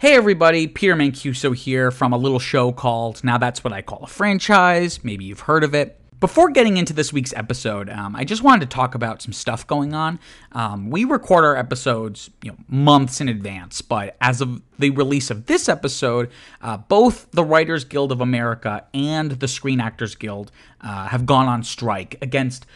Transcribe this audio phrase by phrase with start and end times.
[0.00, 4.04] Hey everybody, Peter Mancuso here from a little show called Now That's What I Call
[4.04, 5.02] a Franchise.
[5.02, 5.98] Maybe you've heard of it.
[6.20, 9.66] Before getting into this week's episode, um, I just wanted to talk about some stuff
[9.66, 10.20] going on.
[10.52, 15.30] Um, we record our episodes, you know, months in advance, but as of the release
[15.30, 16.30] of this episode,
[16.62, 21.48] uh, both the Writers Guild of America and the Screen Actors Guild uh, have gone
[21.48, 22.66] on strike against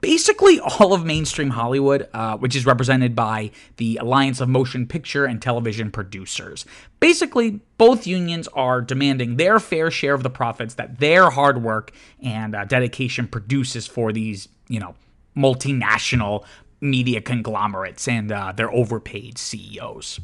[0.00, 5.24] basically all of mainstream Hollywood, uh, which is represented by the Alliance of Motion Picture
[5.24, 6.64] and Television Producers.
[6.98, 11.92] Basically, both unions are demanding their fair share of the profits that their hard work
[12.22, 14.94] and uh, dedication produces for these, you know,
[15.36, 16.44] multinational
[16.80, 20.20] media conglomerates and uh, their overpaid CEOs.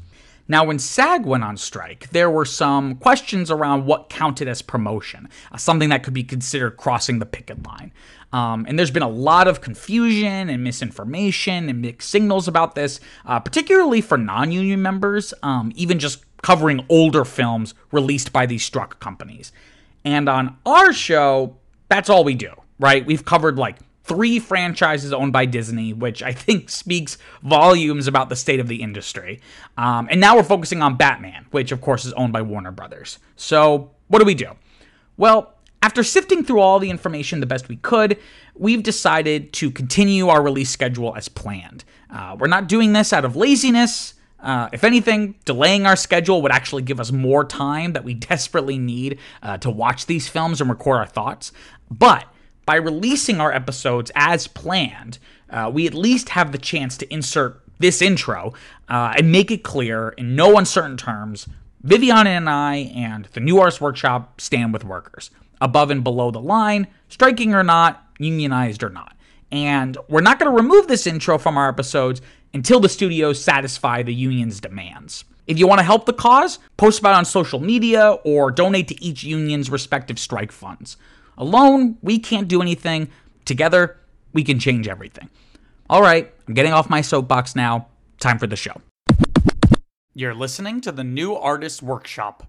[0.49, 5.29] Now, when SAG went on strike, there were some questions around what counted as promotion,
[5.51, 7.93] uh, something that could be considered crossing the picket line.
[8.33, 13.01] Um, and there's been a lot of confusion and misinformation and mixed signals about this,
[13.25, 18.65] uh, particularly for non union members, um, even just covering older films released by these
[18.65, 19.53] struck companies.
[20.05, 21.57] And on our show,
[21.89, 23.05] that's all we do, right?
[23.05, 28.37] We've covered like three franchises owned by Disney, which I think speaks volumes about the
[28.37, 29.41] state of the industry.
[29.77, 33.19] Um, and now we're focusing on Batman, which of course is owned by Warner Brothers.
[33.35, 34.53] So, what do we do?
[35.17, 38.19] Well, after sifting through all the information the best we could,
[38.55, 41.85] we've decided to continue our release schedule as planned.
[42.11, 44.15] Uh, we're not doing this out of laziness.
[44.39, 48.79] Uh, if anything, delaying our schedule would actually give us more time that we desperately
[48.79, 51.51] need uh, to watch these films and record our thoughts.
[51.91, 52.27] But
[52.67, 57.63] by releasing our episodes as planned, uh, we at least have the chance to insert
[57.79, 58.53] this intro
[58.89, 61.47] uh, and make it clear in no uncertain terms
[61.83, 66.41] Viviana and I and the New Artist Workshop stand with workers, above and below the
[66.41, 69.15] line, striking or not, unionized or not.
[69.53, 72.21] And we're not going to remove this intro from our episodes
[72.53, 75.25] until the studios satisfy the union's demands.
[75.47, 78.89] If you want to help the cause, post about it on social media or donate
[78.89, 80.97] to each union's respective strike funds.
[81.39, 83.11] Alone, we can't do anything.
[83.45, 83.99] Together,
[84.33, 85.29] we can change everything.
[85.89, 87.89] All right, I'm getting off my soapbox now.
[88.19, 88.81] Time for the show.
[90.15, 92.49] You're listening to the New Artist Workshop.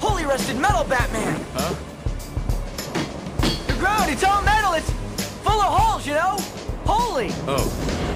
[0.00, 1.44] Holy rusted metal, Batman!
[1.54, 1.74] Huh?
[3.66, 4.74] The ground, it's all metal!
[4.74, 4.90] It's
[5.42, 6.36] full of holes, you know?
[6.86, 7.30] Holy!
[7.48, 8.07] Oh.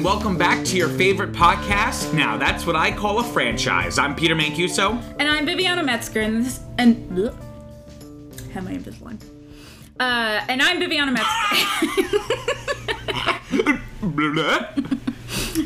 [0.00, 2.14] And welcome back to your favorite podcast.
[2.14, 3.98] Now, that's what I call a franchise.
[3.98, 4.98] I'm Peter Mancuso.
[5.18, 7.34] And I'm Viviana Metzger, and this and bleh,
[8.52, 9.22] have my Invisalign.
[10.00, 11.28] Uh, and I'm Viviana Metzger.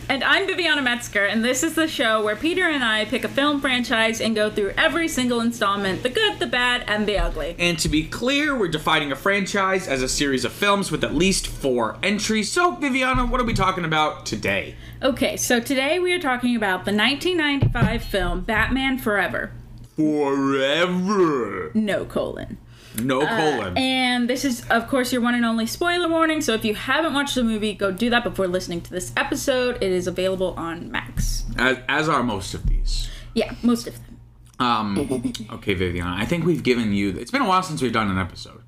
[0.08, 3.28] and I'm Viviana Metzger, and this is the show where Peter and I pick a
[3.28, 7.54] film franchise and go through every single installment the good, the bad, and the ugly.
[7.58, 11.14] And to be clear, we're defining a franchise as a series of films with at
[11.14, 12.50] least four entries.
[12.50, 14.74] So, Viviana, what are we talking about today?
[15.02, 19.52] Okay, so today we are talking about the 1995 film Batman Forever.
[19.96, 21.70] Forever.
[21.74, 22.58] No colon.
[23.02, 23.76] No colon.
[23.76, 26.40] And this is, of course, your one and only spoiler warning.
[26.40, 29.76] So if you haven't watched the movie, go do that before listening to this episode.
[29.82, 31.44] It is available on Max.
[31.58, 33.08] as, as are most of these.
[33.34, 34.20] Yeah, most of them.
[34.60, 37.10] Um, okay, Viviana, I think we've given you.
[37.18, 38.62] It's been a while since we've done an episode.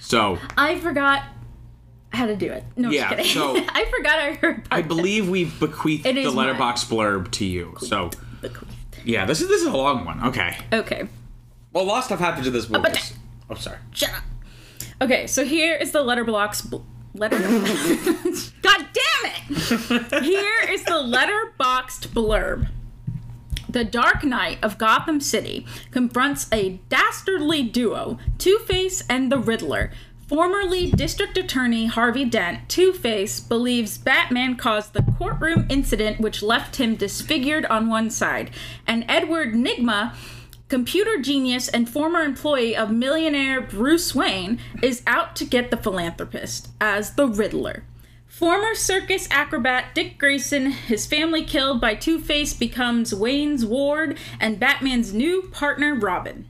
[0.00, 1.22] So, I forgot
[2.12, 2.64] how to do it.
[2.76, 3.64] No, Yeah, just kidding.
[3.64, 4.66] so- I forgot I heard.
[4.72, 7.76] I believe we've bequeathed the letterbox blurb to you.
[7.80, 8.10] So,
[8.40, 8.70] The queen.
[9.04, 10.24] yeah, this is this is a long one.
[10.28, 10.56] Okay.
[10.72, 11.06] Okay,
[11.72, 12.82] Well, a lot of stuff happened to this movie.
[12.82, 13.12] but-
[13.50, 13.78] Oh, sorry.
[13.92, 14.22] shut up.
[15.00, 16.60] Okay, so here is the letterbox.
[16.62, 16.78] Bl-
[17.14, 17.38] letter.
[18.62, 20.22] God damn it!
[20.22, 22.68] Here is the Letterboxd blurb.
[23.68, 29.92] The Dark Knight of Gotham City confronts a dastardly duo, Two Face and the Riddler.
[30.26, 36.76] Formerly District Attorney Harvey Dent, Two Face, believes Batman caused the courtroom incident which left
[36.76, 38.50] him disfigured on one side,
[38.86, 40.14] and Edward Nygma,
[40.68, 46.68] computer genius and former employee of millionaire Bruce Wayne, is out to get the philanthropist
[46.80, 47.84] as the Riddler.
[48.26, 54.60] Former circus acrobat Dick Grayson, his family killed by Two Face, becomes Wayne's ward and
[54.60, 56.46] Batman's new partner Robin.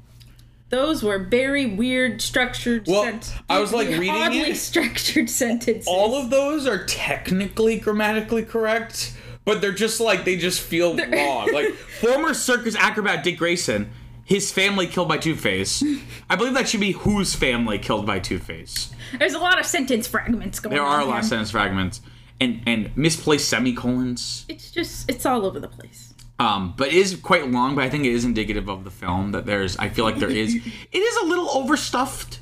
[0.71, 2.87] Those were very weird, structured.
[2.87, 4.57] Well, sent- I was, like, reading oddly it.
[4.59, 5.87] structured sentences.
[5.89, 9.17] All of those are technically grammatically correct,
[9.47, 11.51] but they're just like they just feel wrong.
[11.55, 13.91] Like former circus acrobat Dick Grayson,
[14.29, 15.83] his family killed by Two Face.
[16.29, 18.91] I believe that should be whose family killed by Two Face.
[19.19, 20.85] There's a lot of sentence fragments going on.
[20.85, 21.01] There on.
[21.01, 22.03] are a lot of sentence fragments
[22.39, 24.45] and and misplaced semicolons.
[24.47, 26.13] It's just it's all over the place.
[26.39, 27.75] Um, but it is quite long.
[27.75, 29.79] But I think it is indicative of the film that there's.
[29.79, 30.55] I feel like there is.
[30.93, 32.41] It is a little overstuffed.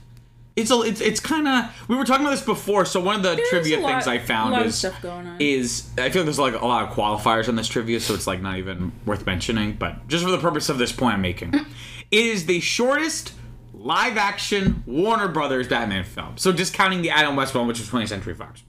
[0.57, 0.81] It's a.
[0.81, 1.65] It's, it's kind of.
[1.87, 2.87] We were talking about this before.
[2.87, 5.01] So one of the There's trivia lot- things I found a lot of is stuff
[5.03, 5.37] going on.
[5.39, 8.27] is I feel like there's like a lot of qualifiers on this trivia, so it's
[8.27, 9.75] like not even worth mentioning.
[9.75, 11.53] But just for the purpose of this point I'm making,
[12.11, 13.35] it is the shortest
[13.75, 16.39] live action Warner Brothers Batman film.
[16.39, 18.63] So discounting the Adam West one, which was 20th Century Fox.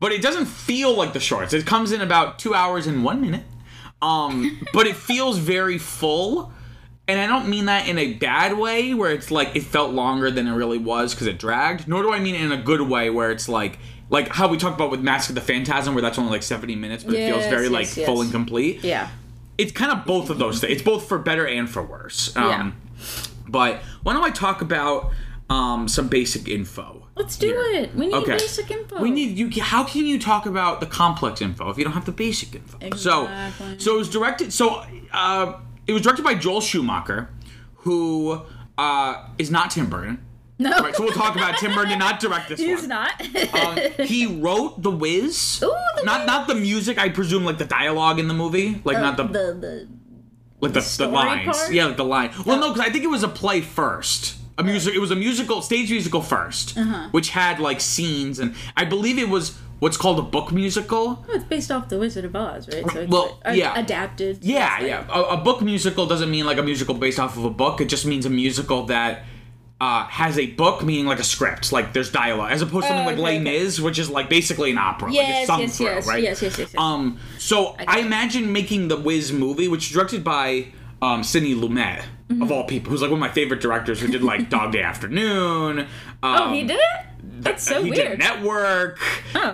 [0.00, 1.54] But it doesn't feel like the shorts.
[1.54, 3.44] It comes in about two hours and one minute.
[4.02, 6.52] Um, but it feels very full.
[7.06, 10.30] And I don't mean that in a bad way where it's like it felt longer
[10.30, 11.86] than it really was because it dragged.
[11.86, 13.78] Nor do I mean it in a good way where it's like
[14.10, 16.76] like how we talked about with Mask of the Phantasm where that's only like 70
[16.76, 18.06] minutes, but it feels very yes, like yes.
[18.06, 19.08] full and complete Yeah.
[19.58, 20.72] it's kind of both of those things.
[20.72, 22.34] It's both for better and for worse.
[22.36, 22.76] Um,
[23.48, 25.10] But why don't I talk about
[25.50, 27.06] um, some basic info?
[27.16, 27.82] Let's do here?
[27.82, 27.94] it.
[27.94, 28.32] We need Okay.
[28.32, 29.00] basic info.
[29.00, 29.62] We need you.
[29.62, 32.78] How can you talk about the complex info if you don't have the basic info?
[32.96, 33.78] So, Exactly.
[33.78, 34.52] so it was directed.
[34.52, 35.54] So, uh,
[35.86, 37.28] it was directed by Joel Schumacher,
[37.78, 38.42] who
[38.78, 40.24] uh, is not Tim Burton.
[40.58, 40.70] no.
[40.80, 42.88] Right, so we'll talk about Tim Burton did not direct this He's one.
[42.90, 43.20] not.
[43.54, 45.60] Um, he wrote The Wiz.
[45.62, 46.98] Ooh, The not not the music.
[46.98, 49.88] I presume like the dialogue in the movie, like not the the the
[50.60, 51.56] like the, the, story lines.
[51.58, 51.72] part?
[51.72, 52.30] Yeah, like the line.
[52.46, 54.36] Well, no, because I think it was a play first.
[54.56, 54.94] A music.
[54.94, 57.08] It was a musical, stage musical 1st Uh-huh.
[57.10, 61.24] which had like scenes, and I believe it was what's called a book musical.
[61.28, 62.84] Oh, it's based off the Wizard of Oz, right?
[62.90, 63.78] So it's Well, like, yeah.
[63.78, 64.38] adapted.
[64.42, 65.06] Yeah, like- yeah.
[65.12, 67.80] A, a book musical doesn't mean like a musical based off of a book.
[67.80, 69.24] It just means a musical that.
[69.80, 73.04] Uh, has a book meaning like a script, like there's dialogue, as opposed to something
[73.04, 73.42] Oh, like okay, Les okay.
[73.64, 76.22] Mis, which is like basically an opera, like Yes, it's sung yes, through, yes, right?
[76.22, 76.80] yes, yes, yes, yes.
[76.80, 80.68] Um, so I, imagine making the Wiz movie, which is directed by
[81.02, 82.40] um, Sidney Lumet, Mm-hmm.
[82.40, 84.80] of all people, who's like one of my favorite directors, who did like Dog Day
[84.80, 85.80] Afternoon.
[85.80, 85.86] Um,
[86.22, 87.06] Oh, he did it.
[87.44, 88.08] That's so he weird.
[88.10, 88.98] did Network.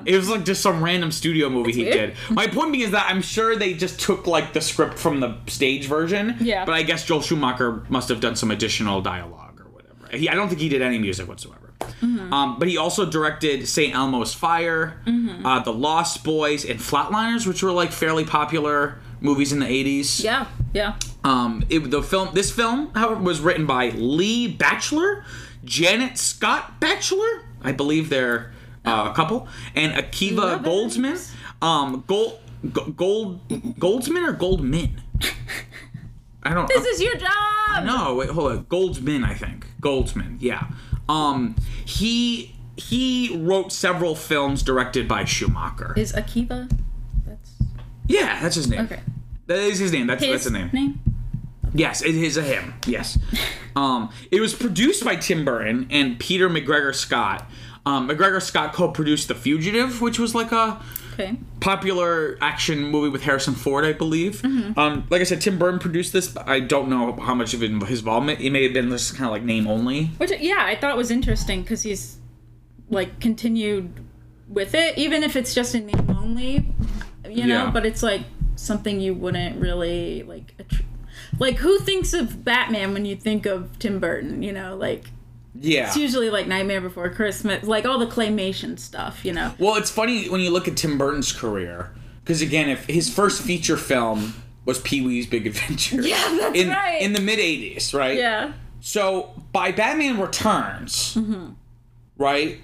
[0.07, 2.15] It was like just some random studio movie he weird.
[2.15, 2.17] did.
[2.31, 5.37] My point being is that I'm sure they just took like the script from the
[5.49, 6.37] stage version.
[6.41, 6.65] Yeah.
[6.65, 10.17] But I guess Joel Schumacher must have done some additional dialogue or whatever.
[10.17, 11.73] He, I don't think he did any music whatsoever.
[11.81, 12.33] Mm-hmm.
[12.33, 13.95] Um, but he also directed St.
[13.95, 15.01] Elmo's Fire,
[15.45, 20.23] uh, The Lost Boys, and Flatliners, which were like fairly popular movies in the 80s.
[20.23, 20.97] Yeah, yeah.
[21.25, 25.25] Um, it, the film, this film, however, was written by Lee Batchler,
[25.65, 28.53] Janet Scott Batchler, I believe they're
[28.85, 31.31] uh, a couple, and Akiva Goldsman.
[31.63, 32.39] Um, Gold,
[32.97, 35.03] Gold, Goldsman or Goldman?
[36.43, 36.69] I don't.
[36.69, 37.85] This is your job.
[37.85, 38.65] no, wait, hold on.
[38.65, 39.67] Goldsman, I think.
[39.83, 40.69] Goldsman, yeah.
[41.09, 41.55] Um,
[41.85, 45.93] he he wrote several films directed by Schumacher.
[45.97, 46.71] Is Akiva?
[47.27, 47.53] That's
[48.09, 48.81] yeah, that's his name.
[48.83, 49.01] okay.
[49.47, 50.07] That is his name.
[50.07, 50.71] That's His that's name.
[50.73, 51.01] name.
[51.75, 52.75] Yes, it is a him.
[52.87, 53.19] Yes.
[53.77, 57.49] um, it was produced by Tim Burton and Peter MacGregor Scott.
[57.87, 60.81] Um, MacGregor Scott co-produced The Fugitive, which was like a
[61.15, 61.37] Okay.
[61.61, 64.41] popular action movie with Harrison Ford, I believe.
[64.43, 64.79] Mm-hmm.
[64.79, 66.29] Um, like I said, Tim Burton produced this.
[66.29, 68.41] But I don't know how much of it, his involvement.
[68.41, 70.07] It may have been just kind of like name only.
[70.17, 72.17] Which yeah, I thought was interesting because he's
[72.89, 73.93] like continued
[74.49, 76.73] with it, even if it's just in name only,
[77.29, 77.65] you know.
[77.65, 77.71] Yeah.
[77.71, 78.23] But it's like
[78.57, 80.55] something you wouldn't really like.
[81.41, 84.43] Like who thinks of Batman when you think of Tim Burton?
[84.43, 85.07] You know, like
[85.55, 85.89] Yeah.
[85.89, 89.25] it's usually like Nightmare Before Christmas, like all the claymation stuff.
[89.25, 89.55] You know.
[89.59, 91.91] Well, it's funny when you look at Tim Burton's career,
[92.23, 94.35] because again, if his first feature film
[94.67, 97.01] was Pee Wee's Big Adventure, Yeah, that's in, right.
[97.01, 98.17] in the mid '80s, right?
[98.19, 98.53] Yeah.
[98.81, 101.53] So by Batman Returns, mm-hmm.
[102.19, 102.61] right?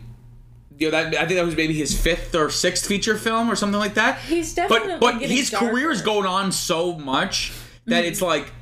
[0.78, 3.56] You know, that I think that was maybe his fifth or sixth feature film or
[3.56, 4.18] something like that.
[4.18, 7.54] He's but definitely but getting his career is going on so much
[7.86, 8.26] that it's mm-hmm.
[8.26, 8.52] like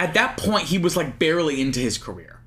[0.00, 2.38] at that point he was like barely into his career.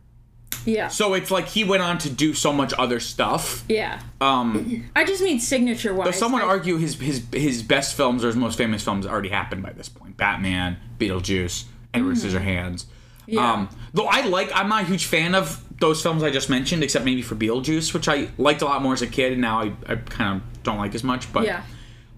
[0.65, 0.87] Yeah.
[0.87, 3.63] So it's like he went on to do so much other stuff.
[3.67, 4.01] yeah.
[4.21, 6.17] Um, I just mean signature wise.
[6.17, 9.29] some would I- argue his his his best films or his most famous films already
[9.29, 10.15] happened by this point.
[10.17, 12.85] Batman, Beetlejuice, Edward Scissorhands.
[12.85, 13.31] Mm-hmm.
[13.33, 13.53] Yeah.
[13.53, 16.83] Um, though I like, I'm not a huge fan of those films I just mentioned,
[16.83, 19.59] except maybe for Beetlejuice, which I liked a lot more as a kid, and now
[19.61, 21.31] I, I kind of don't like as much.
[21.33, 21.63] But Yeah.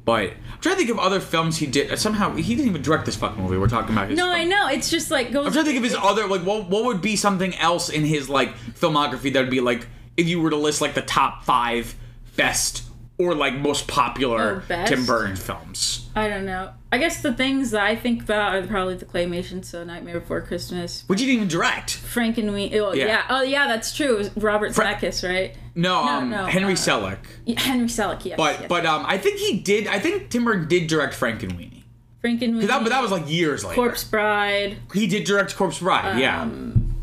[0.06, 1.92] But I'm trying to think of other films he did.
[1.92, 3.58] Uh, somehow he didn't even direct this fucking movie.
[3.58, 4.18] We're talking about his.
[4.18, 4.36] No, film.
[4.36, 4.68] I know.
[4.68, 5.48] It's just like goes.
[5.48, 8.06] I'm trying to think of his other like what what would be something else in
[8.06, 11.44] his like filmography that would be like if you were to list like the top
[11.44, 11.96] five
[12.36, 12.84] best
[13.18, 14.86] or like most popular Oh?
[14.86, 16.10] Tim Burton films.
[16.16, 16.72] I don't know.
[16.96, 20.40] I guess the things that I think about are probably the claymation, so Nightmare Before
[20.40, 21.92] Christmas, Which you didn't even direct.
[21.92, 22.80] Frank and We.
[22.80, 23.06] Oh Yeah.
[23.08, 23.26] yeah.
[23.30, 24.16] Oh yeah, that's true.
[24.16, 25.58] It was Robert Zemeckis, right?
[25.76, 27.18] No, No, um, no, Henry uh, Selick.
[27.44, 28.24] Yeah, Henry Selick.
[28.24, 28.38] Yes.
[28.38, 28.70] But yes.
[28.70, 29.88] but um, I think he did.
[29.88, 31.84] I think Tim Burton did direct Frank and Weenie.
[32.24, 32.66] Frankenweenie.
[32.68, 33.76] That, but that was like years later.
[33.76, 36.18] Corpse Bride, He did direct Corpse Bride.
[36.18, 36.44] yeah.
[36.44, 36.96] Um,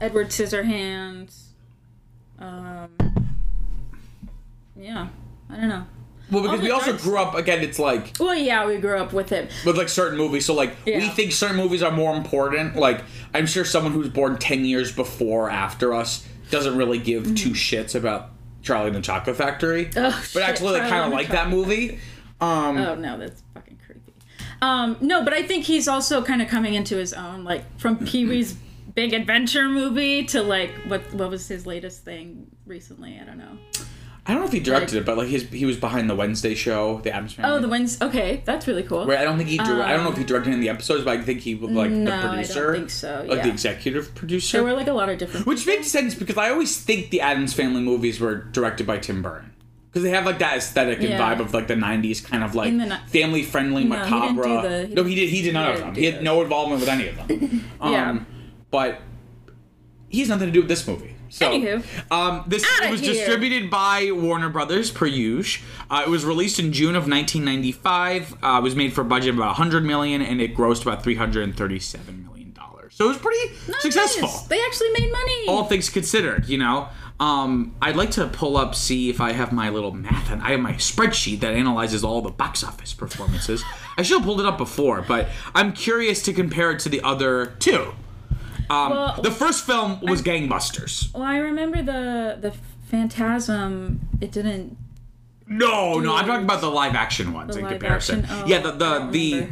[0.00, 1.46] Edward Scissorhands.
[2.38, 2.88] Um,
[4.76, 5.08] yeah,
[5.50, 5.86] I don't know.
[6.30, 7.60] Well, because all we also grew up again.
[7.62, 9.50] It's like Well, yeah, we grew up with it.
[9.66, 10.46] with like certain movies.
[10.46, 12.76] So like we think certain movies are more important.
[12.76, 13.02] Like
[13.34, 17.50] I'm sure someone who's born ten years before or after us doesn't really give two
[17.50, 18.30] shits about
[18.62, 19.86] Charlie and the Chocolate Factory.
[19.86, 19.98] Mm-hmm.
[19.98, 21.98] Oh, but shit, actually, Charlie kind of like that movie.
[22.40, 24.12] Um, Oh no, that's fucking creepy.
[24.62, 27.98] Um, no, but I think he's also kind of coming into his own, like from
[28.06, 28.56] Pee Wee's
[28.94, 33.18] Big Adventure movie to like what what was his latest thing recently?
[33.20, 33.56] I don't know.
[34.26, 36.54] I don't know if he directed it, but like his he was behind the Wednesday
[36.54, 37.50] show, the Addams Family.
[37.52, 38.04] Oh, the Wednesday.
[38.06, 39.06] Okay, that's really cool.
[39.06, 39.56] Where I don't think he.
[39.56, 41.54] Drew, I don't know if he directed any of the episodes, but I think he
[41.54, 42.60] was like No, the producer.
[42.60, 44.58] I don't think so, Like the executive producer.
[44.58, 45.46] There were like a lot of different.
[45.46, 49.22] Which makes sense because I always think the Addams Family movies were directed by Tim
[49.22, 49.52] Burton.
[49.88, 51.18] Because they have like that aesthetic and Yeah.
[51.34, 54.42] vibe of like the '90s kind of like ni- family friendly No, he macabre.
[54.42, 55.28] do the- he no, he did.
[55.30, 55.94] He did none of them.
[55.96, 56.22] He had those.
[56.22, 57.64] no involvement with any of them.
[57.80, 58.18] um, Yeah.
[58.70, 59.00] But
[60.08, 61.14] he has nothing to do with this movie.
[61.30, 61.82] So, Anywho.
[62.12, 63.14] um, this Outta it was here.
[63.14, 65.64] distributed by Warner Brothers per usual.
[65.90, 68.34] Uh, it was released in June of 1995.
[68.42, 71.02] Uh, it was made for a budget of about 100 million, and it grossed about
[71.02, 72.94] 337 million dollars.
[72.94, 75.46] So it was pretty successful They actually made money.
[75.48, 76.88] all things considered, you know.
[77.18, 80.52] Um, I'd like to pull up, see if I have my little math, and I
[80.52, 83.62] have my spreadsheet that analyzes all the box office performances.
[83.98, 87.02] I should have pulled it up before, but I'm curious to compare it to the
[87.02, 87.92] other two.
[88.70, 91.12] Um, Well- the first film was Gangbusters.
[91.12, 92.52] well, I remember the the
[92.90, 94.00] Phantasm.
[94.20, 94.76] It didn't.
[95.46, 98.20] No, no, I'm talking about the live action ones The in comparison.
[98.24, 98.36] action?
[98.44, 99.46] Oh, yeah, the the the,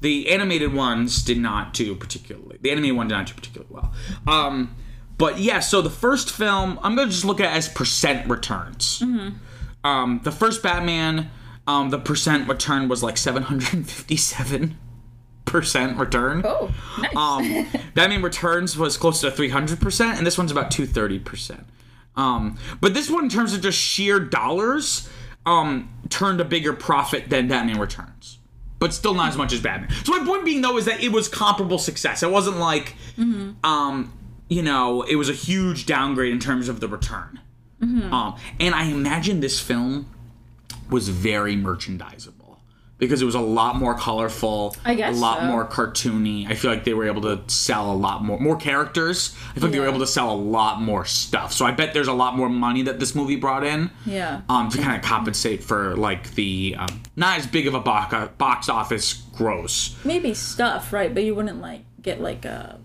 [0.00, 2.58] the animated ones did not do particularly.
[2.62, 3.92] The animated one did not do particularly well.
[4.26, 4.74] Um,
[5.18, 9.00] but yeah, so the first film, I'm gonna just look at it as percent returns.
[9.00, 9.36] Mm-hmm.
[9.86, 11.30] Um, the first Batman,
[11.66, 14.76] um, the percent return was like 757
[15.44, 16.42] percent return.
[16.44, 17.16] Oh, nice.
[17.16, 21.64] Um, Batman Returns was close to 300%, and this one's about 230%.
[22.16, 25.08] Um, but this one, in terms of just sheer dollars,
[25.46, 28.38] um, turned a bigger profit than Batman Returns.
[28.78, 29.90] But still not as much as Batman.
[30.04, 32.22] So my point being, though, is that it was comparable success.
[32.22, 32.96] It wasn't like,
[33.62, 34.12] um,
[34.48, 37.38] you know, it was a huge downgrade in terms of the return.
[38.12, 40.06] Um, and I imagine this film
[40.90, 42.41] was very merchandisable
[43.02, 45.46] because it was a lot more colorful, I guess a lot so.
[45.46, 46.48] more cartoony.
[46.48, 49.36] I feel like they were able to sell a lot more more characters.
[49.50, 51.52] I feel like they were able to sell a lot more stuff.
[51.52, 53.90] So I bet there's a lot more money that this movie brought in.
[54.06, 54.42] Yeah.
[54.48, 58.32] Um, to kind of compensate for like the um, not as big of a box
[58.38, 59.96] box office gross.
[60.04, 61.12] Maybe stuff, right?
[61.12, 62.78] But you wouldn't like get like a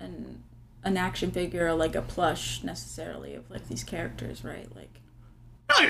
[0.00, 0.42] an
[0.82, 4.66] an action figure or like a plush necessarily of like these characters, right?
[4.74, 5.00] Like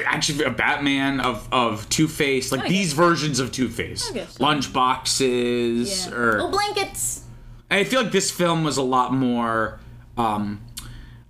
[0.06, 4.14] Actually, a Batman of of Two Face, like I these versions of Two Face, I
[4.14, 4.42] guess so.
[4.44, 6.14] lunch boxes, yeah.
[6.14, 7.24] or oh blankets.
[7.70, 9.80] I feel like this film was a lot more.
[10.16, 10.64] Um,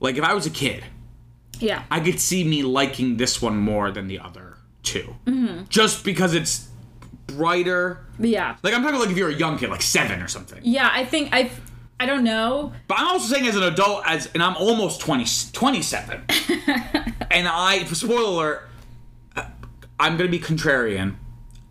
[0.00, 0.84] like if I was a kid,
[1.60, 1.84] Yeah.
[1.90, 5.64] I could see me liking this one more than the other 2 mm-hmm.
[5.70, 6.68] just because it's
[7.26, 8.04] brighter.
[8.18, 8.56] yeah.
[8.62, 10.60] Like I'm talking like if you're a young kid, like seven or something.
[10.62, 11.50] Yeah, I think I
[12.00, 12.72] I don't know.
[12.88, 16.22] But I'm also saying as an adult, as and I'm almost 20, 27,
[17.30, 18.68] and I spoiler alert,
[19.36, 19.44] uh,
[19.98, 21.16] I'm gonna be contrarian.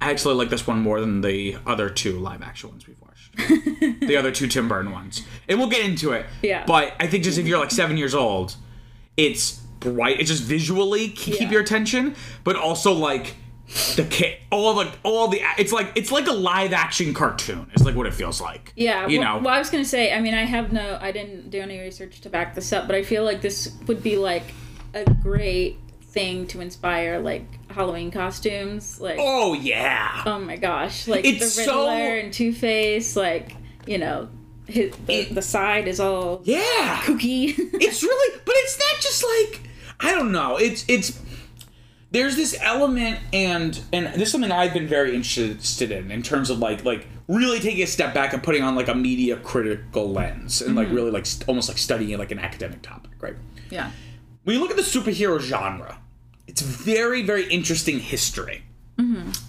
[0.02, 3.36] I actually like this one more than the other two live action ones we've watched.
[4.08, 6.26] the other two Tim Burton ones, and we'll get into it.
[6.42, 6.64] Yeah.
[6.66, 8.56] But I think just if you're like seven years old,
[9.18, 10.20] it's bright.
[10.20, 11.50] It's just visually keep Yeah.
[11.52, 13.36] your attention, but also like
[13.96, 15.42] the kid, all the all the.
[15.58, 17.70] It's like it's like a live action cartoon.
[17.74, 18.74] it's like what it feels like.
[18.76, 19.46] Yeah, You well, know.
[19.46, 20.14] well, I was gonna say.
[20.14, 20.98] I mean, I have no.
[21.02, 24.04] I didn't do any research to back this up, but I feel like this would
[24.04, 24.44] be like
[24.94, 29.00] a great thing to inspire like Halloween costumes.
[29.00, 30.22] Like, oh, yeah.
[30.26, 33.16] oh my gosh, like It's the Riddler so- and Two Face.
[33.16, 33.56] Like,
[33.88, 34.30] you know,
[34.68, 37.00] his, the, It- the side is all Yeah.
[37.04, 37.54] kooky.
[37.58, 39.62] it's really but it's not just like
[40.00, 41.20] i don't know it's it's
[42.14, 46.50] there's this element and and this is something i've been very interested in in terms
[46.50, 50.10] of like like really taking a step back and putting on like a media critical
[50.12, 53.36] lens and like really like st- almost like studying like an academic topic right
[53.70, 53.90] yeah,
[54.44, 55.98] when you look at the superhero genre,
[56.48, 58.64] it's very, very interesting history,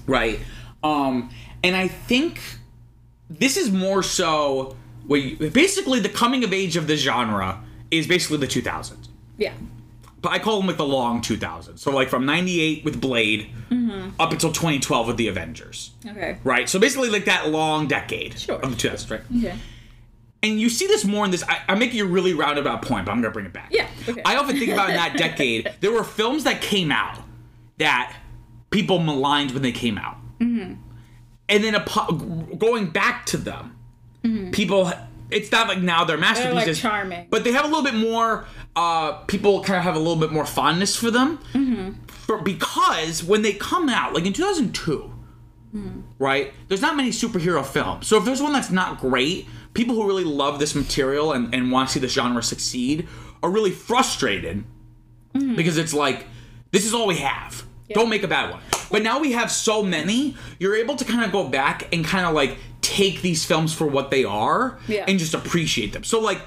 [0.07, 0.41] right?
[0.83, 1.31] Um,
[1.63, 2.41] and I think
[3.29, 4.77] this is more so.
[5.07, 9.09] Where you, basically, the coming of age of the genre is basically the 2000s.
[9.37, 9.53] yeah,
[10.25, 11.79] But I call them like the long 2000s.
[11.79, 13.51] So like from 98 with Blade
[14.19, 16.69] up until 2012 with the Avengers, okay, right?
[16.69, 18.57] So basically like that long decade Sure.
[18.57, 19.21] of the 2000s, right?
[19.39, 19.59] okay,
[20.43, 21.43] And you see this more in this.
[21.45, 23.69] I, I'm making a really roundabout point, but I'm gonna bring it back.
[23.71, 24.23] Yeah, okay.
[24.25, 27.19] I often think about in that decade, there were films that came out
[27.79, 28.15] that
[28.71, 30.17] people maligned when they came out.
[30.41, 30.75] Mm-hmm.
[31.49, 32.13] and then apo-
[32.57, 33.77] going back to them,
[34.53, 34.91] people.
[35.35, 37.27] It's not like now they're masterpieces, charming.
[37.29, 38.47] but they have a little bit more.
[38.77, 41.93] Uh, people kind of have a little bit more fondness for them, mm-hmm.
[42.07, 45.13] for, because when they come out, like in 2002,
[45.75, 46.03] mm.
[46.19, 46.53] right?
[46.69, 48.07] There's not many superhero films.
[48.07, 51.71] So if there's one that's not great, people who really love this material and, and
[51.71, 53.09] want to see the genre succeed
[53.43, 54.65] are really frustrated
[55.35, 55.57] mm.
[55.57, 56.27] because it's like,
[56.71, 57.65] this is all we have.
[57.91, 58.61] Don't make a bad one.
[58.91, 62.27] But now we have so many, you're able to kind of go back and kind
[62.27, 65.05] of like take these films for what they are Yeah.
[65.09, 66.05] and just appreciate them.
[66.05, 66.41] So like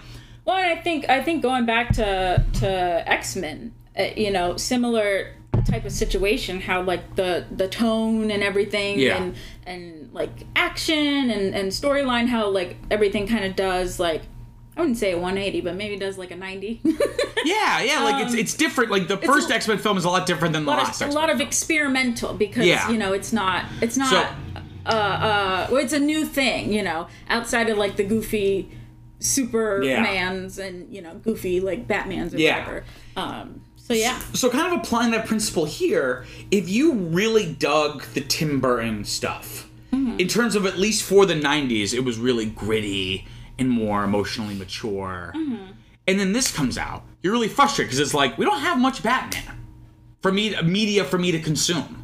[0.46, 5.34] Well, I think I think going back to to X Men, uh, you know, similar
[5.66, 6.62] type of situation.
[6.62, 9.18] How like the the tone and everything, Yeah.
[9.18, 12.28] and and like action and and storyline.
[12.28, 14.22] How like everything kind of does like.
[14.76, 16.82] I wouldn't say a 180, but maybe does like a 90.
[17.46, 18.92] yeah, yeah, like it's it's different.
[18.92, 21.02] Like the first X Men film is a lot different than the a lot, last
[21.02, 21.48] of, a lot of film.
[21.48, 22.88] experimental because Yeah.
[22.92, 26.84] you know it's not it's not So- uh uh well, it's a new thing you
[26.84, 28.70] know outside of like the goofy
[29.20, 32.60] supermans and you know goofy like batmans or Yeah.
[32.60, 32.84] whatever
[33.16, 38.22] um so yeah so kind of applying that principle here, if you really dug the
[38.22, 43.26] Tim Burton stuff, in terms of at least for the 90s, it was really gritty
[43.58, 45.32] and more emotionally mature.
[46.08, 49.02] And then this comes out, you're really frustrated because it's like, we don't have much
[49.04, 49.44] Batman
[50.22, 52.04] for me, media for me to consume.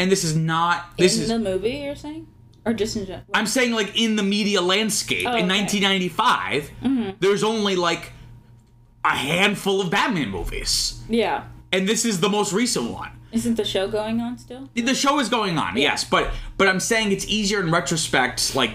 [0.00, 2.26] And this is not, this in is, the movie you're saying
[2.66, 5.60] or just in general I'm saying like in the media landscape Oh, in okay.
[5.60, 7.10] 1995, mm-hmm.
[7.20, 8.12] there's only like
[9.04, 11.00] a handful of Batman movies.
[11.08, 13.12] yeah And this is the most recent one.
[13.32, 16.80] isn't the show going on still The show is going on, yes, but but I'm
[16.80, 18.72] saying it's easier in retrospect, like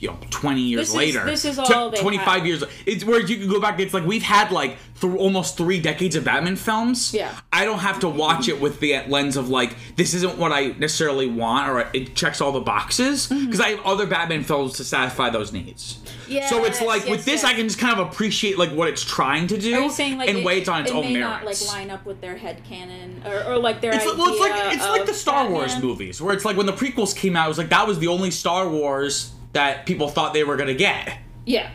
[0.00, 1.24] you know, 20 years This is- later.
[1.24, 2.46] this is all they 25 have.
[2.46, 2.64] years.
[2.84, 3.78] It's where you can go back.
[3.80, 7.14] It's like we've had like th- almost three decades of Batman films.
[7.14, 7.30] Yeah.
[7.52, 10.74] I don't have to watch it with the lens of like this isn't what I
[10.78, 13.44] necessarily want or it checks all the boxes Mm-hmm.
[13.46, 15.98] because I have other Batman films to satisfy those needs.
[16.04, 17.44] so it's Yes, like with yes, this, yes.
[17.44, 20.38] I can just kind of appreciate like what it's trying to do saying like and
[20.38, 21.30] it, weigh it on its it own may merits.
[21.30, 24.32] not like line up with their head canon or, or like their It's like, well,
[24.32, 27.36] it's like it's like the Star Wars movies, where it's like when the prequels came
[27.36, 30.56] out, it was like that was the only Star Wars that people thought they were
[30.56, 31.18] gonna get.
[31.46, 31.70] yeah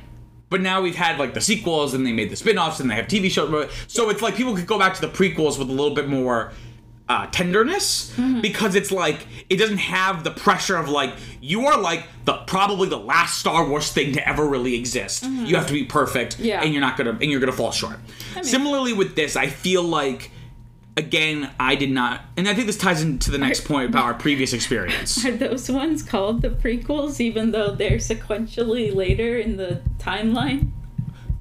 [0.50, 3.08] But now we've had like the sequels, and they made the spin-offs, and they have
[3.08, 3.70] TV shows.
[3.88, 6.52] So it's like people could go back to the prequels with a little bit more
[7.08, 8.42] uh, tenderness Mm-hmm.
[8.42, 11.12] because it's like it doesn't have the pressure of like
[11.42, 15.24] you are like the probably the last Star Wars thing to ever really exist.
[15.24, 16.46] You have to be perfect, Mm-hmm.
[16.46, 16.62] Yeah.
[16.62, 17.98] and you're not gonna and you're gonna fall short.
[18.44, 20.32] Similarly with this, I feel like.
[21.00, 24.14] Again, I did not, and I think this ties into the next point about our
[24.14, 25.24] previous experience.
[25.26, 30.74] Are those ones called the prequels, even though they're sequentially later in the timeline?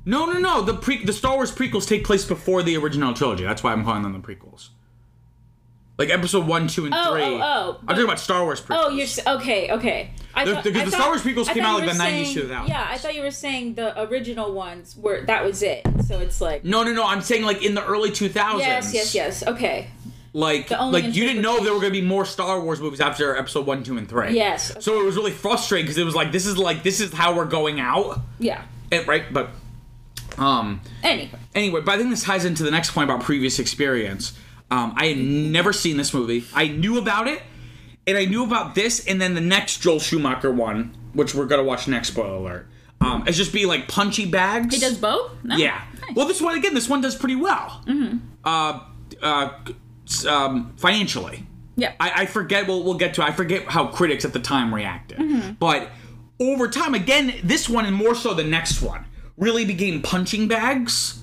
[0.05, 0.63] No, no, no.
[0.63, 3.43] The pre the Star Wars prequels take place before the original trilogy.
[3.43, 4.69] That's why I'm calling them the prequels.
[5.99, 7.23] Like episode one, two, and Oh, three.
[7.25, 8.85] oh, oh, I'm talking about Star Wars prequels.
[8.85, 9.71] Oh, you're okay.
[9.73, 10.11] Okay.
[10.33, 12.43] I thought- because the thought- Star Wars prequels came out like the were 90s to
[12.43, 12.69] the 2000s.
[12.69, 15.85] Yeah, I thought you were saying the original ones were that was it.
[16.07, 17.05] So it's like No, no, no.
[17.05, 18.61] I'm saying like in the early 2000s.
[18.61, 19.43] yes, yes, yes.
[19.45, 19.89] Okay.
[20.35, 23.37] Like, The like you didn't know there were gonna be more Star Wars movies after
[23.37, 24.35] episode one, two, and three.
[24.35, 24.77] Yes.
[24.79, 27.35] So it was really frustrating because it was like this is like this is how
[27.35, 28.63] we're going out, Yeah.
[29.07, 29.25] right?
[29.33, 29.49] But,
[30.37, 31.31] um, Anyway.
[31.57, 34.33] anyway, but I think this ties into the next point about previous experience.
[34.71, 36.45] Um, I had never seen this movie.
[36.55, 37.43] I knew about it,
[38.07, 41.65] and I knew about this, and then the next Joel Schumacher one, which we're gonna
[41.65, 42.09] watch next.
[42.09, 42.67] Spoiler alert.
[43.01, 44.75] Um, it's just be like punchy bags.
[44.75, 45.33] He does both.
[45.45, 45.57] No?
[45.57, 45.83] Yeah.
[46.01, 46.17] Nice.
[46.17, 46.75] Well, this one again.
[46.75, 47.83] This one does pretty well.
[47.87, 48.19] Mm-hmm.
[48.45, 48.81] Uh,
[49.23, 49.51] uh,
[50.29, 51.47] um, financially.
[51.77, 51.93] Yeah.
[52.01, 52.67] I, I forget.
[52.67, 53.23] Well, we'll get to.
[53.23, 55.19] I forget how critics at the time reacted.
[55.19, 55.53] Mm-hmm.
[55.53, 55.91] But
[56.41, 61.21] over time, again, this one and more so the next one really became punching bags,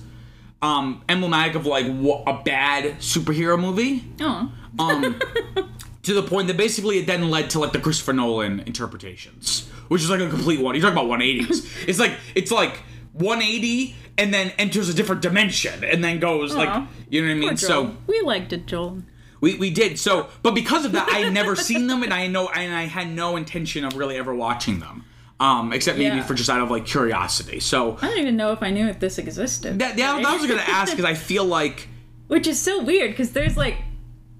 [0.62, 4.04] um, emblematic of like a bad superhero movie.
[4.20, 4.52] oh.
[4.78, 5.18] Um,
[6.02, 10.02] to the point that basically it then led to like the Christopher Nolan interpretations, which
[10.02, 10.74] is like a complete one.
[10.74, 11.66] You talk about 180s.
[11.88, 12.76] it's like it's like
[13.14, 16.58] 180 and then enters a different dimension and then goes Aw.
[16.58, 17.56] like you know what I mean.
[17.56, 19.02] So we liked it, Joel.
[19.40, 22.26] we, we did so, but because of that, I had never seen them, and I
[22.26, 25.05] know, and I had no intention of really ever watching them,
[25.40, 26.22] um, except maybe Yeah.
[26.24, 27.60] for just out of like curiosity.
[27.60, 29.78] So I don't even know if I knew if this existed.
[29.80, 31.88] that, that, that was gonna ask because I feel like
[32.28, 33.76] Which is so weird because there's like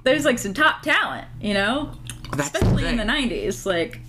[0.04, 1.92] there's like some top talent, you know,
[2.36, 3.64] that's especially the in the '90s.
[3.66, 4.00] Like,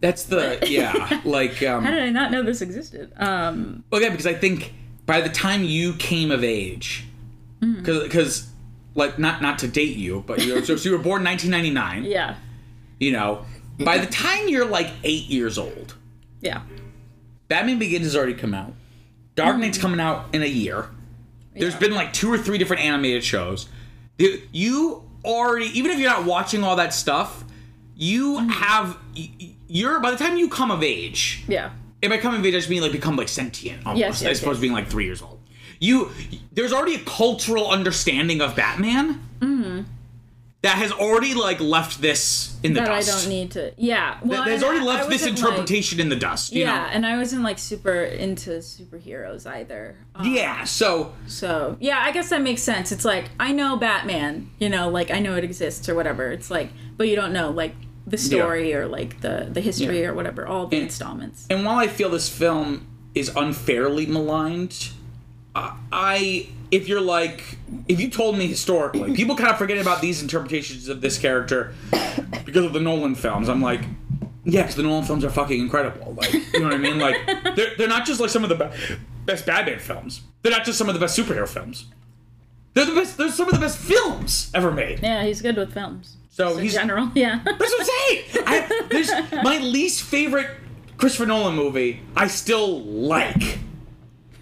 [0.00, 3.12] That's the yeah, like um, how did I not know this existed?
[3.16, 4.72] Um, Okay, because I think
[5.06, 7.04] by the time you came of age,
[7.62, 7.84] Mm.
[7.84, 8.48] because
[8.94, 12.04] like not not to date you, but you so, so you were born 1999.
[12.10, 12.36] yeah,
[12.98, 13.44] You know,
[13.78, 15.94] by the time you're like eight years old,
[16.40, 16.62] yeah,
[17.48, 18.72] Batman Begins has already come out.
[19.34, 19.60] Dark mm-hmm.
[19.62, 20.88] Knight's coming out in a year.
[21.54, 21.80] There's Yeah.
[21.80, 23.68] been like two or three different animated shows.
[24.18, 27.44] You- You already, even if you're not watching all that stuff,
[27.96, 28.48] you mm-hmm.
[28.50, 31.44] have y- y- you're by the time you come of age.
[31.48, 31.70] Yeah.
[32.02, 34.30] And by come of age, I just mean like become like sentient almost, Yes, yes,
[34.30, 34.56] as opposed yes.
[34.56, 35.38] to being like three years old.
[35.80, 36.10] You
[36.52, 39.82] there's already a cultural understanding of Batman mm-hmm.
[40.62, 42.80] That has already like left this in the.
[42.80, 43.72] That I don't need to.
[43.78, 44.18] Yeah.
[44.22, 46.52] Well, that has already left this wasn't, like- interpretation in the dust.
[46.52, 46.88] You yeah, know?
[46.92, 49.96] and I wasn't like super into superheroes either.
[50.14, 50.64] Um, Yeah.
[50.64, 52.92] So So yeah, I guess that makes sense.
[52.92, 56.30] It's like I know Batman, you know, like I know it exists or whatever.
[56.30, 57.74] It's like, but you don't know like
[58.06, 60.08] the story or like the the history Yeah.
[60.08, 60.46] or whatever.
[60.46, 61.46] All the And- installments.
[61.48, 64.90] And while I feel this film is unfairly maligned,
[65.54, 67.42] I if you're like
[67.88, 71.74] if you told me historically, people kind of forget about these interpretations of this character
[72.44, 73.48] because of the Nolan films.
[73.48, 73.80] I'm like,
[74.44, 76.14] yeah, 'cause the Nolan films are fucking incredible.
[76.14, 76.98] Like, you know what I mean?
[76.98, 77.16] Like,
[77.56, 80.22] they're they're not just like some of the be- best Batman films.
[80.42, 81.86] They're not just some of the best superhero films.
[82.74, 83.18] They're the best.
[83.18, 85.00] They're some of the best films ever made.
[85.02, 86.16] Yeah, he's good with films.
[86.32, 87.40] So he's general, yeah.
[87.44, 88.24] that's what I'm saying.
[88.46, 90.48] I, my least favorite
[90.96, 92.00] Christopher Nolan movie.
[92.16, 93.58] I still like.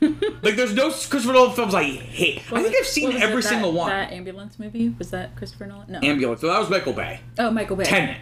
[0.42, 2.42] like, there's no Christopher Nolan films I hate.
[2.52, 3.90] I think I've seen every it, that- single one.
[3.90, 5.90] That ambulance movie was that Christopher Nolan?
[5.92, 6.00] No.
[6.02, 6.40] Ambulance.
[6.40, 7.20] So that was Michael Bay.
[7.38, 7.84] oh, Michael Bay.
[7.84, 8.18] Tenet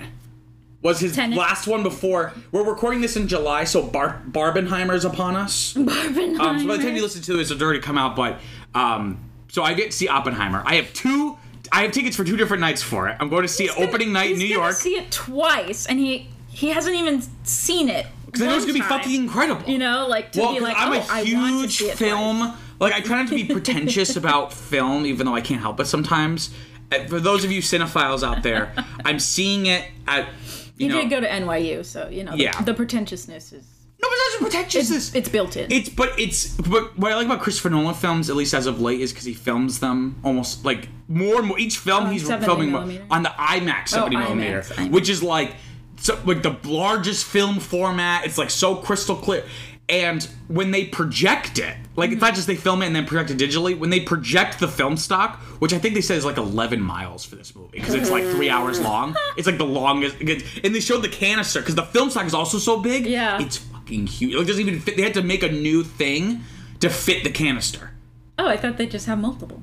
[0.83, 1.37] was his Tenet.
[1.37, 2.33] last one before.
[2.53, 5.75] We're recording this in July, so Bar- Barbenheimer's upon us.
[5.77, 6.39] Barbenheimer.
[6.41, 8.15] Um, so by the time you listen to this, it's already come out.
[8.15, 8.39] But
[8.75, 10.63] um, so I get to see Oppenheimer.
[10.65, 11.37] I have two.
[11.73, 13.17] I have tickets for two different nights for it.
[13.19, 15.99] I'm going to see it gonna- opening night in New York See it twice, and
[15.99, 18.07] he he hasn't even seen it.
[18.39, 19.69] Because I know it's gonna be fucking incredible.
[19.71, 21.91] You know, like to Well, be like, I'm oh, a I want to huge see
[21.91, 22.39] it film.
[22.39, 22.55] twice.
[22.79, 25.87] Like I try not to be pretentious about film, even though I can't help it
[25.87, 26.51] sometimes.
[26.93, 28.73] Uh, For those of you cinephiles out there,
[29.05, 30.29] I'm seeing it at
[30.77, 31.01] you You know.
[31.01, 32.61] did go to NYU, so you know the, Yeah.
[32.63, 33.65] the pretentiousness is
[33.99, 34.91] no, but it's not pretentious.
[34.91, 35.73] it's, it's built in.
[35.73, 38.79] It's but it's but what I like about Christopher Nolan films, at least as of
[38.79, 41.59] late, is because he films them almost like more and more.
[41.59, 43.07] Each film he's filming millimeter?
[43.11, 44.91] on the IMAX seventy Oh, millimeter, IMAX, IMAX.
[44.91, 45.55] which is like
[45.99, 48.25] so like the largest film format.
[48.27, 49.45] It's like so crystal clear.
[49.89, 53.41] And when they project it, like it's not just they film it and then project
[53.41, 53.79] it digitally.
[53.79, 57.25] When they project the film stock, which I think they said is like 11 miles
[57.25, 59.15] for this movie because it's like three hours long.
[59.37, 60.17] It's like the longest.
[60.21, 63.07] And they showed the canister because the film stock is also so big.
[63.07, 63.41] Yeah.
[63.41, 64.35] it's fucking huge.
[64.35, 64.97] It doesn't even fit.
[64.97, 66.41] They had to make a new thing
[66.81, 67.93] to fit the canister.
[68.39, 69.63] oh, I thought they just have multiple.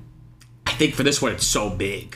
[0.66, 2.16] I think for this one, it's so big.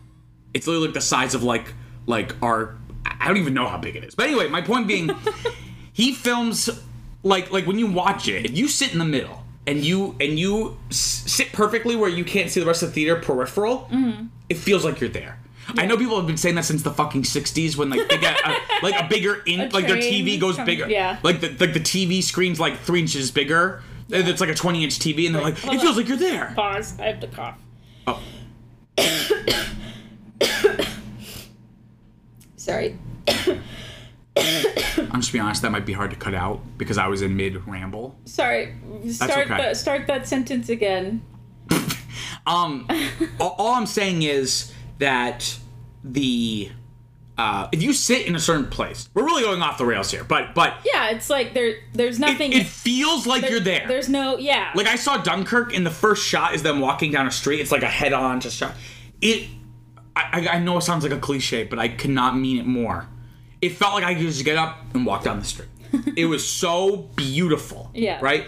[0.54, 1.74] it's literally like the size of like
[2.06, 2.78] like our.
[3.06, 4.14] I don't even know how big it is.
[4.14, 5.10] But anyway, my point being,
[5.92, 6.68] he films
[7.22, 10.38] like like when you watch it, if you sit in the middle and you and
[10.38, 14.26] you s- sit perfectly where you can't see the rest of the theater peripheral, mm-hmm.
[14.48, 15.38] it feels like you're there.
[15.78, 18.40] I know people have been saying that since the fucking '60s when like they get
[18.44, 20.90] a, like a bigger in like their TV goes coming- bigger.
[20.90, 21.18] yeah.
[21.22, 23.82] Like the like the TV screen's like three inches bigger.
[24.08, 26.52] It's like a 20 inch TV, and they're like, it feels like you're there.
[26.54, 27.00] Pause.
[27.00, 27.56] I have to cough.
[28.06, 28.22] Oh.
[32.62, 32.96] Sorry.
[34.36, 37.36] I'm just be honest, that might be hard to cut out because I was in
[37.36, 38.16] mid ramble.
[38.24, 38.72] Sorry.
[39.10, 39.70] Start okay.
[39.70, 41.22] the, start that sentence again.
[42.44, 42.88] Um,
[43.38, 45.56] all, all I'm saying is that
[46.02, 46.70] the
[47.38, 50.24] uh, if you sit in a certain place, we're really going off the rails here,
[50.24, 52.52] but but Yeah, it's like there there's nothing.
[52.52, 53.86] it feels like you're there.
[53.86, 54.72] There's no yeah.
[54.74, 57.60] like I saw Dunkirk, and the first shot is them walking down a street.
[57.60, 58.74] It's like a head-on just shot.
[59.20, 59.48] It,
[60.14, 63.08] I, I know it sounds like a cliche, but I cannot mean it more.
[63.60, 65.68] It felt like I could just get up and walk down the street.
[66.16, 67.90] it was so beautiful.
[67.94, 68.18] Yeah.
[68.20, 68.46] Right.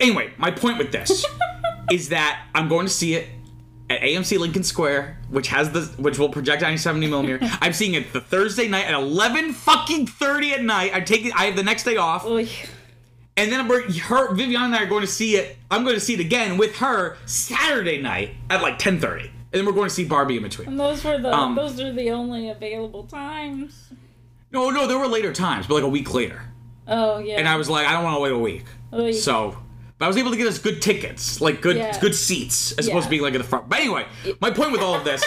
[0.00, 1.24] Anyway, my point with this
[1.90, 3.28] is that I'm going to see it
[3.90, 7.38] at AMC Lincoln Square, which has the which will project 970 millimeter.
[7.60, 10.94] I'm seeing it the Thursday night at 11 fucking 30 at night.
[10.94, 12.24] I take I have the next day off.
[12.24, 12.48] Oy.
[13.36, 15.56] And then we're, her, Vivian and I are going to see it.
[15.68, 19.66] I'm going to see it again with her Saturday night at like 10:30, and then
[19.66, 20.68] we're going to see Barbie in between.
[20.68, 23.90] And those were the Um, those are the only available times.
[24.52, 26.42] No, no, there were later times, but like a week later.
[26.86, 27.38] Oh yeah.
[27.38, 28.64] And I was like, I don't want to wait a week.
[28.92, 29.12] Oy.
[29.12, 29.56] So,
[29.98, 31.98] but I was able to get us good tickets, like good Yeah.
[32.00, 33.68] good seats, as opposed to being like at the front.
[33.68, 34.06] But anyway,
[34.40, 35.22] my point with all of this,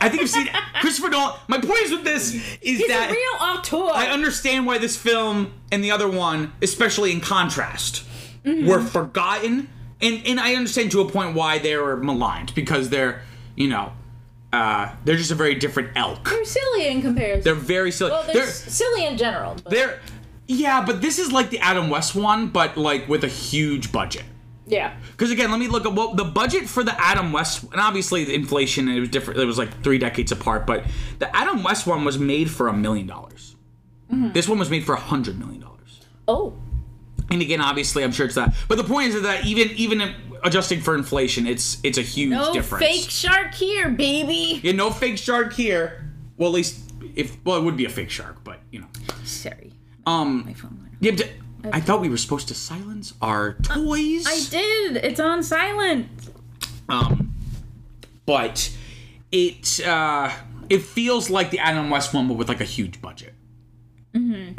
[0.00, 0.48] I think I've seen
[0.80, 1.34] Christopher Nolan.
[1.48, 2.42] My point is with this is
[2.78, 3.90] He's that a real auteur.
[3.94, 8.04] I understand why this film and the other one, especially in contrast,
[8.44, 8.66] Mm-hmm.
[8.68, 9.68] were forgotten,
[10.00, 13.20] and and I understand to a point why they were maligned because they're
[13.56, 13.92] you know
[14.52, 16.28] uh, they're just a very different elk.
[16.28, 17.44] They're silly in comparison.
[17.44, 18.10] They're very silly.
[18.10, 19.54] well, they're, they're silly in general.
[19.62, 20.00] But they're
[20.46, 24.24] yeah, but this is like the Adam West one, but like with a huge budget.
[24.66, 24.96] yeah.
[25.12, 28.24] Because again, let me look at what the budget for the Adam West, and obviously
[28.24, 29.38] the inflation it was different.
[29.38, 30.82] It was like three decades apart, but
[31.20, 33.54] the Adam West one was made for a million dollars.
[34.10, 36.00] This one was made for a hundred million dollars.
[36.26, 36.54] Oh.
[37.30, 38.52] And again, obviously, I'm sure it's that.
[38.66, 40.00] But the point is that even even
[40.44, 42.84] adjusting for inflation, it's it's a huge No difference.
[42.84, 44.60] fake shark here, baby.
[44.62, 46.10] Yeah, no fake shark here.
[46.36, 48.86] Well, at least if well, it would be a fake shark, but you know.
[49.24, 49.72] Sorry.
[50.06, 51.30] Um, My phone yeah, but
[51.72, 54.26] I thought we were supposed to silence our toys.
[54.26, 54.96] I did.
[54.98, 56.08] It's on silent.
[56.88, 57.34] Um,
[58.26, 58.70] but
[59.32, 60.30] it uh,
[60.68, 63.34] it feels like the Adam West one, but with like a huge budget.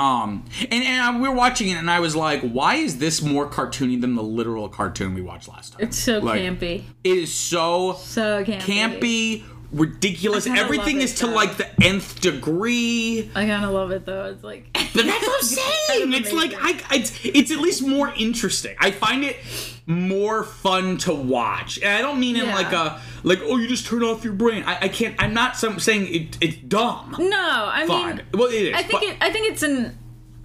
[0.01, 3.21] Um, and and I, we were watching it, and I was like, "Why is this
[3.21, 6.83] more cartoony than the literal cartoon we watched last time?" It's so Like, campy.
[7.03, 8.61] It is so So campy.
[8.61, 10.47] campy, ridiculous.
[10.47, 11.33] Everything is it, to though.
[11.33, 13.29] like the nth degree.
[13.35, 14.25] I kind of love it though.
[14.25, 14.67] It's like.
[14.93, 16.13] But that's what I'm saying.
[16.13, 18.75] It's like I, it's it's at least more interesting.
[18.77, 19.37] I find it
[19.85, 23.85] more fun to watch, and I don't mean in like a like oh you just
[23.85, 24.63] turn off your brain.
[24.65, 25.15] I, I can't.
[25.17, 27.15] I'm not some, saying it, it's dumb.
[27.17, 28.17] No, I Fine.
[28.17, 28.75] mean, well, it is.
[28.75, 29.17] I think it.
[29.21, 29.97] I think it's an.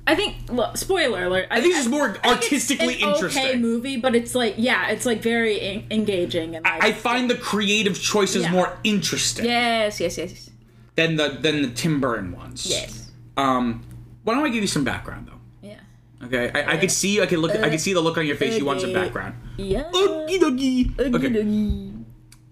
[0.07, 0.37] I think.
[0.49, 1.49] Look, spoiler alert.
[1.51, 3.45] I think it's more I think it's artistically an interesting.
[3.45, 6.83] Okay, movie, but it's like yeah, it's like very en- engaging and like.
[6.85, 8.53] I find the creative choices Yeah.
[8.53, 10.51] more interesting yes, yes, yes,
[10.95, 12.67] than the than the Tim Burton ones.
[12.67, 13.11] yes.
[13.37, 13.85] Um,
[14.25, 15.69] why don't I give you some background though?
[15.69, 15.81] Yeah.
[16.25, 17.21] Okay, I, I could see.
[17.21, 17.51] I could look.
[17.55, 18.57] I could see the look on your face.
[18.59, 19.35] You want some background.
[19.57, 19.91] Yeah.
[19.93, 20.99] Okie dokie.
[21.01, 21.27] Okay.
[21.29, 21.93] Okay.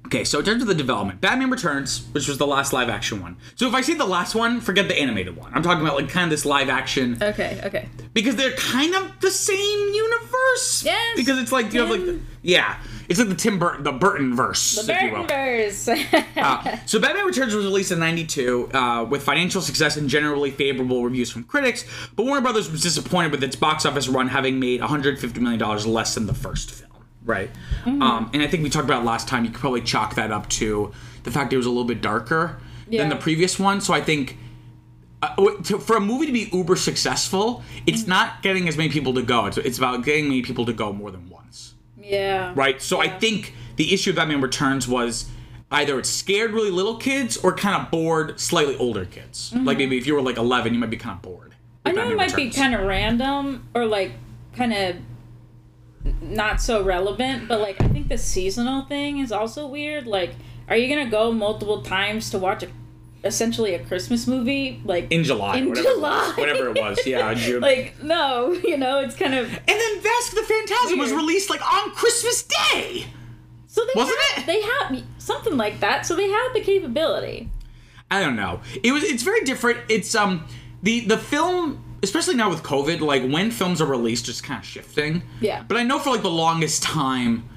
[0.07, 3.23] Okay, so in terms of the development, Batman Returns, which was the last live action
[3.23, 3.37] one.
[3.55, 5.51] So if I say the last one, forget the animated one.
[5.55, 7.59] I'm talking about like kind of this live action Okay.
[7.65, 7.89] Okay.
[8.13, 10.83] because they're kind of the same universe.
[10.85, 12.77] Yes, Because it's like you have like the, yeah,
[13.09, 15.25] it's like the Tim Burton, the Burton verse, The if you will.
[15.25, 16.25] Burtonverse.
[16.37, 21.03] Uh, so Batman Returns was released in '92 uh, with financial success and generally favorable
[21.05, 21.85] reviews from critics,
[22.17, 25.87] but Warner Brothers was disappointed with its box office run, having made 150 million dollars
[25.87, 26.84] less than the first film.
[27.25, 27.51] Right,
[27.85, 28.03] Mm-hmm.
[28.03, 29.45] um, and I think we talked about last time.
[29.45, 32.59] You could probably chalk that up to the fact it was a little bit darker
[32.91, 33.81] than the previous one.
[33.81, 34.37] So I think.
[35.23, 38.11] Uh, to, for a movie to be uber successful, it's Mm-hmm.
[38.11, 39.47] not getting as many people to go.
[39.47, 42.53] It's, it's about getting many people to go more than once yeah.
[42.55, 42.83] right?
[42.83, 45.25] So I think the issue of Batman Returns was
[45.71, 49.55] either it scared really little kids or kind of bored slightly older kids.
[49.57, 51.55] Like maybe if you were like 11, you might be kind of bored.
[51.87, 51.89] Mm-hmm.
[51.99, 54.13] I know it might be kind of random or like
[54.55, 54.97] kind of
[56.21, 60.07] not so relevant, but like I think the seasonal thing is also weird.
[60.07, 60.35] Like,
[60.69, 62.69] are you gonna go multiple times to watch a,
[63.25, 64.81] essentially a Christmas movie?
[64.85, 66.33] Like in July, in whatever, July.
[66.37, 67.07] whatever it was.
[67.07, 67.61] Yeah, June.
[67.63, 71.63] like no, you know, it's kind of and then Mask the Phantasm was released like
[71.63, 73.07] on Christmas Day.
[73.67, 74.47] so they Wasn't have, it?
[74.47, 77.49] They have something like that, so they had the capability.
[78.11, 78.61] I don't know.
[78.83, 79.03] It was.
[79.03, 79.79] It's very different.
[79.89, 80.45] It's um
[80.83, 81.81] the the film.
[82.05, 85.23] Especially now with COVID, like when films are released, just kind of shifting.
[85.41, 85.65] Yeah.
[85.67, 87.49] But I know for like the longest time,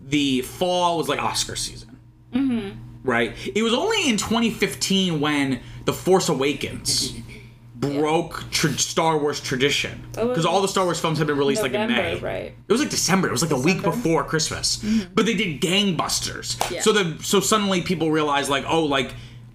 [0.00, 1.98] the fall was like Oscar season.
[2.32, 2.78] Mm-hmm.
[3.02, 3.34] Right.
[3.54, 7.12] It was only in 2015 when The Force Awakens
[7.74, 11.72] broke tr- Star Wars tradition because all the Star Wars films had been released like
[11.74, 12.18] in May.
[12.18, 12.52] right?
[12.66, 13.28] It was like December.
[13.28, 14.76] It was like a week before Christmas.
[15.14, 16.70] But they did gangbusters.
[16.70, 16.80] Yeah.
[16.82, 19.12] So the so suddenly people realized like, oh, like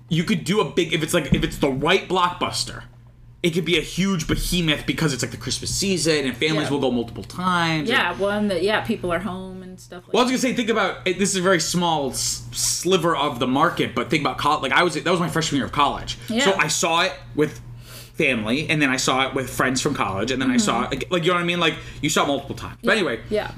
[0.09, 2.83] you could do a big if it's like if it's the right blockbuster,
[3.43, 6.69] it could be a huge behemoth because it's like the Christmas season and families Yeah.
[6.71, 7.89] will go multiple times.
[7.89, 10.53] Yeah, one that yeah, people are home and stuff like well, I was gonna say,
[10.53, 14.21] think about it, this is a very small s- sliver of the market, but think
[14.21, 14.63] about college.
[14.63, 16.45] Like I was, that was my freshman year of college, Yeah.
[16.45, 17.59] so I saw it with
[18.15, 21.11] family, and then I saw it with friends from college, and then I saw it,
[21.11, 21.59] like you know what I mean.
[21.59, 22.77] Like you saw multiple times.
[22.83, 23.33] But anyway, Mm-hmm.
[23.33, 23.51] Yeah.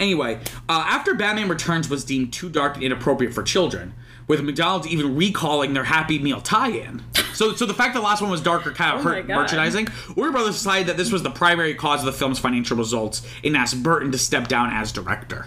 [0.00, 3.94] Anyway, uh, after Batman Returns was deemed too dark and inappropriate for children,
[4.28, 7.02] with McDonald's even recalling their Happy Meal tie-in.
[7.34, 9.88] So, so the fact the last one was darker kind of Oh hurt merchandising.
[10.16, 13.56] Warner Brothers decided that this was the primary cause of the film's financial results and
[13.56, 15.46] asked Burton to step down as director.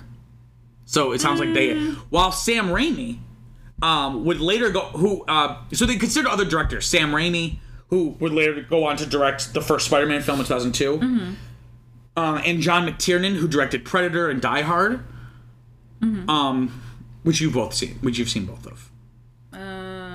[0.86, 1.96] So it sounds like they, Mm.
[2.10, 3.20] while Sam Raimi
[3.82, 6.86] um, would later go, who, uh, so they considered other directors.
[6.86, 7.58] Sam Raimi,
[7.90, 11.34] who would later go on to direct the first Spider-Man film in 2002 Mm-hmm.
[12.18, 15.04] um, and John McTiernan, who directed Predator and Die Hard,
[16.02, 16.30] Mm-hmm.
[16.30, 16.82] um,
[17.26, 18.90] which you've both seen, which you've seen both of.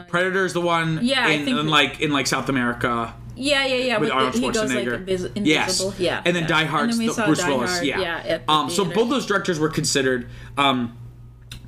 [0.09, 3.15] Predator is the one, Uh, Yeah, I in, think in like in like South America
[3.37, 3.99] Yeah, yeah, yeah.
[3.99, 5.05] with the- Arnold he goes like Schwarzenegger.
[5.07, 5.43] invis- invisible.
[5.47, 6.23] yes, Yeah.
[6.25, 6.49] and then yeah.
[6.49, 7.71] Die Hard's and then we the Bruce Die Willis.
[7.75, 8.39] Hard, yeah, yeah.
[8.39, 10.29] the um, so both those directors were considered.
[10.59, 10.97] Um,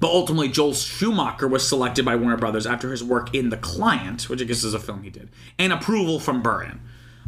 [0.00, 4.28] but ultimately, Joel Schumacher was selected by Warner Brothers after his work in The Client,
[4.28, 5.28] which I guess is a film he did,
[5.58, 6.80] and approval from Burton.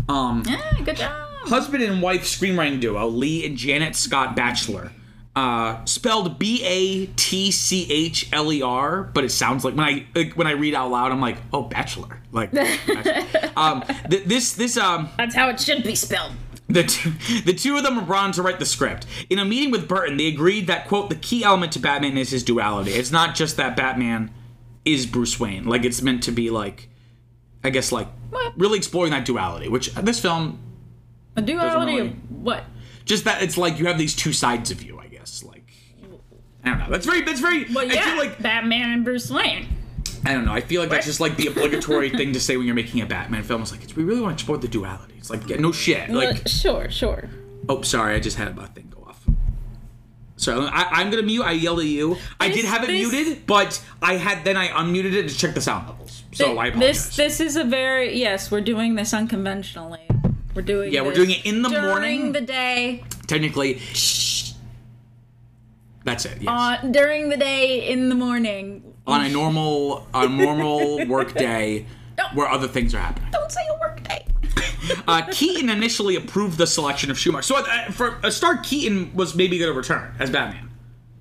[0.08, 1.12] Um, Ah, good job.
[1.44, 4.90] husband and wife screenwriting duo Lee and Janet Scott Batchler.
[5.36, 9.84] Uh, spelled B A T C H L E R, but it sounds like when
[9.84, 12.20] I like, when I read out loud, I'm like, oh, bachelor.
[12.30, 13.50] Like, bachelor.
[13.56, 16.32] um, th- this this um That's how it should be spelled.
[16.68, 17.10] the two,
[17.44, 19.06] the two of them were brought on to write the script.
[19.28, 22.30] In a meeting with Burton, they agreed that quote the key element to Batman is
[22.30, 22.92] his duality.
[22.92, 24.30] It's not just that Batman
[24.84, 25.64] is Bruce Wayne.
[25.64, 26.88] Like it's meant to be like,
[27.64, 28.06] I guess like
[28.56, 30.60] really exploring that duality, which this film
[31.34, 32.64] A duality really- of what?
[33.04, 34.93] just that it's like you have these two sides of you,
[35.24, 35.42] guess.
[35.42, 35.72] Like
[36.64, 36.90] I don't know.
[36.90, 39.68] That's very that's very Well, yeah, I feel like Batman and Bruce Wayne.
[40.26, 40.52] I don't know.
[40.52, 43.06] I feel like that's just like the obligatory thing to say when you're making a
[43.06, 43.62] Batman film.
[43.62, 45.14] It's like it's, we really want to explore the duality.
[45.18, 46.08] It's like yeah, no shit.
[46.08, 47.28] Well, Like sure, sure.
[47.68, 49.22] oh, sorry, I just had a thing go off.
[50.36, 51.42] Sorry, I, I'm gonna mute.
[51.42, 52.16] I yelled at you.
[52.40, 55.54] I did have it this- muted, but I had then I unmuted it to check
[55.54, 56.24] the sound levels.
[56.32, 57.06] So I apologize.
[57.06, 58.50] this this is a very yes.
[58.50, 60.00] We're doing this unconventionally.
[60.54, 62.18] We're doing Yeah, we're doing it in the during morning.
[62.20, 63.80] During the day Technically,
[66.04, 66.40] that's it.
[66.42, 66.48] Yes.
[66.48, 68.94] on during the day in the morning.
[69.06, 71.86] on a normal a normal work day
[72.34, 73.30] where other things are happening.
[73.32, 74.26] Don't say a work day.
[75.08, 77.42] Uh, Keaton initially approved the selection of Schumacher.
[77.42, 80.70] So uh, for a start, Keaton was maybe going to return as Batman.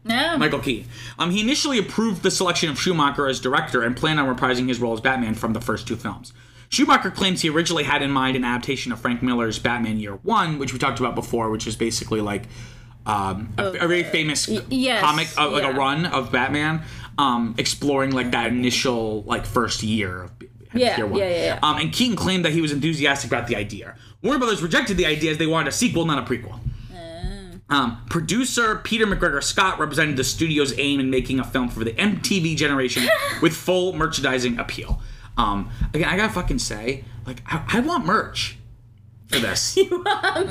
[0.03, 0.37] No.
[0.37, 0.89] Michael Keaton.
[1.17, 4.79] Um, he initially approved the selection of Schumacher as director and planned on reprising his
[4.81, 6.33] role as Batman from the first two films.
[6.69, 10.59] Schumacher claims he originally had in mind an adaptation of Frank Miller's Batman Year One,
[10.59, 12.43] which we talked about before, which is basically like
[13.05, 16.81] um, a, a very famous yes, comic, uh, like a run of Batman,
[17.17, 20.31] um, exploring like that initial like first year of
[20.73, 21.19] Yeah, year one.
[21.19, 21.59] yeah, yeah, yeah.
[21.61, 23.95] Um, and Keaton claimed that he was enthusiastic about the idea.
[24.21, 26.59] Warner Brothers rejected the idea as they wanted a sequel, not a prequel.
[27.69, 31.93] Um, producer Peter MacGregor Scott represented the studio's aim in making a film for the
[31.93, 33.03] MTV generation
[33.41, 35.01] with full merchandising appeal.
[35.37, 38.57] Um, again, I gotta fucking say, like, I, I want merch
[39.33, 39.77] for this.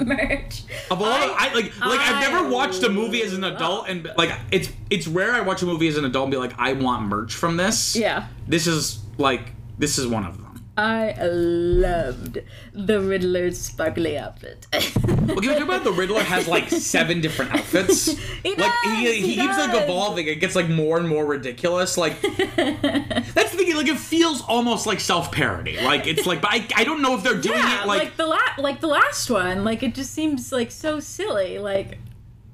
[0.05, 0.63] merch.
[0.91, 4.31] Of all, I, like, like I've never watched a movie as an adult, and like,
[4.51, 7.07] it's it's rare I watch a movie as an adult and be like, I want
[7.09, 7.97] merch from this.
[7.97, 8.27] Yeah.
[8.47, 10.52] This is like, this is one of them.
[10.83, 12.41] I loved
[12.73, 14.67] the Riddler's sparkly outfit.
[14.73, 18.11] Well, can we talk about the Riddler has like seven different outfits?
[18.43, 20.27] He like does, he, he, he keeps like evolving.
[20.27, 21.97] It gets like more and more ridiculous.
[21.97, 23.77] Like that's the thing.
[23.77, 25.77] Like it feels almost like self parody.
[25.81, 28.17] Like it's like, but I, I don't know if they're doing yeah, it like, like.
[28.17, 31.61] the la- like the last one, like it just seems like so silly.
[31.61, 31.99] Like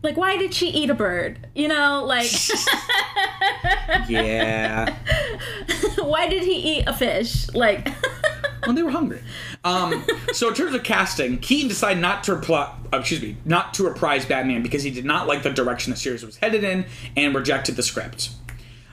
[0.02, 1.46] like why did she eat a bird?
[1.54, 2.30] You know, like
[4.08, 4.96] yeah.
[5.98, 7.52] why did he eat a fish?
[7.52, 7.88] Like
[8.64, 9.22] when they were hungry.
[9.64, 13.74] Um, so in terms of casting, Keaton decided not to reply, uh, excuse me, not
[13.74, 16.86] to reprise Batman because he did not like the direction the series was headed in
[17.16, 18.30] and rejected the script.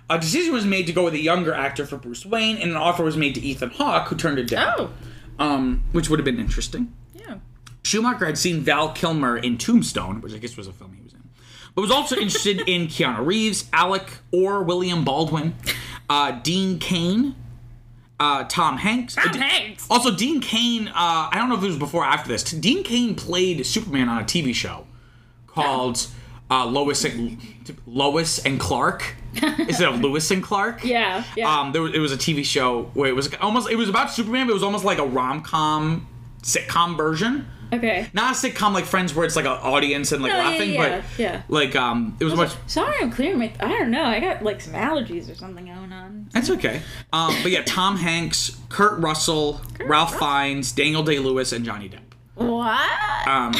[0.10, 2.78] A decision was made to go with a younger actor for Bruce Wayne, and an
[2.78, 4.76] offer was made to Ethan Hawke, who turned it down.
[4.78, 4.92] Oh.
[5.38, 6.94] Um, which would have been interesting.
[7.86, 11.14] Schumacher had seen Val Kilmer in Tombstone, which I guess was a film he was
[11.14, 11.22] in,
[11.76, 15.54] but was also interested in Keanu Reeves, Alec or William Baldwin,
[16.10, 17.36] uh, Dean Cain,
[18.20, 19.14] uh, Tom Hanks.
[19.16, 19.86] Tom Uh, Hanks.
[19.90, 20.88] Also, Dean Cain.
[20.88, 22.44] Uh, I don't know if it was before or after this.
[22.44, 24.88] Dean Cain played Superman on a TV show
[25.48, 26.08] called
[26.50, 27.40] uh, Lois and
[27.86, 29.16] Lois and Clark
[29.60, 30.84] instead of Lewis and Clark.
[30.84, 31.24] Yeah.
[31.36, 31.54] Yeah.
[31.60, 34.12] Um, there was, it was a TV show where it was almost it was about
[34.12, 36.08] Superman, but it was almost like a rom com
[36.42, 37.48] sitcom version.
[37.74, 38.08] Okay.
[38.14, 40.74] Not a sitcom like Friends where it's like an audience and like No, yeah, laughing,
[40.74, 41.42] yeah, but yeah.
[41.50, 42.52] like um, it was much.
[42.68, 43.52] Sorry, I'm clearing my.
[43.60, 44.04] I don't know.
[44.04, 46.30] I got like some allergies or something going on.
[46.32, 46.82] That's okay.
[47.14, 50.28] Um, but yeah, Tom Hanks, Kurt Russell, Ralph Russell.
[50.28, 52.00] Fiennes, Daniel Day Lewis, and Johnny Depp.
[52.36, 53.28] What?
[53.28, 53.54] Um,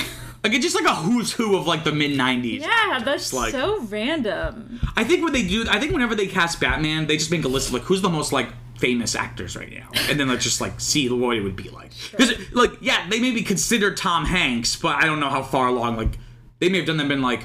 [0.44, 2.62] like it's just like a who's who of like the mid '90s.
[2.62, 4.80] yeah, that's like- so random.
[4.96, 7.48] I think when they do, I think whenever they cast Batman, they just make a
[7.48, 10.62] list of like who's the most like famous actors right now, and then let's just
[10.62, 11.92] like see what it would be like.
[12.12, 15.98] Because like yeah, they maybe consider Tom Hanks, but I don't know how far along.
[15.98, 16.18] Like
[16.60, 17.44] they may have done them been like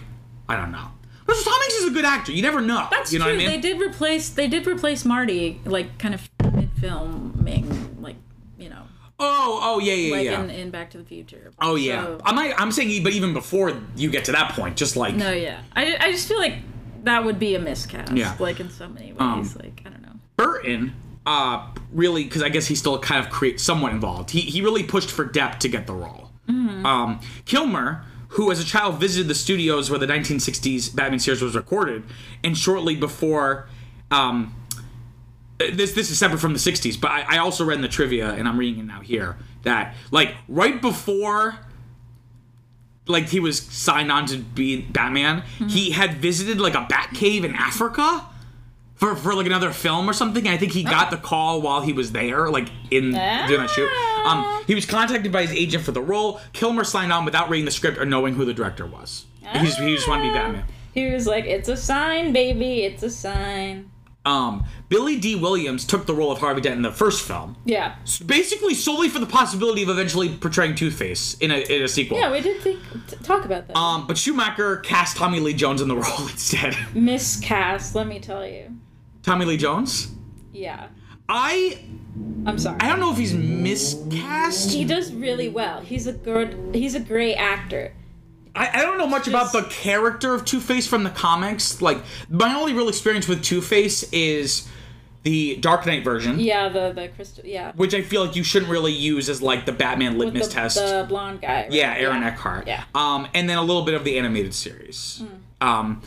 [0.49, 0.88] I don't know.
[1.27, 2.33] But Tom Hanks is a good actor.
[2.33, 2.88] You never know.
[2.90, 3.37] That's you know true.
[3.37, 3.61] what I mean?
[3.61, 4.31] They did replace.
[4.31, 8.16] They did replace Marty, like kind of mid filming, like
[8.59, 8.83] you know,
[9.21, 10.43] oh oh yeah yeah like yeah.
[10.43, 11.53] in, in Back to the Future.
[11.61, 12.05] oh yeah.
[12.05, 15.14] So- I'm not, I'm saying, but even before you get to that point, just like
[15.14, 15.62] no, yeah.
[15.77, 16.55] I, I just feel like
[17.05, 18.12] that would be a miscast.
[18.12, 18.35] Yeah.
[18.38, 19.21] Like in so many ways.
[19.21, 20.12] Um, like I don't know.
[20.37, 20.95] Burton,
[21.27, 24.31] uh, really, because I guess he's still kind of create somewhat involved.
[24.31, 26.31] He he really pushed for Depp to get the role.
[26.85, 31.55] Um, Kilmer, who as a child visited the studios where the 1960s Batman series was
[31.55, 32.03] recorded,
[32.43, 33.69] and shortly before,
[34.11, 34.55] um,
[35.59, 38.31] this this is separate from the 60s, but I, I also read in the trivia,
[38.33, 41.59] and I'm reading it now here that like right before
[43.07, 47.45] like he was signed on to be Batman, he had visited like a bat cave
[47.45, 48.27] in Africa
[49.01, 50.47] for, for like another film or something.
[50.47, 53.13] I think he got the call while he was there, like in doing
[53.61, 53.91] that shoot.
[54.27, 56.41] Um, he was contacted by his agent for the role.
[56.53, 59.24] Kilmer signed on without reading the script or knowing who the director was.
[59.53, 60.64] He just, he just wanted to be Batman.
[60.95, 62.83] He was like, "It's a sign, baby.
[62.83, 63.91] It's a sign."
[64.27, 67.95] Um, Billy Dee Williams took the role of Harvey Dent in the first film, Yeah.
[68.27, 72.18] basically solely for the possibility of eventually portraying Two Face in a, in a sequel.
[72.18, 73.77] Yeah, we did think, t- talk about that.
[73.79, 76.77] um, but Schumacher cast Tommy Lee Jones in the role instead.
[76.95, 78.77] Miscast, let me tell you.
[79.23, 80.11] Tommy Lee Jones.
[80.53, 80.89] Yeah.
[81.29, 81.79] I
[82.47, 82.79] I'm sorry.
[82.81, 84.71] I don't know if he's miscast.
[84.73, 85.81] he does really well.
[85.81, 86.57] He's a good.
[86.75, 87.93] He's a great actor.
[88.55, 91.81] I, I don't know much about the character of Two Face from the comics.
[91.81, 91.99] Like
[92.29, 94.68] my only real experience with Two Face is
[95.23, 97.45] the Dark Knight version, Yeah, the the crystal.
[97.47, 97.73] Yeah.
[97.77, 100.77] which I feel like you shouldn't really use as like the Batman litmus the, test.
[100.79, 101.62] the blonde guy.
[101.62, 101.71] right?
[101.73, 102.66] Yeah, Aaron Eckhart.
[102.66, 102.85] Yeah.
[102.95, 105.23] Um, and then a little bit of the animated series.
[105.61, 106.01] Um,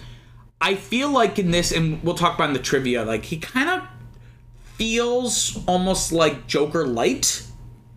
[0.62, 3.70] I feel like in this, and we'll talk about in the trivia, like he kind
[3.70, 3.88] of
[4.76, 7.44] feels almost like Joker light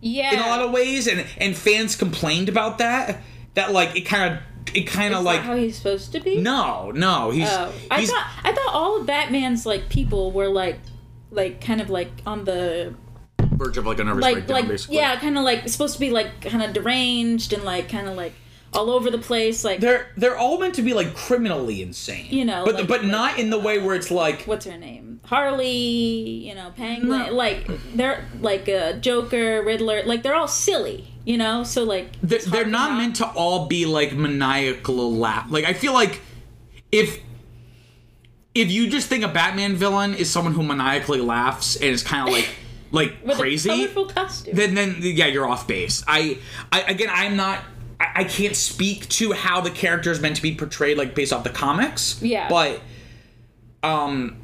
[0.01, 0.33] Yeah.
[0.33, 3.21] in a lot of ways, and and fans complained about that.
[3.55, 4.39] That like it kind of
[4.75, 6.41] it kind of like how he's supposed to be?
[6.41, 10.49] no no he's Oh, I he's thought I thought all of Batman's like people were
[10.49, 10.77] like,
[11.31, 12.93] like kind of like on the
[13.39, 14.97] verge of like a nervous like breakdown like basically.
[14.97, 18.15] yeah, kind of like supposed to be like kind of deranged and like kind of
[18.15, 18.33] like
[18.73, 19.63] all over the place.
[19.63, 23.05] Like They're they're all meant to be like criminally insane, You know, but like- but
[23.05, 25.19] not in the way where it's like what's her name?
[25.25, 25.67] Harley,
[26.47, 27.09] you know, Penguin.
[27.09, 27.33] No.
[27.33, 30.03] Like they're like uh, Joker, Riddler.
[30.05, 31.63] Like they're all silly, you know.
[31.63, 35.47] So like they're, they're not meant to all be like maniacal laugh.
[35.49, 36.21] Like I feel like
[36.91, 37.19] if
[38.55, 42.27] if you just think a Batman villain is someone who maniacally laughs and is kind
[42.27, 42.49] of like
[42.91, 46.03] like crazy, a then then yeah, you're off base.
[46.07, 46.37] I,
[46.71, 47.63] I again, I'm not.
[47.99, 51.33] I, I can't speak to how the character is meant to be portrayed, like based
[51.33, 52.21] off the comics.
[52.21, 52.49] Yeah.
[52.49, 52.81] But,
[53.83, 54.37] um,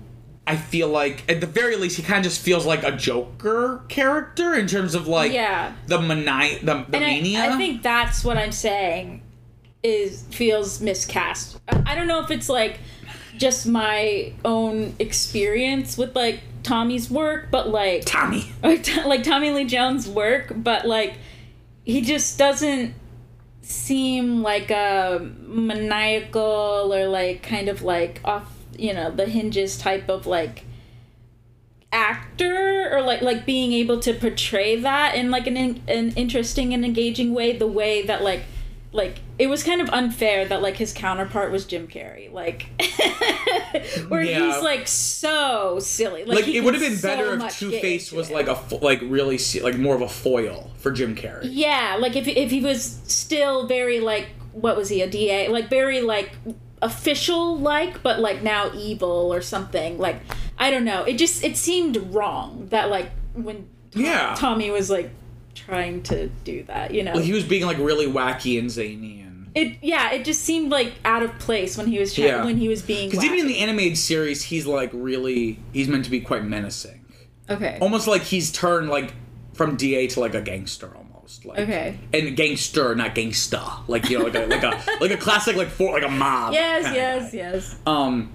[0.45, 3.81] I feel like at the very least he kind of just feels like a Joker
[3.87, 5.73] character in terms of like Yeah.
[5.87, 7.39] the mani the, the and mania.
[7.39, 9.21] I, I think that's what I'm saying
[9.83, 11.59] is feels miscast.
[11.69, 12.79] I I don't know if it's like
[13.37, 18.51] just my own experience with like Tommy's work, but like Tommy.
[18.63, 21.13] like Tommy Lee Jones' work, but like
[21.85, 22.93] he just doesn't
[23.63, 30.09] seem like a maniacal or like kind of like off, you know, the hinges type
[30.09, 30.65] of like
[31.91, 35.57] actor or like like being able to portray that in like an
[35.87, 38.43] an interesting and engaging way the way that like
[38.93, 42.67] like it was kind of unfair that like his counterpart was Jim Carrey like
[44.07, 44.53] where Yeah.
[44.53, 48.11] he's like so silly like, Like it would have been so better if Two Face
[48.11, 48.33] was it.
[48.33, 51.47] like a fo- like really se- like more of a foil for Jim Carrey.
[51.51, 55.69] Yeah, like if if he was still very like what was he a DA like
[55.69, 56.31] very like
[56.81, 60.17] official like but like now evil or something like
[60.57, 64.35] I don't know it just it seemed wrong that like when Tom- Yeah.
[64.37, 65.09] Tommy was like
[65.55, 69.21] trying to do that you know Like, he was being like really wacky and zany
[69.21, 69.49] and.
[69.55, 72.45] it yeah it just seemed like out of place when he was trying, Yeah.
[72.45, 76.05] when he was being Because even in the animated series, he's like really he's meant
[76.05, 77.05] to be quite menacing.
[77.49, 79.13] okay almost like he's turned like
[79.53, 81.45] from DA to like a gangster almost.
[81.45, 81.97] Like, Okay.
[82.13, 83.87] And gangster, not gangsta.
[83.87, 86.53] Like you know, like a like a like a classic like for like a mob.
[86.53, 88.33] yes yes yes Um,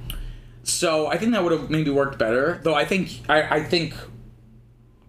[0.63, 2.61] so I think that would have maybe worked better.
[2.63, 3.95] Though I think I I think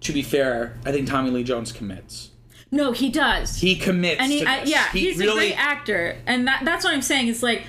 [0.01, 2.31] to be fair, I think Tommy Lee Jones commits.
[2.71, 4.21] no he does He commits.
[4.21, 6.93] and he, to I, yeah, He he's really, a great actor, and that, that's what
[6.93, 7.27] I'm saying.
[7.27, 7.63] It's like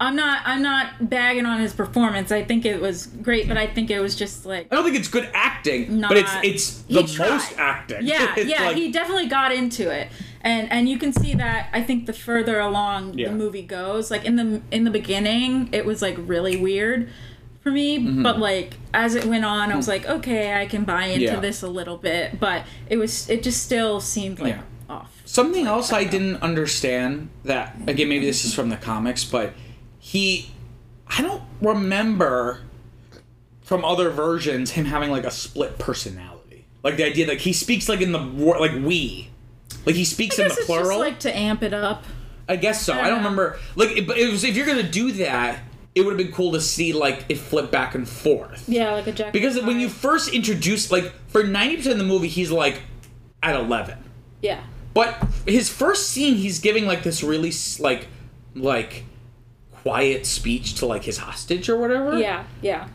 [0.00, 2.32] I'm not I'm not bagging on his performance.
[2.32, 4.96] I think it was great, but I think it was just like I don't think
[4.96, 6.08] it's good acting, not.
[6.10, 7.98] but it's it's the most acting.
[8.06, 10.08] Yeah, yeah, like- he definitely got into it,
[10.40, 11.68] and and you can see that.
[11.72, 13.28] I think the further along Yeah.
[13.28, 17.08] the movie goes, like in the in the beginning, it was like really weird
[17.64, 18.22] for me, Mm-hmm.
[18.22, 21.40] but like as it went on, I was like, okay, I can buy into Yeah.
[21.40, 24.62] this a little bit, but it was it just still seemed like Yeah.
[24.88, 25.20] off.
[25.24, 29.54] Something else I didn't understand that again maybe this is from the comics, but
[29.98, 30.50] he
[31.08, 32.60] I don't remember
[33.62, 36.66] from other versions him having like a split personality.
[36.82, 39.30] Like the idea like he speaks like in the like we.
[39.86, 40.84] Like he speaks I in the plural.
[40.88, 42.04] just like to amp it up.
[42.46, 42.92] I guess so.
[42.92, 45.60] I don't remember like it, but it was if you're to do that,
[45.94, 48.64] it would have been cool to see like it flip back and forth.
[48.68, 49.32] Yeah, like a Jack.
[49.32, 52.82] Because when you first introduce like for 90% of the movie he's like
[53.42, 53.98] at 11.
[54.42, 54.62] yeah,
[54.94, 58.08] But his first scene, he's giving like this really like
[58.54, 59.04] like
[59.70, 62.18] quiet speech to like his hostage or whatever.
[62.18, 62.88] yeah, yeah,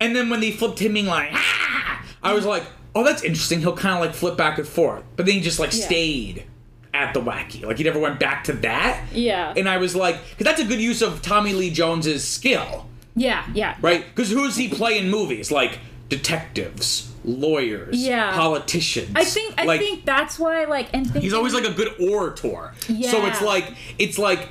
[0.00, 2.62] And then when they flipped him being like, ah, I was like,
[2.94, 3.60] oh, that's interesting.
[3.60, 5.02] He'll kind of like flip back and forth.
[5.16, 5.84] But then he just like Yeah.
[5.86, 6.44] stayed
[6.94, 7.64] at the wacky.
[7.64, 9.02] Like he never went back to that.
[9.12, 12.86] yeah, And I was like, because that's a good use of Tommy Lee Jones's skill,
[13.16, 13.76] yeah, yeah.
[13.80, 14.04] right?
[14.04, 15.50] Because who does he play in movies?
[15.50, 15.78] Like
[16.08, 18.32] detectives, lawyers, Yeah.
[18.32, 19.10] politicians.
[19.14, 21.94] I think I like, think that's why like and thinking, He's always like a good
[22.00, 22.72] orator.
[22.88, 23.10] Yeah.
[23.10, 24.48] So it's like it's like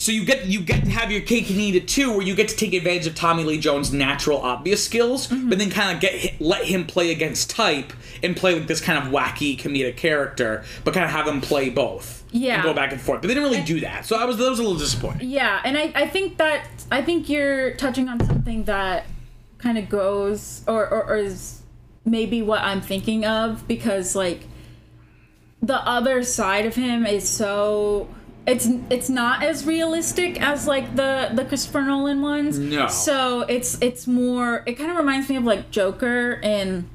[0.00, 2.34] so you get you get to have your cake and eat it too, where you
[2.34, 5.50] get to take advantage of Tommy Lee Jones' natural obvious skills, Mm-hmm.
[5.50, 7.92] but then kind of get let him play against type
[8.22, 11.68] and play like this kind of wacky comedic character, but kind of have him play
[11.68, 12.24] both.
[12.32, 12.54] Yeah.
[12.54, 13.20] And go back and forth.
[13.20, 14.06] But they didn't really do that.
[14.06, 15.28] So I was that was a little disappointing.
[15.28, 19.04] Yeah, and I, I think that I think you're touching on something that
[19.58, 21.60] kind of goes or, or, or is
[22.06, 24.46] maybe what I'm thinking of because like
[25.60, 28.08] the other side of him is so
[28.50, 32.58] it's it's not as realistic as like the the Christopher Nolan ones.
[32.58, 32.88] No.
[32.88, 34.62] So it's it's more.
[34.66, 36.88] It kind of reminds me of like Joker and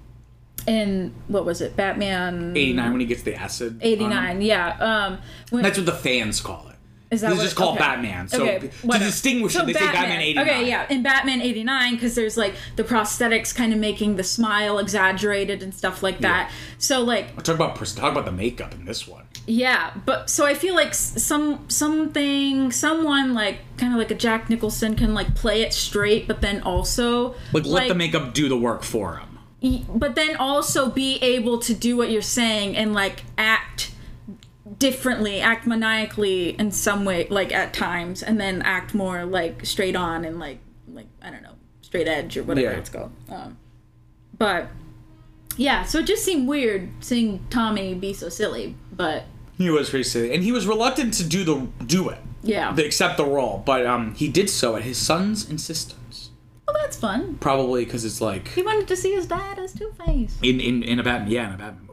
[0.67, 3.79] in what was it, Batman 89 when he gets the acid.
[3.81, 4.41] eighty nine.
[4.41, 4.75] Yeah.
[4.79, 5.19] Um.
[5.49, 6.74] When, That's what the fans call it.
[7.11, 7.85] Is that It's what- just called okay.
[7.85, 8.27] Batman.
[8.27, 10.47] So Okay, to distinguish So it, they say Batman 89.
[10.49, 14.79] Okay, yeah, in Batman 89 because there's like the prosthetics kind of making the smile
[14.79, 16.51] exaggerated and stuff like that.
[16.77, 19.23] So like Talk about talk about the makeup in this one.
[19.47, 24.49] yeah, but so I feel like some something someone like kind of like a Jack
[24.49, 28.57] Nicholson can like play it straight, but then also Like, let the makeup do the
[28.57, 29.17] work for
[29.61, 29.85] him.
[29.95, 33.91] but then also be able to do what you're saying and like act
[34.77, 39.95] differently, act maniacally in some way, like at times, and then act more like straight
[39.95, 40.59] on and like
[40.91, 42.77] like I don't know, straight edge or whatever Yeah.
[42.77, 43.11] it's called.
[43.29, 43.57] Um,
[44.37, 44.67] but
[45.57, 49.23] yeah, so it just seemed weird seeing Tommy be so silly, but
[49.57, 52.83] He was pretty silly, and he was reluctant to do the do it, yeah, to
[52.85, 56.31] accept the role, but um, he did so at his son's insistence.
[56.67, 57.35] well that's fun.
[57.39, 60.37] Probably because it's like He wanted to see his dad as Two Face.
[60.41, 61.84] in, in in a Batman, yeah, in a Batman.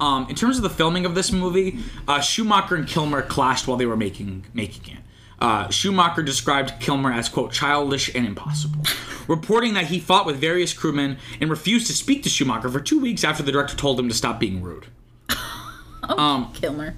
[0.00, 1.78] Um, in terms of the filming of this movie,
[2.08, 5.00] uh, Schumacher and Kilmer clashed while they were making making it.
[5.38, 8.82] Uh, Schumacher described Kilmer as quote childish and impossible,
[9.28, 13.00] reporting that he fought with various crewmen and refused to speak to Schumacher for two
[13.00, 14.86] weeks after the director told him to stop being rude.
[16.54, 16.96] Kilmer.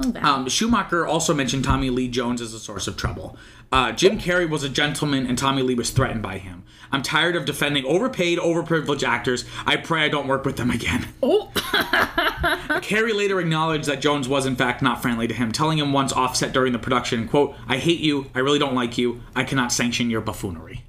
[0.00, 0.12] Oh.
[0.22, 3.36] Um, Schumacher also mentioned Tommy Lee Jones as a source of trouble.
[3.74, 6.62] Uh, Jim Carrey was a gentleman, and Tommy Lee was threatened by him.
[6.92, 9.44] I'm tired of defending overpaid, overprivileged actors.
[9.66, 11.08] I pray I don't work with them again.
[11.20, 11.50] oh,
[12.84, 16.12] Carrey later acknowledged that Jones was in fact not friendly to him, telling him once
[16.12, 19.72] offset during the production, quote, I hate you, I really don't like you, I cannot
[19.72, 20.83] sanction your buffoonery.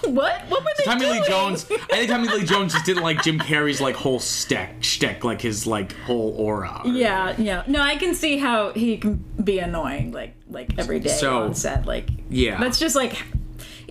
[0.12, 0.40] what?
[0.48, 1.20] What were they Tommy doing?
[1.22, 4.68] Lee Jones, I think Tommy Lee Jones just didn't like Jim Carrey's like whole stick,
[4.80, 6.82] shtick, like his like whole aura.
[6.84, 7.64] Yeah, yeah.
[7.66, 11.54] No, I can see how he can be annoying, like like every day So- on
[11.54, 11.86] set.
[11.86, 12.58] Like, Yeah.
[12.60, 13.14] that's just like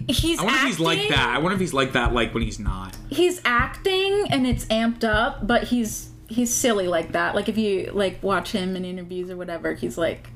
[0.07, 0.39] he's.
[0.39, 1.30] I wonder acting, if he's like that.
[1.30, 2.95] I wonder if he's like that like when he's not.
[3.10, 7.36] He's acting and it's amped up, but he's he's silly like that.
[7.36, 10.30] Like if you like watch him in interviews or whatever, he's like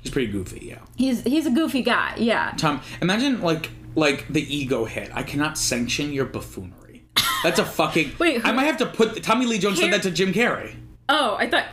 [0.00, 0.78] He's pretty goofy, yeah.
[0.96, 2.14] he's he's a goofy guy.
[2.18, 2.52] Yeah.
[2.56, 5.10] Tom, imagine like like the ego hit.
[5.14, 7.04] I cannot sanction your buffoonery.
[7.42, 8.12] That's a fucking.
[8.18, 10.76] Wait, who- I might have to put Tommy Lee Jones said that to Jim Carrey.
[11.08, 11.66] Oh, I thought.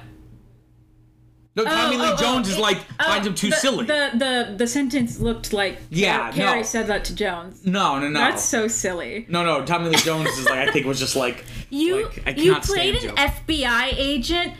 [1.55, 3.35] No, oh, Tommy oh, Lee oh, oh Jones oh, is it- like oh, finds him
[3.35, 3.85] too the, silly.
[3.85, 6.63] The, the the sentence looked like Yeah, Carrey no.
[6.63, 7.65] said that to Jones.
[7.65, 8.19] no, no, no.
[8.19, 9.25] That's so silly.
[9.29, 9.63] no, no.
[9.65, 12.63] Tommy Lee Jones is like I think was just like You like, I you cannot
[12.63, 13.55] played stand an you.
[13.55, 14.53] FBI agent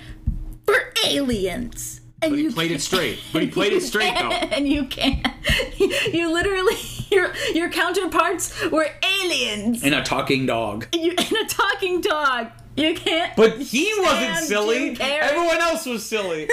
[0.66, 2.02] for aliens.
[2.26, 3.20] And But he played it can't- straight.
[3.34, 4.30] But he played it straight, though.
[4.32, 5.26] And you can't.
[6.12, 6.76] You literally
[7.12, 8.88] your your counterparts were
[9.22, 9.84] aliens.
[9.84, 10.88] and a talking dog.
[10.94, 12.48] you and a talking dog.
[12.76, 13.36] You can't.
[13.36, 14.98] But he wasn't silly.
[15.00, 16.50] Everyone else was silly.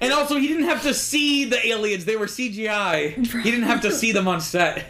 [0.00, 2.04] and also, he didn't have to see the aliens.
[2.04, 3.14] They were CGI.
[3.42, 4.84] He didn't have to see them on set.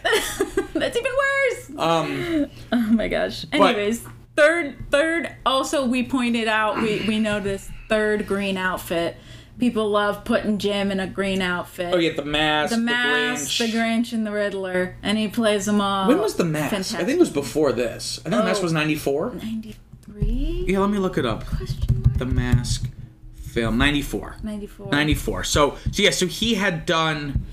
[0.73, 1.69] That's even worse.
[1.77, 3.45] Um, Oh my gosh.
[3.51, 4.03] Anyways,
[4.35, 9.17] third third also we pointed out we we noticed third green outfit.
[9.59, 11.93] People love putting Jim in a green outfit.
[11.93, 13.71] oh, yeah, the mask, the the, mask, the Grinch.
[13.73, 16.07] Grinch, and the Riddler, and he plays them all.
[16.07, 16.71] When was the mask?
[16.71, 16.99] Fantastic.
[16.99, 18.19] I think it was before this.
[18.25, 18.63] I think the mask Oh.
[18.63, 19.33] was 94.
[19.35, 20.65] ninety three?
[20.67, 21.45] Yeah, let me look it up.
[21.45, 22.17] Question mark.
[22.17, 22.89] The mask
[23.35, 24.37] film 94.
[24.43, 24.87] Ninety four.
[24.91, 25.43] 94.
[25.43, 27.45] So, so yeah, so he had done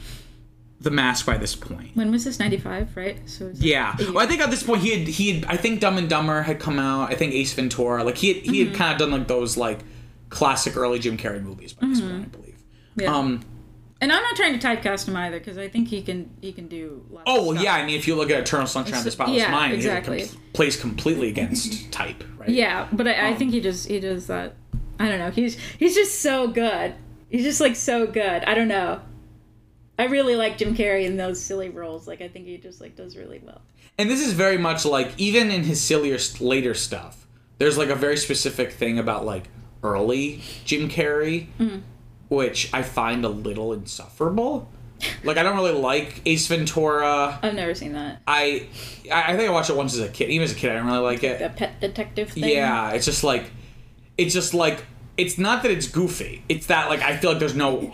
[0.80, 1.90] the mask by this point.
[1.94, 2.38] When was this?
[2.38, 3.18] Ninety five, right?
[3.28, 3.94] So Yeah.
[3.98, 6.40] Well, I think at this point he had he had I think Dumb and Dumber
[6.42, 7.10] had come out.
[7.10, 8.02] I think Ace Ventura.
[8.02, 8.70] Like he had he Mm-hmm.
[8.70, 9.80] had kind of done like those like
[10.30, 12.54] classic early Jim Carrey movies by this point, I believe.
[12.54, 13.00] Mm-hmm.
[13.02, 13.14] Yeah.
[13.16, 13.44] Um.
[14.00, 16.66] and I'm not trying to typecast him either because I think he can he can
[16.68, 17.04] do.
[17.10, 17.74] Lots Oh well, yeah.
[17.74, 20.22] I mean, if you look at Eternal Sunshine of the Spotless yeah, Mind, exactly.
[20.22, 22.48] he com- plays completely against type, right?
[22.48, 24.54] Yeah, but I, I Um, think he just he does that.
[24.98, 25.30] I don't know.
[25.30, 26.94] He's he's just so good.
[27.28, 28.44] He's just like so good.
[28.44, 29.00] I don't know.
[29.98, 32.08] I really like Jim Carrey in those silly roles.
[32.08, 33.60] Like I think he just like does really well.
[33.98, 37.26] And this is very much like even in his sillier later stuff.
[37.58, 39.44] There's like a very specific thing about like
[39.82, 41.78] early Jim Carrey, Mm-hmm.
[42.28, 44.68] which I find a little insufferable.
[45.24, 47.38] Like I don't really like Ace Ventura.
[47.42, 48.20] I've never seen that.
[48.26, 48.66] I
[49.10, 50.28] I think I watched it once as a kid.
[50.30, 51.38] Even as a kid, I didn't really like it.
[51.38, 52.44] The pet detective thing.
[52.44, 53.50] Yeah, it's just like
[54.18, 54.84] it's just like
[55.16, 56.44] it's not that it's goofy.
[56.50, 57.88] It's that like I feel like there's no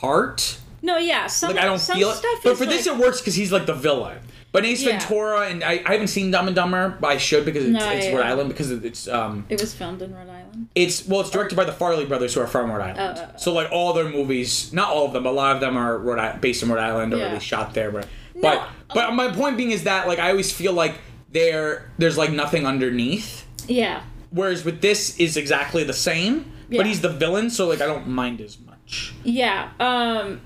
[0.00, 0.58] heart.
[0.80, 1.26] No, yeah.
[1.26, 2.24] Some Like I don't feel it.
[2.42, 4.18] But for this, it works because he's like the villain.
[4.56, 4.92] But Ace Yeah.
[4.98, 7.90] Ventura and I, I haven't seen Dumb and Dumber, but I should because it's, No,
[7.90, 8.26] it's yeah, Rhode.
[8.26, 10.68] Island because it's um it was filmed in Rhode Island.
[10.74, 13.18] it's well it's directed by the Farrelly brothers who are from Rhode Island.
[13.18, 13.36] Oh, oh, oh.
[13.36, 15.98] So like all their movies, not all of them, but a lot of them are
[15.98, 17.26] Rhode I- based in Rhode Island or Yeah.
[17.26, 17.90] at least shot there.
[17.90, 18.08] But
[18.40, 20.94] but uh, but my point being is that like I always feel like
[21.32, 23.46] there there's like nothing underneath.
[23.68, 24.02] Yeah.
[24.30, 28.08] Whereas with this is exactly the same, but he's the villain, so like I don't
[28.08, 28.66] mind as much.
[28.66, 29.14] much.
[29.24, 29.70] Yeah.
[29.80, 30.40] Um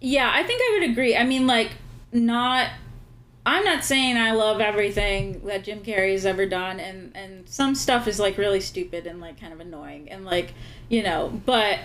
[0.00, 1.16] yeah, I think I would agree.
[1.16, 1.70] I mean like
[2.12, 2.68] not
[3.50, 7.74] I'm not saying I love everything that Jim Carrey has ever done and and some
[7.74, 10.54] stuff is like really stupid and like kind of annoying and like,
[10.88, 11.80] you know, but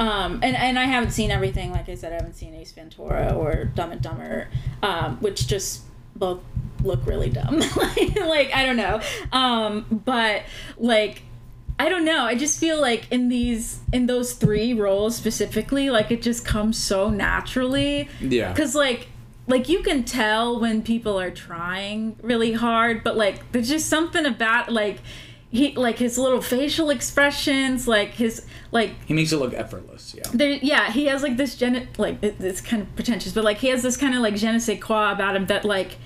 [0.00, 3.32] um and and I haven't seen everything like I said I haven't seen Ace Ventura
[3.32, 4.48] or Dumb and Dumber
[4.82, 5.82] um which just
[6.16, 6.40] both
[6.82, 7.58] look really dumb.
[8.16, 9.00] like I don't know.
[9.30, 10.42] Um but
[10.76, 11.22] like
[11.78, 12.24] I don't know.
[12.24, 16.76] I just feel like in these in those three roles specifically, like it just comes
[16.76, 18.08] so naturally.
[18.20, 18.52] Yeah.
[18.52, 19.06] Cuz like
[19.46, 24.24] like you can tell when people are trying really hard, but like there's just something
[24.26, 25.00] about like
[25.50, 30.14] he like his little facial expressions, like his like He makes it look effortless.
[30.16, 30.24] Yeah.
[30.32, 33.58] there yeah, he has like this gen like it, it's kind of pretentious, but like
[33.58, 35.96] he has this kind of like je ne sais quoi about him that like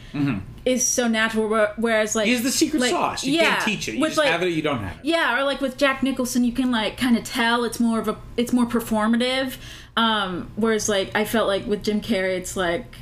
[0.65, 3.25] is so natural whereas like He has the secret like, sauce.
[3.25, 3.95] You yeah, can't teach it.
[3.95, 5.05] You with, just like, have it or you don't have it.
[5.05, 8.09] yeah, or like with Jack Nicholson, you can like kind of tell it's more of
[8.09, 9.57] a it's more performative.
[9.97, 12.97] Um, whereas like I felt like with Jim Carrey, it's like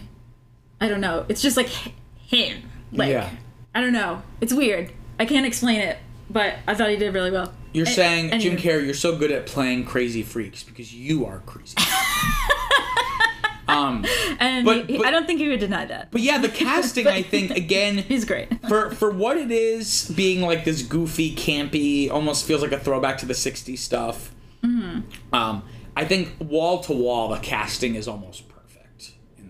[0.80, 2.62] I don't know, it's just like him.
[2.92, 3.30] Like Yeah.
[3.74, 4.92] I don't know, it's weird.
[5.18, 5.98] I can't explain it,
[6.30, 7.52] but I thought he did really well.
[7.72, 8.56] You're saying, Jim.
[8.56, 11.76] Carrey, you're so good at playing crazy freaks because you are crazy.
[13.68, 14.04] um,
[14.38, 16.10] and but- he- but- I don't think he would deny that.
[16.12, 18.48] but yeah, the casting, I think, again, He's great.
[18.68, 23.18] for for what it is, being like this goofy, campy, almost feels like a throwback
[23.18, 24.32] to the '60s stuff.
[24.62, 25.34] Mm-hmm.
[25.34, 25.62] Um,
[25.96, 28.48] I think wall to wall, the casting is almost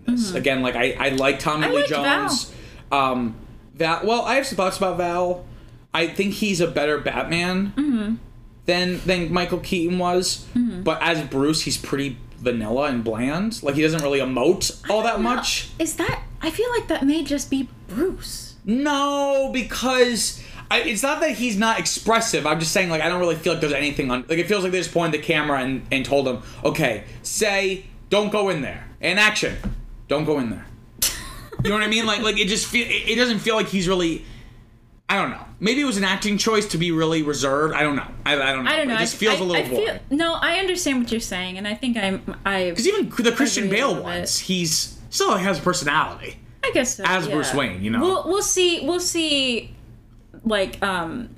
[0.07, 0.27] this.
[0.29, 0.37] Mm-hmm.
[0.37, 2.53] Again, like I, I like Tommy I Lee Jones.
[2.91, 3.35] Um,
[3.75, 4.01] Val.
[4.05, 5.45] Well, I have some thoughts about Val.
[5.93, 8.15] I think he's a better Batman Mm-hmm.
[8.65, 10.45] than than Michael Keaton was.
[10.55, 13.61] But as Bruce, he's pretty vanilla and bland.
[13.63, 15.69] Like he doesn't really emote all that much.
[15.79, 16.23] Is that?
[16.41, 18.55] I feel like that may just be Bruce.
[18.63, 22.45] No, because I, it's not that he's not expressive.
[22.45, 24.25] I'm just saying, like, I don't really feel like there's anything on.
[24.27, 27.85] Like, it feels like they just pointed the camera and, and told him, okay, say,
[28.09, 28.85] don't go in there.
[28.99, 29.55] And action,
[30.07, 30.65] don't go in there.
[31.63, 32.05] You know what I mean?
[32.05, 32.85] Like, like it just feel.
[32.85, 34.23] It, it doesn't feel like he's really.
[35.09, 35.43] I don't know.
[35.59, 37.73] Maybe it was an acting choice to be really reserved.
[37.73, 38.05] I don't know.
[38.27, 38.69] I, I don't know.
[38.71, 38.93] I don't know.
[38.93, 39.85] It just I, feels I, a little I void.
[39.85, 42.35] feel, no, I understand what you're saying, and I think I'm.
[42.45, 42.69] I.
[42.69, 46.37] Because even the Christian Bale ones, he's still has a personality.
[46.63, 47.33] I guess so, as yeah.
[47.33, 48.01] Bruce Wayne, you know.
[48.01, 49.73] We'll we'll see we'll see,
[50.43, 51.35] like um,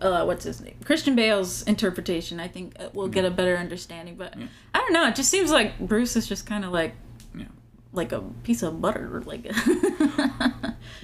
[0.00, 0.74] uh, what's his name?
[0.84, 2.40] Christian Bale's interpretation.
[2.40, 4.16] I think uh, we'll get a better understanding.
[4.16, 4.34] But
[4.74, 5.06] I don't know.
[5.06, 7.09] It just seems like Bruce is just kind of like Yeah.
[7.92, 9.22] Like a piece of butter.
[9.26, 9.50] Like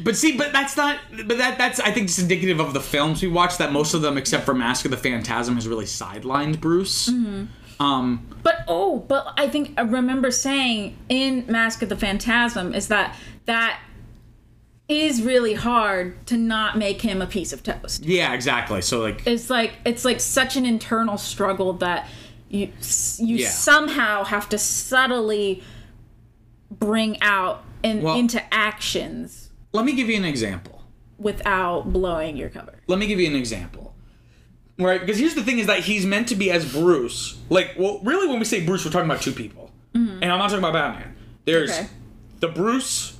[0.03, 0.99] But see, but that's not.
[1.27, 3.59] But that that's I think just indicative of the films we watched.
[3.59, 7.09] That most of them, except for Mask of the Phantasm, has really sidelined Bruce.
[7.79, 12.89] Um, But oh, but I think I remember saying in Mask of the Phantasm is
[12.89, 13.17] that
[13.47, 13.81] that
[14.89, 18.05] is really hard to not make him a piece of toast.
[18.05, 18.81] yeah, exactly.
[18.83, 22.07] So like, It's like it's like such an internal struggle that
[22.49, 22.69] you
[23.19, 23.49] you Yeah.
[23.49, 25.63] somehow have to subtly
[26.71, 30.83] bring out and Well- into actions let me give you an example.
[31.19, 32.75] without blowing your cover.
[32.87, 33.95] Let me give you an example.
[34.79, 37.39] Right, because here's the thing: is that he's meant to be as Bruce.
[37.49, 40.23] Like, well, really, when we say Bruce, we're talking about two people, mm-hmm.
[40.23, 41.15] and I'm not talking about Batman.
[41.47, 41.87] There's Okay.
[42.41, 43.17] the Bruce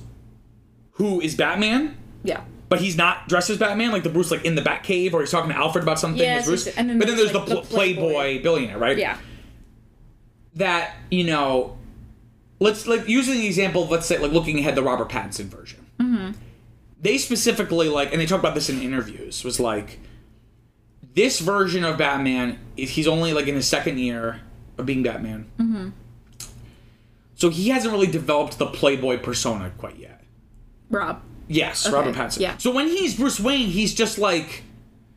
[0.93, 2.41] who is Batman, Yeah.
[2.69, 5.31] but he's not dressed as Batman, like the Bruce like in the Batcave, or he's
[5.31, 6.67] talking to Alfred about something Yes, Bruce.
[6.67, 7.67] and then but then there's, there's the, pl- the.
[7.67, 8.97] Playboy billionaire, right?
[8.97, 9.17] Yeah.
[10.55, 11.76] That you know,
[12.59, 15.85] let's like using the example of let's say like looking ahead the Robert Pattinson version.
[15.99, 16.31] Mm-hmm.
[16.99, 19.99] They specifically like, and they talk about this in interviews, was like
[21.13, 22.59] this version of Batman.
[22.75, 24.41] If he's only like in his second year
[24.77, 25.89] of being Batman, mm-hmm.
[27.35, 30.23] so he hasn't really developed the Playboy persona quite yet.
[30.89, 31.21] Rob.
[31.47, 32.39] Yes, Robert Pattinson.
[32.39, 32.57] yeah.
[32.57, 34.63] So when he's Bruce Wayne, he's just like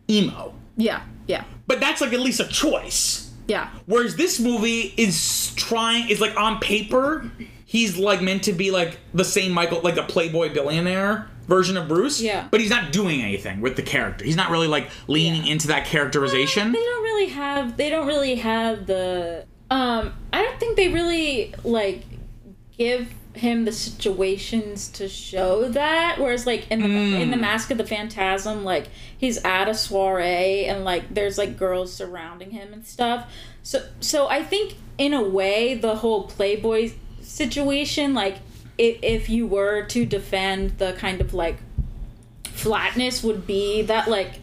[0.09, 0.55] emo.
[0.77, 1.03] Yeah.
[1.27, 1.45] Yeah.
[1.67, 3.30] But that's like at least a choice.
[3.51, 3.69] Yeah.
[3.87, 7.31] Whereas this movie is trying is like on paper,
[7.67, 11.89] he's like meant to be like the same Michael like a Playboy billionaire version of
[11.89, 12.21] Bruce.
[12.21, 12.47] Yeah.
[12.49, 14.25] But he's not doing anything with the character.
[14.25, 16.71] He's not really like leaning into that characterization.
[16.71, 21.53] They don't really have they don't really have the um I don't think they really
[21.65, 22.05] like
[22.79, 27.41] give him the situations to show that whereas like in the in the mm.
[27.41, 32.51] mask of the phantasm like he's at a soiree and like there's like girls surrounding
[32.51, 33.33] him and stuff.
[33.63, 38.39] So so i think in a way the whole playboy situation like
[38.77, 41.59] if, if you were to defend the kind of like
[42.45, 44.41] flatness would be that like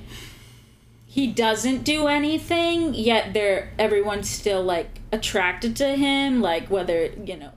[1.06, 7.36] he doesn't do anything yet they're everyone's still like attracted to him like whether you
[7.36, 7.52] know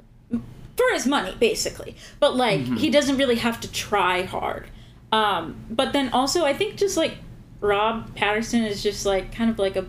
[0.81, 1.97] for his money basically.
[2.19, 4.69] But like he doesn't really have to try hard.
[5.13, 7.19] Um but then also i think just like
[7.61, 9.87] rob Pattinson is just like kind of like a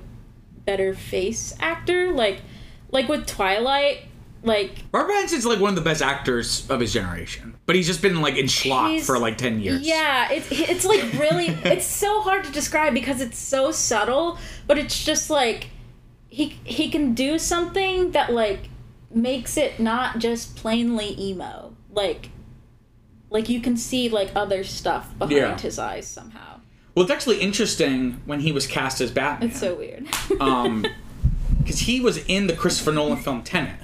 [0.66, 2.12] better face actor.
[2.12, 2.42] Like
[2.92, 4.08] like with Twilight,
[4.44, 8.02] like rob Pattinson's like one of the best actors of his generation, but he's just
[8.02, 9.82] been like in schlock for like ten years.
[9.82, 14.38] Yeah, it's it's like really it's so hard to describe because it's so subtle,
[14.68, 15.70] but it's just like
[16.30, 18.70] he he can do something that like
[19.16, 21.76] makes it not just plainly emo.
[21.91, 22.30] Like
[23.30, 25.57] like you can see like other stuff behind Yeah.
[25.59, 26.59] his eyes somehow.
[26.93, 29.49] Well, it's actually interesting when he was cast as Batman.
[29.49, 30.07] It's so weird.
[30.41, 30.86] um,
[31.59, 33.76] because he was in the Christopher Nolan film Tenet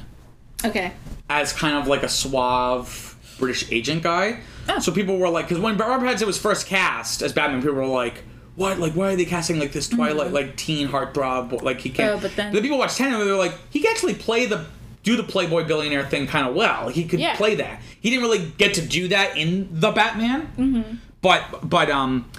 [0.65, 0.91] okay.
[1.29, 4.39] as kind of like a suave British agent guy.
[4.67, 4.79] Oh.
[4.79, 7.85] So people were like, because when Robert Pattinson was first cast as Batman, people were
[7.85, 8.23] like,
[8.55, 8.79] "What?
[8.79, 11.61] Like, why are they casting like this Twilight, like teen heartthrob?
[11.61, 12.17] Like he can't." Mm-hmm.
[12.17, 14.45] Oh, but then- the people watched Tenet, and they were like, "He can actually play
[14.45, 14.65] the."
[15.07, 16.89] Do the Playboy billionaire thing kind of well.
[16.89, 17.37] He could Yeah.
[17.37, 17.81] play that.
[18.01, 20.41] He didn't really get to do that in the Batman.
[20.57, 20.95] Mm-hmm.
[21.21, 22.29] But but um,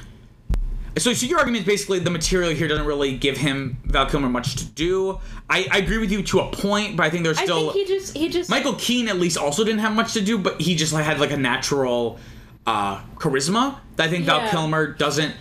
[0.99, 4.29] so, so your argument is basically the material here doesn't really give him Val Kilmer
[4.29, 5.19] much to do.
[5.49, 7.89] I, I agree with you to a point, but I think there's I still think
[7.89, 10.61] he just he just Michael Keane at least also didn't have much to do, but
[10.61, 12.19] he just had like a natural
[12.67, 15.35] uh, charisma that I think Val Kilmer doesn't.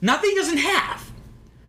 [0.00, 1.10] Not that he doesn't have,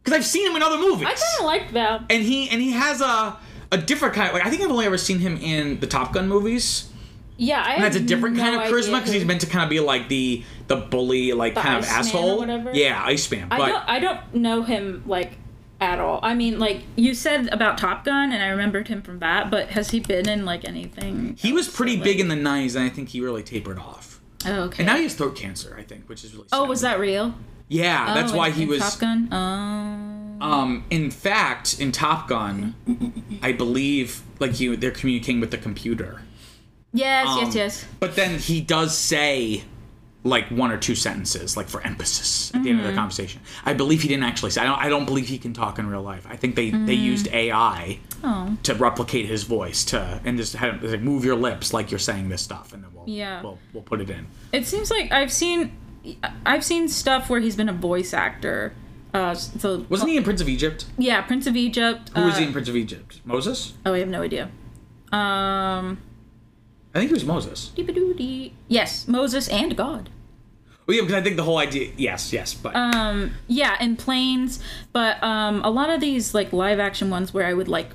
[0.04, 2.04] because I've seen him in other movies, I kind of like Val.
[2.10, 3.38] and he and he has a
[3.72, 4.30] a different kind.
[4.30, 6.90] Of, like I think I've only ever seen him in the Top Gun movies.
[7.38, 9.64] Yeah, I And that's a different no kind of charisma because he's meant to kind
[9.64, 12.38] of be like the the bully, like The kind of Iceman or asshole.
[12.40, 12.72] whatever?
[12.74, 13.48] Yeah, Iceman.
[13.52, 15.38] I But don't I don't know him like
[15.80, 16.20] at all.
[16.22, 19.50] I mean, like you said about Top Gun, and I remembered him from that.
[19.50, 21.36] But has he been in like anything?
[21.40, 24.20] he was pretty Like- big in the '90s, and I think he really tapered off.
[24.46, 24.80] Oh, okay.
[24.84, 26.48] And now he has throat cancer, I think, which is really.
[26.52, 26.66] Oh, sad.
[26.66, 27.36] oh, was that real?
[27.70, 28.80] Yeah, that's Oh, why he was.
[28.80, 29.30] Top Gun.
[29.32, 30.46] Oh.
[30.46, 32.74] Um, in fact, in Top Gun,
[33.42, 36.22] I believe like you, they're communicating with the computer.
[36.94, 37.86] yes, Um, yes, yes.
[38.00, 39.64] But then he does say
[40.26, 42.98] like one or two sentences, like for emphasis at the end of the Mm-hmm.
[43.00, 43.42] conversation.
[43.66, 44.62] I believe he didn't actually say.
[44.62, 44.80] I don't.
[44.80, 46.26] I don't believe he can talk in real life.
[46.30, 48.58] I think they they used AI Oh.
[48.64, 52.28] to replicate his voice to and just had like, move your lips like you're saying
[52.30, 53.42] this stuff, and then we'll Yeah.
[53.42, 54.28] we'll, we'll put it in.
[54.52, 55.72] It seems like I've seen,
[56.46, 58.74] I've seen stuff where he's been a voice actor.
[59.14, 60.86] Uh, so Wasn't he in Prince of Egypt?
[60.98, 62.12] Yeah, Prince of Egypt.
[62.16, 63.22] Who was uh, he in Prince of Egypt?
[63.26, 63.74] Moses?
[63.86, 64.52] Oh, I have no idea.
[65.12, 66.00] Um.
[66.94, 67.72] I think he was Moses.
[68.68, 70.10] Yes, Moses and God.
[70.86, 71.92] Well, yeah, because I think the whole idea.
[71.98, 74.60] Yes, yes, but Um, yeah, in planes,
[74.92, 77.92] but um, a lot of these like live action ones where I would like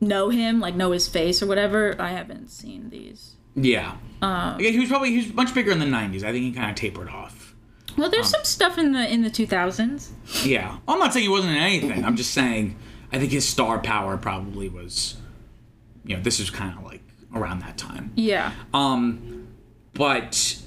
[0.00, 1.96] know him, like know his face or whatever.
[1.98, 3.36] I haven't seen these.
[3.64, 3.96] Yeah.
[4.22, 6.22] uh, Again, he was probably he was much bigger in the '90s.
[6.24, 7.54] I think he kind of tapered off.
[7.96, 10.10] Well, Um, there's some stuff in the in the 2000s.
[10.46, 12.04] Yeah, I'm not saying he wasn't in anything.
[12.04, 12.76] I'm just saying
[13.12, 15.16] I think his star power probably was,
[16.04, 17.02] you know, this is kind of like
[17.34, 18.12] around that time.
[18.14, 18.52] Yeah.
[18.74, 19.48] Um,
[19.94, 20.58] but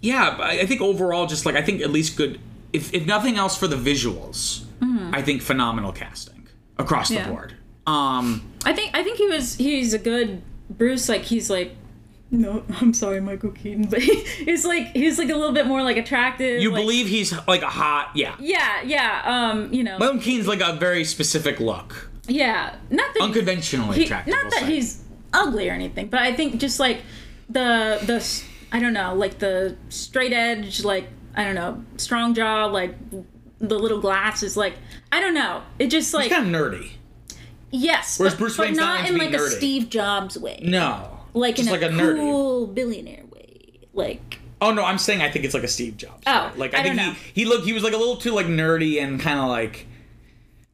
[0.00, 2.38] yeah, I think overall, just like I think at least good.
[2.72, 4.64] If if nothing else for the visuals,
[5.12, 6.46] I think phenomenal casting
[6.78, 7.16] across Mm-hmm.
[7.18, 7.26] Yeah.
[7.26, 7.54] the board.
[7.86, 11.08] Um, I think I think he was he's a good Bruce.
[11.08, 11.74] Like he's like.
[12.30, 15.82] No, I'm sorry, Michael Keaton, but he, he's like he's like a little bit more
[15.82, 16.60] like attractive.
[16.60, 18.34] you like- believe he's like a hot, yeah.
[18.40, 19.22] Yeah, yeah.
[19.24, 19.98] Um, you know.
[19.98, 24.34] Michael Keane's like a very specific look, Yeah, not that unconventionally he, attractive.
[24.34, 25.02] not that he's
[25.32, 27.02] ugly or anything, but I think just like
[27.48, 32.64] the the I don't know, like the straight edge, like I don't know, strong jaw,
[32.66, 32.96] like
[33.60, 34.74] the little glasses, like
[35.12, 35.62] I don't know.
[35.78, 36.90] It just like He's kind of nerdy.
[37.70, 39.38] yes, Whereas but, Bruce but not not in like a.
[39.48, 42.16] Steve Jobs way, No, like just in like a, a nerdy.
[42.18, 44.40] cool billionaire way, like.
[44.60, 46.22] Oh no, I'm saying I think it's like a Steve Jobs.
[46.26, 47.16] Oh, like I, I think don't he know.
[47.34, 49.86] he looked he was like a little too like nerdy and kind of like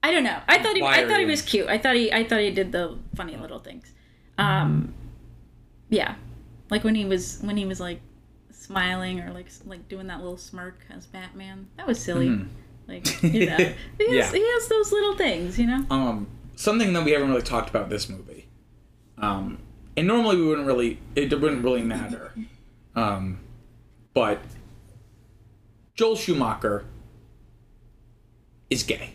[0.04, 0.38] I don't know.
[0.48, 0.82] I thought he.
[0.82, 1.66] I thought he was cute.
[1.68, 2.12] I thought he.
[2.12, 3.92] I thought he did the funny little things.
[4.38, 4.94] Um,
[5.90, 6.14] yeah,
[6.70, 8.00] like when he was when he was like
[8.50, 11.68] smiling or like like doing that little smirk as Batman.
[11.76, 12.40] That was silly.
[12.88, 14.12] Like you know, he has, Mm-hmm.
[14.12, 14.32] Yeah.
[14.32, 15.58] he has those little things.
[15.58, 15.86] You know.
[15.90, 18.46] um something that we haven't really talked about this movie.
[19.18, 19.58] Um,
[19.96, 22.32] and normally we wouldn't really it wouldn't really matter.
[22.94, 23.40] Um,
[24.14, 24.40] but
[25.94, 26.84] Joel Schumacher
[28.70, 29.14] is gay.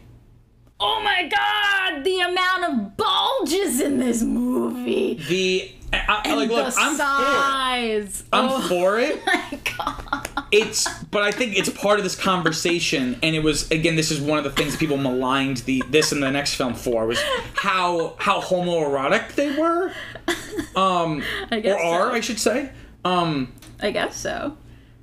[0.80, 2.03] Oh my God!
[2.03, 5.15] The amount of bulges in this movie.
[5.28, 8.23] The I, I, like the look, I'm for it.
[8.32, 9.25] I'm oh for it.
[9.25, 10.26] my God.
[10.52, 13.95] It's but I think it's part of this conversation, and it was again.
[13.95, 17.06] This is one of the things people maligned the this and the next film for
[17.06, 17.22] was
[17.56, 19.91] how how homoerotic they were,
[20.76, 22.14] um, I or guess are so.
[22.14, 22.72] I should say.
[23.04, 24.58] Um, I guess so.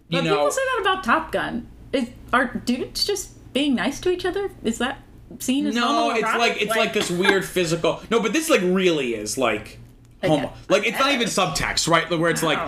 [0.09, 1.69] you know, people say that about Top Gun.
[1.93, 4.51] Is, are dudes just being nice to each other?
[4.65, 4.99] Is that
[5.39, 8.03] seen as no, it's like it's like, this weird physical.
[8.11, 9.79] No, but this like really is like
[10.23, 10.47] homo.
[10.47, 10.55] Okay.
[10.69, 12.09] Like it's not even subtext, right?
[12.11, 12.59] Where it's like.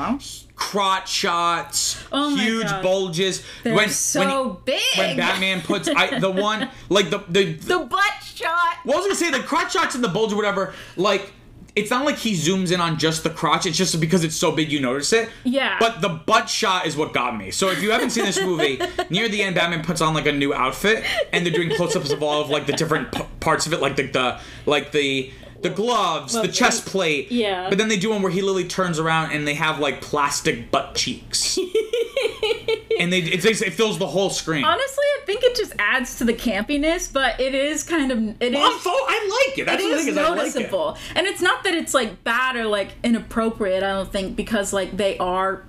[0.57, 2.83] Crotch shots, Oh huge God.
[2.83, 3.45] bulges.
[3.63, 4.81] They're so big.
[4.97, 8.79] When Batman puts I, the one like the the the butt shot.
[8.85, 10.73] Well, I was gonna say the crotch shots and the bulge or whatever.
[10.97, 11.33] Like,
[11.75, 13.67] it's not like he zooms in on just the crotch.
[13.67, 15.29] It's just because it's so big you notice it.
[15.45, 15.77] Yeah.
[15.79, 17.51] But the butt shot is what got me.
[17.51, 18.81] So if you haven't seen this movie,
[19.11, 21.05] near the end, Batman puts on like a new outfit,
[21.35, 23.97] and they're doing close-ups of all of like the different p- parts of it, like
[23.97, 25.31] the, the like the.
[25.63, 27.33] The gloves, the Well, chest plate.
[27.33, 27.69] yeah.
[27.69, 30.71] But then they do one where he literally turns around and they have like plastic
[30.71, 31.59] butt cheeks.
[33.01, 34.65] and they it, it fills the whole screen.
[34.65, 38.53] Honestly, I think it just adds to the campiness, but it is kind of it
[38.55, 39.65] is I'm fo- I like it.
[39.67, 40.55] That's it the is thing is I like it.
[40.55, 40.97] noticeable.
[41.15, 44.97] And it's not that it's like bad or like inappropriate, I don't think, because like
[44.97, 45.63] they are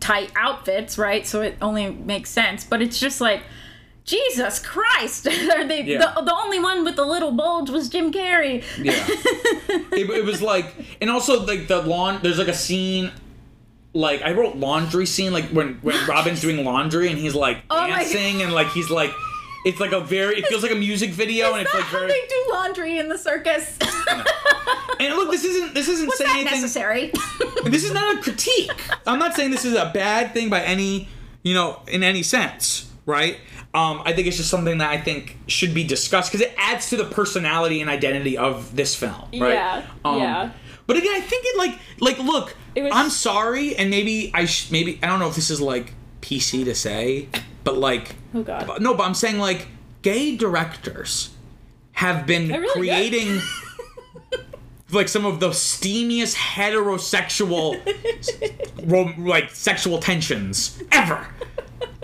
[0.00, 1.26] tight outfits, right?
[1.26, 2.64] So it only makes sense.
[2.64, 3.42] But it's just like
[4.04, 5.26] Jesus Christ!
[5.28, 5.98] Are they Yeah.
[6.14, 8.62] the, the only one with the little bulge was Jim Carrey?
[8.82, 8.92] Yeah.
[9.92, 12.20] it, it was like, and also like the lawn.
[12.22, 13.10] There's like a scene,
[13.94, 17.86] like I wrote laundry scene, like when when Robin's doing laundry and he's like Oh
[17.86, 19.10] dancing and like he's like,
[19.64, 22.08] it's like a very, it feels like a music video and it's like very.
[22.08, 23.78] they do laundry in the circus?
[25.00, 26.60] And look, this isn't this isn't Was saying anything.
[26.60, 27.12] necessary?
[27.64, 28.70] This is not a critique.
[29.06, 31.08] I'm not saying this is a bad thing by any,
[31.42, 33.38] you know, in any sense, right?
[33.74, 36.90] Um, I think it's just something that I think should be discussed because it adds
[36.90, 39.52] to the personality and identity of this film, right?
[39.54, 40.50] Yeah, Um, yeah.
[40.86, 42.54] But again, I think it like like look.
[42.74, 45.60] It was- I'm sorry, and maybe I sh- maybe I don't know if this is
[45.60, 47.28] like PC to say,
[47.64, 48.80] but like Oh, God.
[48.82, 49.66] no, but I'm saying like
[50.02, 51.30] gay directors
[51.92, 53.40] have been really creating
[54.90, 57.80] like some of the steamiest heterosexual
[58.90, 61.26] ro- like sexual tensions ever.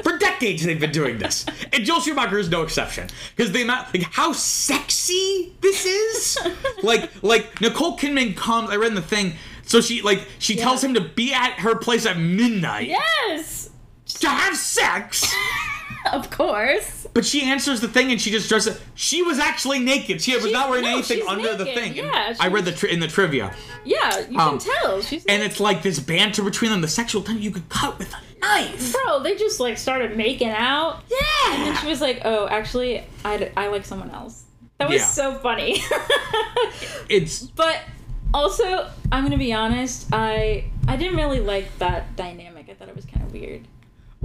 [0.03, 3.09] For decades they've been doing this, and Joel Schumacher is no exception.
[3.37, 6.39] Because the amount, like how sexy this is,
[6.83, 8.71] like like Nicole Kidman comes.
[8.71, 11.75] I read in the thing, so she like she tells him to be at her
[11.77, 13.71] place at midnight yes,
[14.07, 15.25] to have sex.
[16.13, 17.07] of course.
[17.13, 18.81] But she answers the thing and she just dresses.
[18.95, 20.23] She was actually naked.
[20.23, 21.97] She was She's- not wearing no, anything under the thing.
[21.97, 23.53] Yeah, I read the tri- in the trivia,
[23.85, 25.03] Yeah, you Um, can tell.
[25.03, 26.81] She's and it's like this banter between them.
[26.81, 28.93] The sexual tension you could cut with a knife.
[28.93, 29.21] bro.
[29.23, 31.03] They just like started making out.
[31.11, 31.55] Yeah.
[31.55, 34.45] And then she was like, "Oh, actually, I, I like someone else."
[34.79, 35.07] That was Yeah.
[35.07, 35.83] so funny.
[37.09, 37.81] It's but
[38.33, 40.09] also, I'm gonna be honest.
[40.13, 42.69] I I didn't really like that dynamic.
[42.71, 43.67] I thought it was kind of weird.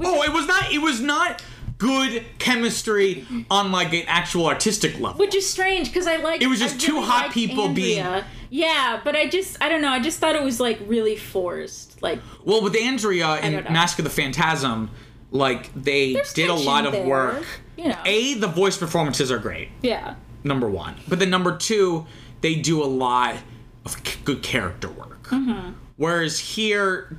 [0.04, 0.72] oh, it was not.
[0.72, 1.42] It was not
[1.78, 5.20] good chemistry on like an actual artistic level.
[5.20, 6.42] Which is strange because I like.
[6.42, 8.26] It was just I two really hot liked people being- Andrea.
[8.58, 9.90] Yeah, but I just I don't know.
[9.90, 12.02] I just thought it was like really forced.
[12.02, 13.64] Like Well, with Andrea in.
[13.74, 14.92] Mask of the Phantasm,
[15.32, 17.44] like they There's did a lot of there, work.
[17.78, 17.98] you know.
[18.06, 19.70] A, the voice performances are great.
[19.82, 20.16] yeah.
[20.46, 20.96] number one.
[21.10, 22.06] But then number two,
[22.42, 23.36] they do a lot
[23.84, 25.24] of c- good character work.
[25.30, 25.72] Mm-hmm.
[25.98, 27.18] Whereas here,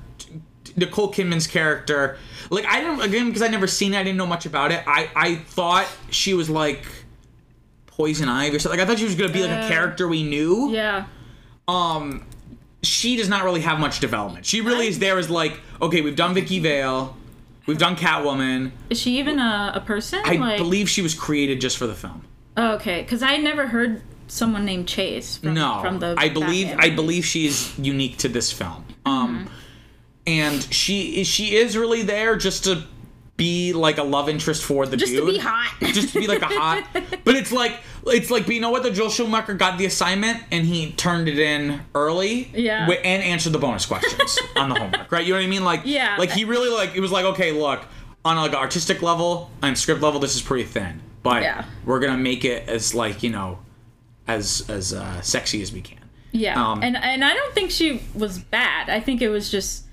[0.77, 2.17] Nicole Kidman's character,
[2.51, 4.83] like I didn't again because I never seen it, I didn't know much about it.
[4.87, 6.87] I I thought she was like
[7.87, 8.79] Poison Ivy or something.
[8.79, 10.71] Like I thought she was gonna be like a Uh, character we knew.
[10.71, 11.07] Yeah.
[11.69, 12.25] Um,
[12.83, 14.47] she does not really have much development.
[14.47, 17.17] She really is there as like, okay, we've done Vicki Vale,
[17.67, 18.73] we've done Catwoman.
[18.91, 20.21] Is she even a, a person?
[20.25, 22.25] I like, believe she was created just for the film.
[22.57, 25.39] Oh, okay, because I never heard someone named Chase.
[25.39, 26.15] From, no, from the.
[26.17, 28.85] I believe Batman I believe she is unique to this film.
[29.05, 29.09] Mm-hmm.
[29.09, 29.51] Um,
[30.27, 32.85] and she she is really there just to
[33.37, 35.27] be like a love interest for the Just dude.
[35.27, 35.75] to be hot.
[35.93, 36.85] just to be like a hot.
[37.25, 38.83] But it's like it's like, but you know what?
[38.83, 42.51] The Joel Schumacher got the assignment and he turned it in early.
[42.55, 42.89] Yeah.
[42.89, 45.25] And answered the bonus questions on the homework, right?
[45.27, 45.65] You know what I mean?
[45.65, 46.17] Like Yeah.
[46.19, 47.85] Like he really like it was like okay, look
[48.25, 51.65] on like an artistic level and script level, this is pretty thin, but Yeah.
[51.85, 53.59] we're gonna make it as like you know
[54.27, 55.99] as as uh, sexy as we can.
[56.33, 58.91] Yeah, Um, and and I don't think she was bad.
[58.91, 59.85] I think it was just,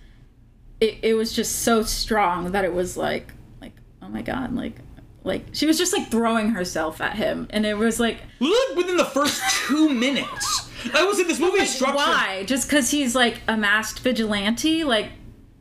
[0.79, 4.75] it, it was just so strong that it was like like oh my god like
[5.23, 8.97] like she was just like throwing herself at him, and it was like Look within
[8.97, 10.69] the first two minutes.
[10.93, 11.95] I was in this movie is structured.
[11.95, 15.11] why just because he's like a masked vigilante like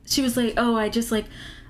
[0.05, 1.27] she was like oh I just like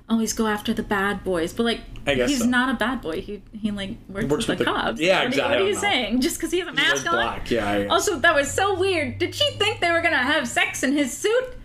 [0.09, 2.45] always go after the bad boys, but like I guess he's so.
[2.45, 3.21] not a bad boy.
[3.21, 4.99] He he like works, Works with, with the, cops.
[4.99, 5.53] yeah, What are- exactly.
[5.57, 5.79] What are you know.
[5.79, 6.21] saying?
[6.21, 7.13] Just because he has a mask on?
[7.13, 7.91] black, yeah, guess.
[7.91, 9.19] Also, that was so weird.
[9.19, 11.55] Did she think they were gonna have sex in his suit?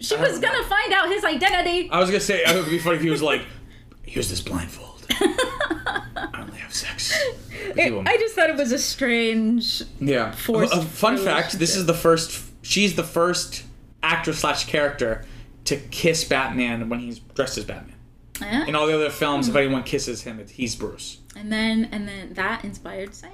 [0.00, 0.48] She was know.
[0.48, 1.90] gonna find out his identity.
[1.90, 3.42] I was gonna say it would be funny if he was like,
[4.04, 5.06] "Here's this blindfold.
[5.10, 7.18] I only have sex."
[7.76, 9.82] woman." I just thought it was a strange.
[10.00, 10.32] Yeah.
[10.32, 12.44] forced A fun fact: This is the first.
[12.62, 13.64] She's the first
[14.02, 15.24] actor slash character
[15.64, 17.96] to kiss Batman when he's dressed as Batman.
[18.40, 18.66] Yeah.
[18.66, 21.18] In all the other films, if anyone kisses him, it- he's Bruce.
[21.34, 23.30] And then and then that inspired Sam.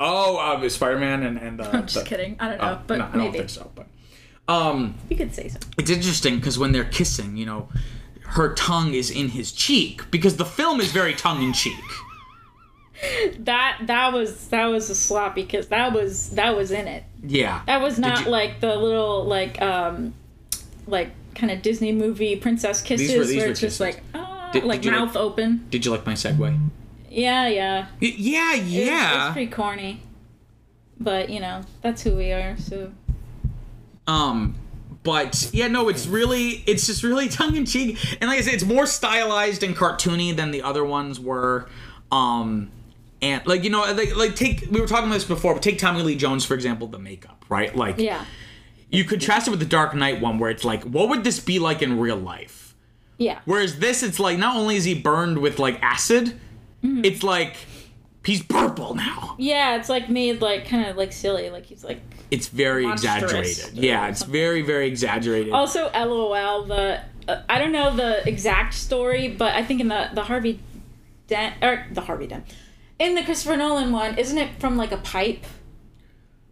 [0.00, 1.60] Oh, uh, Spider-Man and and.
[1.60, 2.36] Uh, I'm just the- kidding.
[2.40, 3.70] I don't know, oh, but no, I maybe don't think so.
[3.74, 3.86] But
[4.50, 5.58] um, you could say so.
[5.78, 7.68] it's interesting because when they're kissing, you know,
[8.22, 11.74] her tongue is in his cheek because the film is very tongue in cheek.
[13.40, 15.66] that that was that was a sloppy kiss.
[15.66, 17.04] That was that was in it.
[17.22, 17.62] Yeah.
[17.66, 20.14] That was not you- like the little like um
[20.86, 23.96] like kind of Disney movie princess kisses were- these where were it's just kisses.
[23.96, 25.66] like ah, Did- like did you mouth open.
[25.70, 26.58] Did you like my segue?
[27.08, 27.86] Yeah, yeah.
[28.02, 29.26] Y- yeah, yeah.
[29.26, 30.02] It's pretty corny.
[31.02, 32.92] But, you know, that's who we are, so
[34.06, 34.54] Um,
[35.02, 38.54] but yeah, no, it's really, it's just really tongue in cheek, and like I said,
[38.54, 41.68] it's more stylized and cartoony than the other ones were.
[42.12, 42.70] Um,
[43.22, 45.78] and like you know, like, like take we were talking about this before, but take
[45.78, 47.74] Tommy Lee Jones for example, the makeup, right?
[47.74, 48.24] Like yeah.
[48.90, 51.58] you contrast it with the Dark Knight one, where it's like, what would this be
[51.58, 52.74] like in real life?
[53.18, 53.40] Yeah.
[53.44, 56.38] Whereas this, it's like not only is he burned with like acid,
[56.82, 57.04] Mm-hmm.
[57.04, 57.56] it's like
[58.24, 59.34] he's purple now.
[59.38, 62.00] Yeah, it's like made like kind of like silly, like he's like
[62.30, 63.78] It's very exaggerated.
[63.78, 64.32] or Yeah, it's something.
[64.32, 65.52] very very exaggerated.
[65.52, 66.64] Also, LOL.
[66.64, 70.60] The uh, I don't know the exact story, but I think in the the Harvey
[71.26, 72.44] Dent or the Harvey Dent
[73.00, 75.44] in the Christopher Nolan one, isn't it from like a pipe?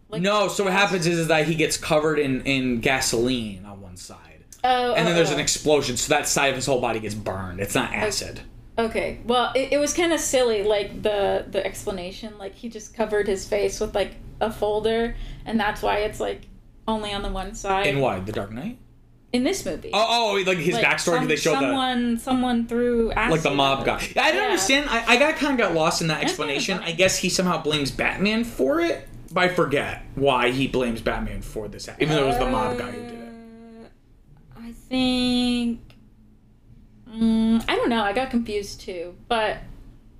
[0.09, 3.79] Like, No, so what happens is, is that he gets covered in, in gasoline on
[3.79, 4.43] one side.
[4.63, 5.35] Oh, And then oh, there's oh.
[5.35, 7.59] an explosion, so that side of his whole body gets burned.
[7.59, 8.41] It's not acid.
[8.79, 12.37] Okay, well, it, it was kind of silly, like the the explanation.
[12.37, 15.15] Like he just covered his face with like a folder,
[15.45, 16.41] and that's why it's like
[16.87, 18.77] only on the one side In why The Dark Knight?
[19.31, 19.91] in this movie.
[19.93, 21.17] Oh, oh, like his Like, backstory.
[21.19, 24.01] some- they show the someone someone threw acid like the mob guy.
[24.15, 24.45] Yeah, I don't Yeah.
[24.45, 24.89] understand.
[24.89, 26.79] I, I got kind of got lost in that explanation.
[26.79, 31.41] I guess he somehow blames Batman for it, but I forget why he blames Batman
[31.43, 32.01] for this, act.
[32.01, 33.91] even though it was the mob guy who did it.
[34.55, 35.79] Uh, I think.
[37.11, 38.03] Mm, I don't know.
[38.03, 39.57] I got confused too, but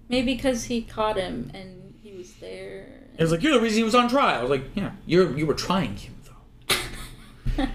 [0.07, 2.87] maybe because he caught him and he was there.
[3.17, 4.39] It was like you're the reason he was on trial.
[4.39, 6.75] I was like, yeah, you're you were trying him though.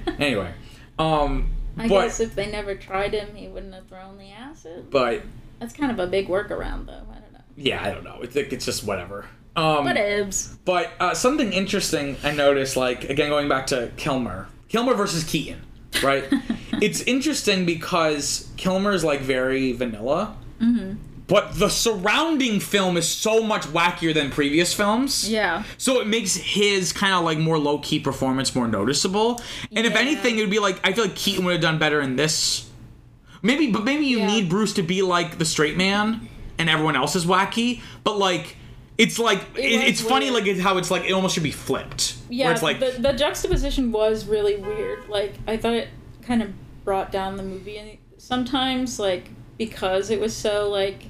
[0.19, 0.53] anyway,
[0.99, 4.91] um, I but guess if they never tried him, he wouldn't have thrown the acid.
[4.91, 5.23] but
[5.59, 7.07] That's kind of a big workaround, though.
[7.11, 7.41] I don't know.
[7.57, 8.21] yeah, I don't know.
[8.23, 9.27] It's it's just whatever.
[9.57, 10.57] Um, Whatevs.
[10.65, 15.63] But uh, something interesting I noticed, like again going back to Kilmer, Kilmer versus Keaton,
[16.03, 16.25] right?
[16.83, 20.95] it's interesting because Kilmer is like very vanilla, Mm-hmm.
[21.27, 25.29] but the surrounding film is so much wackier than previous films.
[25.29, 25.65] Yeah.
[25.79, 29.41] So it makes his kind of like more low key performance more noticeable.
[29.73, 32.01] And if anything, it would be like I feel like Keaton would have done better
[32.01, 32.69] in this.
[33.43, 34.27] Maybe, but maybe you Yeah.
[34.27, 36.29] need Bruce to be like the straight man,
[36.59, 37.83] and everyone else is wacky.
[38.05, 38.57] But like,
[38.97, 42.17] it's like it was it's funny like how it's like it almost should be flipped.
[42.29, 45.09] Yeah, it's like the, the juxtaposition was really weird.
[45.09, 45.89] Like, I thought it
[46.23, 46.53] kind of
[46.85, 51.07] brought down the movie and sometimes, like, because it was so, like,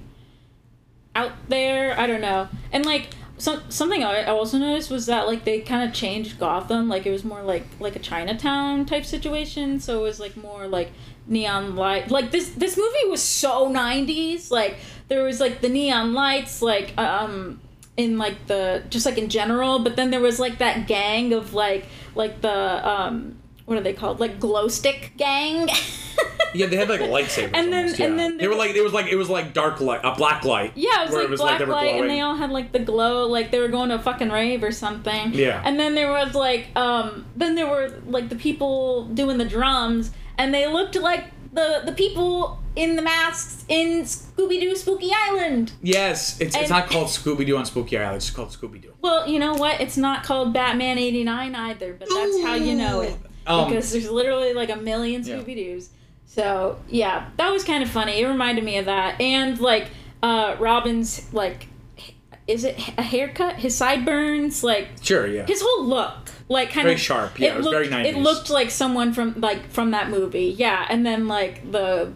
[1.14, 1.99] out there.
[1.99, 2.49] I don't know.
[2.72, 3.09] And, like,
[3.39, 6.89] some, something I I also noticed was that, like, they kind of changed Gotham.
[6.89, 9.80] Like, it was more like, like a Chinatown type situation.
[9.80, 10.91] So it was, like, more, like,
[11.26, 12.11] neon light.
[12.11, 14.51] Like, this, this movie was so 90s.
[14.51, 14.76] Like,
[15.09, 17.61] there was, like, the neon lights, like, um,
[17.97, 21.55] in like the just like in general but then there was like that gang of
[21.55, 23.36] like like the um
[23.66, 25.68] what are they called like glow stick gang
[26.55, 27.51] yeah, they had like lightsabers.
[27.55, 29.80] And then- almost, and then they were like it was like it was like dark
[29.80, 30.72] light, a black light.
[30.74, 33.26] yeah it was like black they were light and they all had like the glow
[33.26, 35.62] like they were going to a fucking rave or something Yeah.
[35.64, 40.11] and then there was like um then there were like the people doing the drums
[40.36, 41.24] and they looked like
[41.55, 47.07] the the people in the masks in scooby-doo spooky island Yes, it's, it's not called
[47.07, 48.16] Scooby Doo on Spooky Island.
[48.16, 48.92] It's called Scooby Doo.
[49.00, 49.80] Well, you know what?
[49.80, 53.16] It's not called Batman 89 either, but that's how you know it.
[53.46, 55.90] Um, because there's literally like a million Scooby Doos.
[56.26, 58.20] So, yeah, that was kind of funny.
[58.20, 59.20] It reminded me of that.
[59.20, 59.88] And like
[60.22, 61.68] uh Robin's like
[62.46, 63.57] is it a haircut?
[63.57, 65.46] His sideburns, like Sure, yeah.
[65.46, 68.07] his whole look, like kind Very of sharp, yeah, it was very looked, 90s.
[68.07, 70.86] It looked like someone from like from that movie, yeah.
[70.88, 72.12] And then like the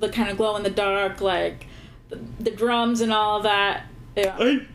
[0.00, 1.66] the kind of glow in the dark, like
[2.08, 3.86] the, the drums and all that.
[4.16, 4.36] Yeah.
[4.38, 4.66] I,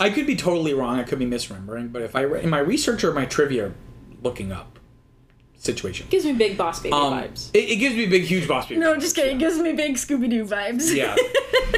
[0.00, 0.98] I could be totally wrong.
[0.98, 3.72] I could be misremembering, but if I in my research or my trivia,
[4.22, 4.77] looking up
[5.58, 7.50] situation, Gives me big boss baby um, vibes.
[7.52, 8.80] it, it gives me big, huge boss baby.
[8.80, 9.36] No, vibes, just kidding.
[9.36, 10.94] It gives me big Scooby Doo vibes.
[10.94, 11.14] Yeah,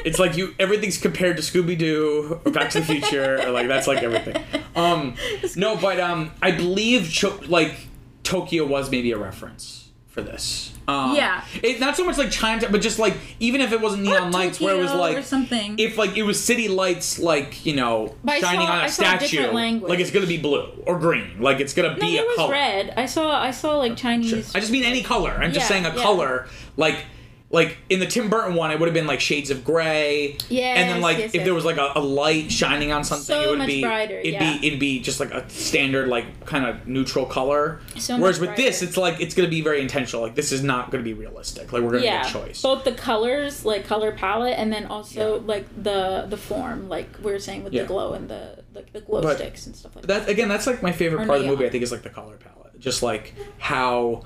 [0.04, 3.66] it's like you everything's compared to Scooby Doo or Back to the Future, or like
[3.68, 4.36] that's like everything.
[4.76, 5.14] Um,
[5.56, 7.74] no, but um, I believe Cho- like
[8.22, 10.72] Tokyo was maybe a reference for this.
[10.90, 11.44] Um, Yeah.
[11.62, 14.60] it, not so much like Chinatown, but just like even if it wasn't neon lights,
[14.60, 15.76] where it was like or something.
[15.78, 18.86] if like it was city lights like you know But shining saw- on a I
[18.88, 19.52] saw a statue
[19.86, 22.52] like it's gonna be blue or green like it's gonna no, be a was color
[22.52, 22.94] red.
[22.96, 24.54] I saw I saw like Chinese.
[24.54, 26.02] i just mean any color i'm just saying a yeah.
[26.02, 27.04] color like
[27.52, 30.36] like in the Tim Burton one, it would have been like shades of gray.
[30.48, 30.74] Yeah.
[30.74, 31.44] And then like yes, if yes.
[31.44, 34.18] there was like a, a light shining on something, So it would much be brighter,
[34.20, 34.56] it'd yeah.
[34.58, 37.80] be it'd be just like a standard like kind of neutral color.
[37.98, 40.22] So Whereas with this, it's like it's gonna be very intentional.
[40.22, 41.72] Like this is not gonna be realistic.
[41.72, 42.62] Like we're gonna yeah, make a choice.
[42.62, 45.46] both the colors, like color palette, and then also Yeah.
[45.46, 49.00] like the the form, like we were saying with the glow and the like the
[49.00, 50.28] glow But sticks and stuff like that.
[50.28, 51.66] again, that's like my favorite Or part of the movie.
[51.66, 52.78] I think is like the color palette.
[52.78, 54.22] Just like how,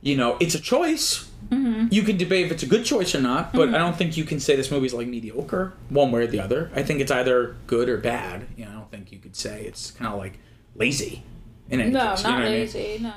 [0.00, 1.28] you know, it's a choice.
[1.50, 1.88] Mm-hmm.
[1.90, 4.24] You can debate if it's a good choice or not, but I don't think you
[4.24, 6.70] can say this movie's like mediocre one way or the other.
[6.74, 8.46] I think it's either good or bad.
[8.56, 10.38] You know, I don't think you could say it's kind of like
[10.74, 11.22] lazy.
[11.68, 12.60] In any No, case, you not know what I mean?
[12.60, 12.98] lazy.
[13.02, 13.12] No.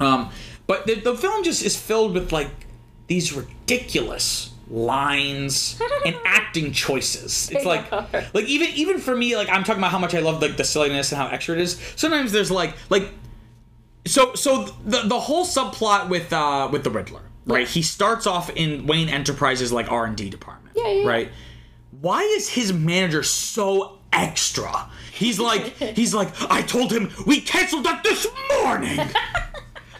[0.00, 0.30] Um,
[0.66, 2.50] but the, the film just is filled with like
[3.08, 7.50] these ridiculous lines and acting choices.
[7.50, 10.40] It's like, like even even for me, like I'm talking about how much I love
[10.42, 11.80] like the silliness and how extra it is.
[11.96, 13.08] Sometimes there's like like
[14.06, 17.66] so so the the whole subplot with uh with the Riddler, right?
[17.68, 21.08] He starts off in Wayne Enterprises like R and D department, Yeah, yeah, yeah.
[21.08, 21.28] right?
[22.00, 24.88] Why is his manager so extra?
[25.12, 28.26] He's like he's like I told him we canceled that this
[28.62, 29.00] morning.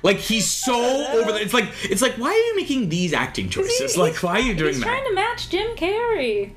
[0.01, 0.75] Like he's so
[1.19, 1.41] over the.
[1.43, 3.95] It's like it's like why are you making these acting choices?
[3.95, 4.87] He- like why are you doing He's that?
[4.87, 6.53] trying to match Jim Carrey.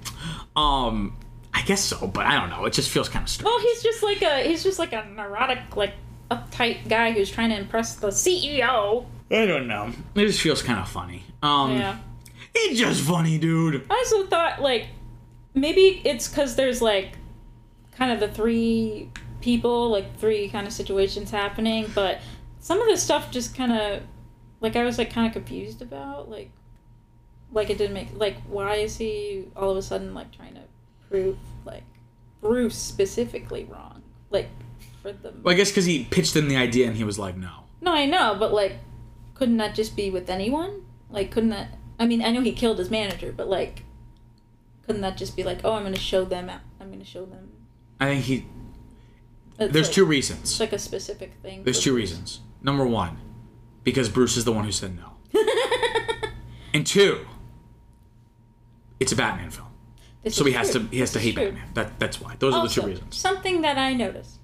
[0.56, 1.18] Um,
[1.52, 2.66] I guess so, but I don't know.
[2.66, 3.46] It just feels kind of strange.
[3.46, 5.96] Well, he's just like a he's just like a neurotic, like
[6.30, 9.08] uptight guy who's trying to impress the CEO.
[9.32, 9.92] I don't know.
[10.16, 11.24] It just feels kind of funny.
[11.42, 11.98] Um, Yeah.
[12.54, 13.86] it's just funny, dude.
[13.90, 14.88] I also thought like
[15.54, 17.18] maybe it's because there's like
[17.96, 19.10] kind of the three
[19.42, 22.20] people, like three kind of situations happening, but
[22.60, 24.04] some of the stuff just kind of
[24.60, 26.52] like I was like kind of confused about like
[27.52, 30.62] like it didn't make like why is he all of a sudden like trying to
[31.10, 31.84] prove like
[32.42, 34.48] Bruce specifically wrong like
[35.02, 37.36] for the Well, I guess because he pitched in the idea and he was like,
[37.36, 37.52] no.
[37.82, 38.74] no I know but like
[39.34, 42.78] couldn't that just be with anyone like couldn't that I mean I know he killed
[42.80, 43.84] his manager but like
[44.86, 47.52] couldn't that just be like oh I'm gonna show them out I'm gonna show them
[48.00, 48.46] I think he.
[49.60, 50.60] It's There's like, two it's reasons.
[50.60, 52.10] like a specific thing There's two Bruce.
[52.12, 52.40] reasons.
[52.64, 53.18] Number one,
[53.84, 55.40] because Bruce is the one who said no.
[56.74, 57.26] and two,
[59.00, 59.68] it's a Batman film,
[60.24, 60.82] This so he has true.
[60.82, 61.46] to he has to This is hate true.
[61.52, 61.70] Batman.
[61.76, 62.36] That that's why.
[62.40, 63.16] Those are the two reasons.
[63.18, 64.40] Something that I noticed.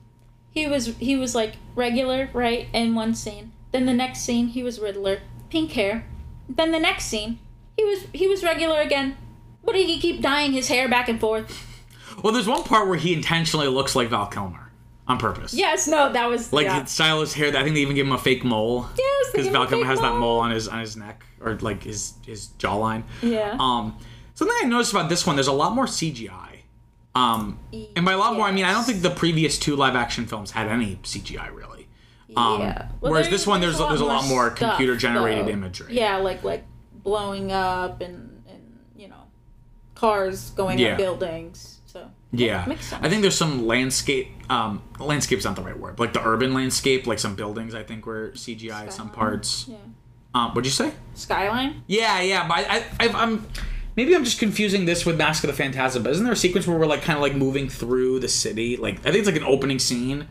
[0.52, 3.52] He was he was like regular, right, in one scene.
[3.78, 5.20] Then the next scene he was Riddler,
[5.52, 6.04] pink hair.
[6.50, 7.38] Then the next scene,
[7.76, 9.16] he was he was regular again.
[9.62, 11.64] What did he keep dyeing his hair back and forth?
[12.24, 14.72] Well, there's one part where he intentionally looks like Val Kilmer
[15.08, 15.54] on purpose.
[15.54, 16.86] Yes, no, that was Like yeah.
[16.86, 17.50] style his hair.
[17.56, 18.88] I think they even give him a fake mole.
[18.98, 20.22] Yes, because give him a Val Kilmer has that mole.
[20.22, 23.04] mole on his on his neck or like his his jawline.
[23.22, 23.58] Yeah.
[23.60, 23.96] Um,
[24.34, 26.62] something I noticed about this one, there's a lot more CGI.
[27.14, 27.60] Um,
[27.96, 30.26] and by a lot more, I mean I don't think the previous two live action
[30.26, 31.77] films had any CGI really.
[32.38, 32.88] Um, yeah.
[33.02, 35.52] Well, whereas there- this one, there's there's a lot more stuff, computer generated though.
[35.52, 35.94] imagery.
[35.96, 36.64] Yeah, like like
[37.04, 39.24] blowing up and and you know,
[39.96, 40.92] cars going Yeah.
[40.94, 41.80] up buildings.
[41.86, 43.04] So Yeah, makes sense.
[43.04, 44.28] I think there's some landscape.
[44.50, 46.00] Um, landscape's not the right word.
[46.00, 47.74] Like the urban landscape, like some buildings.
[47.74, 49.66] I think were CGI some parts.
[49.68, 49.78] yeah,
[50.36, 50.92] Um, what'd you say?
[51.16, 51.84] skyline.
[51.88, 53.46] Yeah, yeah, but I, I, I'm
[53.96, 56.04] maybe I'm just confusing this with Mask of the Phantasm.
[56.04, 58.78] But isn't there a sequence where we're like kind of like moving through the city?
[58.78, 60.28] Like I think it's like an opening scene,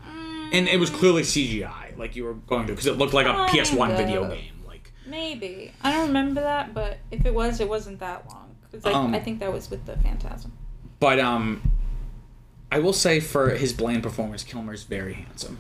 [0.53, 1.86] and it was clearly CGI.
[1.99, 4.53] Like you were going to because it looked like a PS1 video game.
[4.67, 8.55] Like Maybe I don't remember that, but if it was, it wasn't that long.
[8.73, 10.53] 'Cause I, Um, I think that was with the Phantasm.
[11.01, 11.63] but um,
[12.73, 15.59] I will say for his bland performance, Kilmer's very handsome.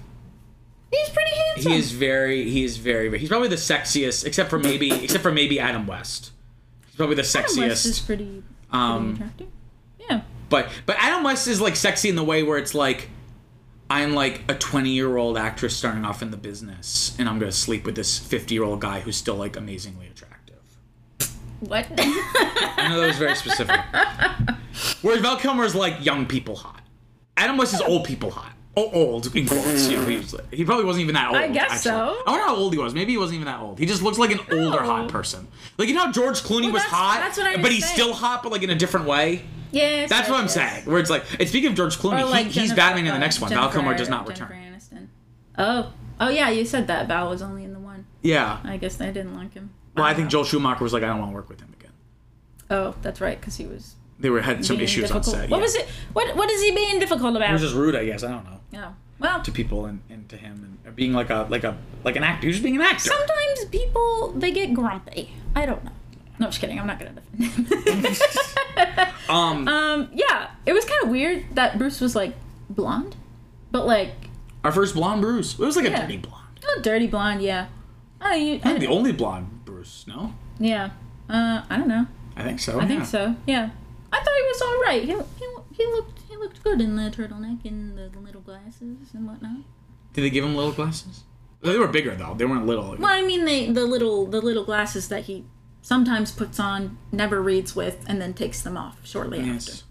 [0.91, 1.73] He's pretty handsome.
[1.73, 5.33] He is very, he is very, he's probably the sexiest, except for maybe, except for
[5.33, 6.31] maybe Adam West.
[6.87, 7.57] He's probably the sexiest.
[7.59, 9.49] Adam West is pretty, pretty Um, attractive.
[10.01, 10.21] Yeah.
[10.49, 13.09] But but Adam West is like sexy in the way where it's like
[13.89, 17.53] I'm like a 20 year old actress starting off in the business, and I'm gonna
[17.53, 20.57] sleep with this 50 year old guy who's still like amazingly attractive.
[21.61, 21.87] What?
[21.99, 23.81] I know that was very specific.
[25.03, 26.83] Whereas Val Kilmer is like young people hot.
[27.37, 28.53] Adam West is old people hot.
[28.79, 29.89] Oh, old in quotes.
[29.89, 31.37] You know, he, was, he probably wasn't even that old.
[31.39, 31.91] I guess actually.
[31.93, 32.23] so.
[32.27, 32.93] I wonder how old he was.
[32.93, 33.79] Maybe he wasn't even that old.
[33.79, 34.87] He just looks like an older No.
[34.87, 35.09] hot oh.
[35.09, 35.49] person.
[35.79, 37.73] Like you know how George Clooney Well, was that's- hot, that's what I but was
[37.73, 37.95] he's saying.
[37.95, 39.45] still hot, but like in a different way.
[39.77, 40.11] Yes.
[40.11, 40.85] That's what I'm saying.
[40.85, 43.41] Where it's like, and speaking of George Clooney, like he, he's Batman in the next
[43.41, 43.51] one.
[43.51, 44.75] Val Jennifer- Kilmer does not Jennifer return.
[44.75, 45.07] Aniston.
[45.59, 48.07] Oh, oh yeah, you said that Val was only in the one.
[48.23, 48.59] Yeah.
[48.65, 49.71] I guess I didn't like him.
[49.95, 50.31] Well, I don't think know.
[50.31, 51.93] Joel Schumacher was like, I don't want to work with him again.
[52.71, 55.37] Oh, that's right, because he was They were had some issues on difficult.
[55.37, 55.51] set.
[55.51, 55.63] What yeah.
[55.63, 55.89] was it?
[56.13, 57.53] What What is he being difficult about?
[57.53, 58.23] was just rude, I guess.
[58.23, 58.93] I don't know Yeah.
[59.19, 62.25] well, to people and, and to him and being like a like a like an
[62.25, 62.43] actor.
[62.43, 63.09] He was just being an actor.
[63.09, 65.33] sometimes people they get grumpy.
[65.55, 65.93] I don't know.
[66.39, 66.79] No, just kidding.
[66.79, 68.17] I'm not gonna defend him.
[69.29, 72.35] Um, um, yeah, it was kind of weird that Bruce was like
[72.71, 73.17] blonde,
[73.73, 74.13] but like
[74.63, 75.55] our first blonde Bruce.
[75.55, 76.47] It was like a dirty blonde.
[76.77, 77.43] a dirty blonde.
[77.43, 77.67] Yeah.
[78.21, 80.05] Oh, I, I Not the only blonde Bruce.
[80.07, 80.35] No.
[80.59, 80.91] yeah.
[81.29, 82.07] Uh, I don't know.
[82.37, 82.79] I think so.
[82.79, 83.35] I think so.
[83.47, 83.71] Yeah.
[84.13, 85.03] I thought he was all right.
[85.03, 89.27] He, he, he looked he looked good in the turtleneck and the little glasses and
[89.27, 89.59] whatnot.
[90.13, 91.25] Did they give him little glasses?
[91.63, 92.35] They were bigger though.
[92.35, 92.95] They weren't little.
[92.97, 95.45] Well, I mean, they the little the little glasses that he
[95.87, 99.53] sometimes puts on, never reads with, and then takes them off shortly after.
[99.53, 99.85] Yes.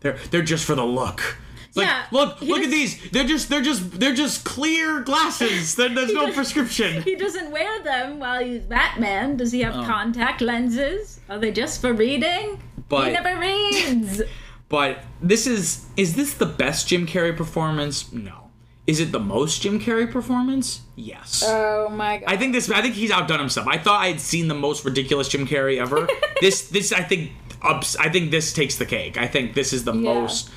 [0.00, 1.38] They're they're just for the look.
[1.68, 3.10] It's like, Yeah, look, he look at these.
[3.10, 5.76] They're just they're just they're just clear glasses.
[5.76, 7.02] There- There's no prescription.
[7.10, 9.38] He doesn't wear them while he's Batman.
[9.38, 9.84] Does he have Oh.
[9.84, 11.20] contact lenses?
[11.30, 12.62] Are they just for reading?
[12.90, 14.22] But he never reads.
[14.68, 18.12] but this is is this the best Jim Carrey performance?
[18.12, 18.43] No.
[18.86, 20.82] Is it the most Jim Carrey performance?
[20.94, 21.42] Yes.
[21.46, 22.28] oh my god.
[22.30, 22.70] I think this.
[22.70, 23.66] I think he's outdone himself.
[23.66, 26.06] I thought I had seen the most ridiculous Jim Carrey ever.
[26.40, 27.32] this, this, I think,
[27.62, 27.96] ups.
[27.96, 29.16] I think this takes the cake.
[29.16, 30.50] I think this is the most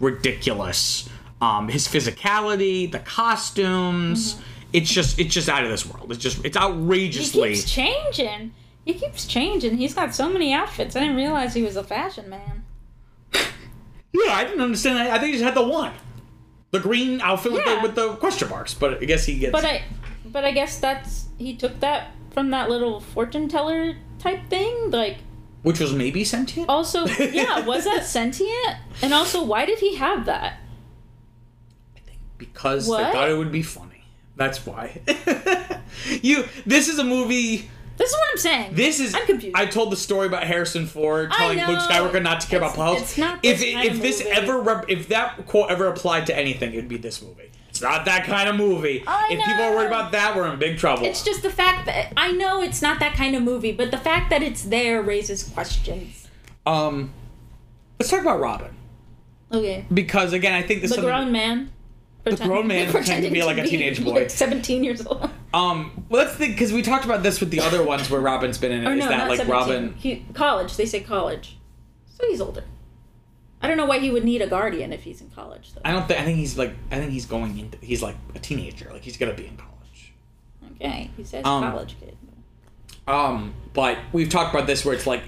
[0.00, 1.08] ridiculous.
[1.40, 4.40] Um, his physicality, the costumes.
[4.72, 6.10] It's just, it's just out of this world.
[6.10, 7.54] It's just, it's He outrageously.
[7.54, 8.52] keeps changing.
[8.84, 9.76] He keeps changing.
[9.76, 10.96] He's got so many outfits.
[10.96, 12.64] I didn't realize he was a fashion man.
[13.32, 14.98] yeah, I didn't understand.
[14.98, 15.10] that.
[15.10, 15.92] I think he just had the one,
[16.74, 18.74] the green outfit with, the, with the question marks.
[18.74, 19.52] But I guess he gets.
[19.52, 19.84] But I,
[20.26, 24.90] but I guess that's he took that from that little fortune teller type thing.
[24.90, 25.18] Like,
[25.62, 26.68] which was maybe sentient.
[26.68, 28.76] also, yeah, was that sentient?
[29.02, 30.58] And also, why did he have that?
[31.96, 34.04] I think because they thought it would be funny.
[34.34, 35.00] That's why.
[36.22, 36.44] you.
[36.66, 37.70] This is a movie.
[37.96, 38.74] This is what I'm saying.
[38.74, 39.14] This is.
[39.14, 39.56] I'm confused.
[39.56, 41.78] I told the story about Harrison Ford telling Luke know.
[41.88, 44.18] Skywalker not to care about It's- it's not if this it, kind if of this
[44.24, 44.30] movie.
[44.32, 47.50] ever rep, if that quote ever applied to anything, it'd be this movie.
[47.68, 49.02] It's not that kind of movie.
[49.06, 51.04] I if people are worried about that, we're in big trouble.
[51.06, 53.96] It's just the fact that I know it's not that kind of movie, but the
[53.98, 56.28] fact that it's there raises questions.
[56.66, 57.12] um.
[58.00, 58.74] Let's talk about Robin
[59.52, 59.84] Okay.
[59.92, 61.70] because again, I think this The grown man.
[62.24, 64.12] The grown man pretending to be like a teenage boy.
[64.12, 65.30] Like 17 years old.
[65.52, 68.58] Um, well, that's the because we talked about this with the other ones where Robin's
[68.58, 68.88] been in it.
[68.88, 69.52] Or Is no, that not like 17.
[69.52, 69.94] Robin?
[69.98, 70.76] He, college.
[70.76, 71.58] They say college.
[72.06, 72.64] So he's older.
[73.60, 75.80] I don't know why he would need a guardian if he's in college, though.
[75.84, 76.20] I don't think.
[76.20, 76.74] I think he's like.
[76.90, 77.78] I think he's going into.
[77.78, 78.90] He's like a teenager.
[78.92, 80.12] Like he's gonna be in college.
[80.76, 82.16] Okay, he says Um, college kid.
[83.06, 85.22] Um, but we've talked about this where it's like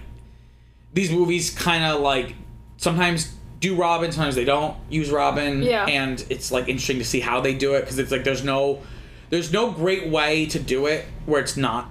[0.92, 2.34] these movies kind of like
[2.78, 3.32] sometimes
[3.70, 5.62] do Robin, sometimes they don't use Robin.
[5.62, 5.86] Yeah.
[5.86, 8.82] And it's like interesting to see how they do it because it's like there's no
[9.30, 11.90] there's no great way to do it where it's not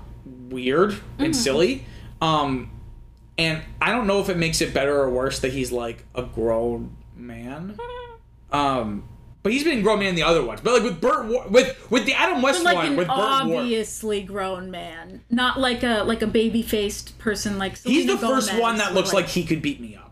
[0.50, 1.24] weird Mm-hmm.
[1.24, 1.86] and silly.
[2.22, 2.72] Um,
[3.38, 6.24] and I don't know if it makes it better or worse that he's like a
[6.24, 7.78] grown man.
[8.52, 9.04] Um.
[9.44, 10.62] But he's been grown man in the other ones.
[10.64, 14.22] But like with Burt, with with the Adam West like one, an with Burt obviously
[14.24, 17.78] grown man, not like a like a baby faced person like.
[17.80, 20.05] he's the Selena first one that looks like he could beat me up.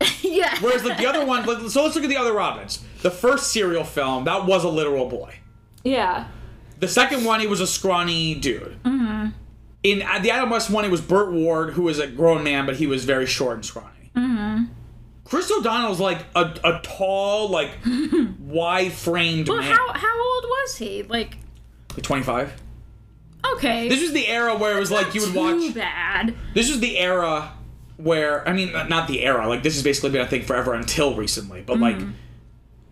[0.22, 0.56] yeah.
[0.60, 2.82] Whereas like the other one, like, so let's look at the other Robins.
[3.02, 5.36] The first serial film that was a literal boy.
[5.84, 6.28] Yeah.
[6.78, 8.76] The second one, he was a scrawny dude.
[8.84, 9.28] Mm-hmm.
[9.82, 12.66] In uh, the Adam West one, it was Burt Ward, who was a grown man,
[12.66, 14.10] but he was very short and scrawny.
[14.16, 14.64] Mm-hmm.
[15.24, 17.70] Chris O'Donnell's like a, a tall, like
[18.40, 19.72] wide framed Well, man.
[19.72, 21.02] how how old was he?
[21.04, 21.38] Like,
[21.94, 22.52] Like 25.
[23.54, 23.88] okay.
[23.88, 25.74] This was the era where it was like you would too watch.
[25.74, 26.34] bad.
[26.54, 27.52] This was the era
[27.96, 29.46] where I mean, not the era.
[29.48, 31.62] Like this has basically been a thing forever until recently.
[31.62, 32.10] But like, Mm-hmm.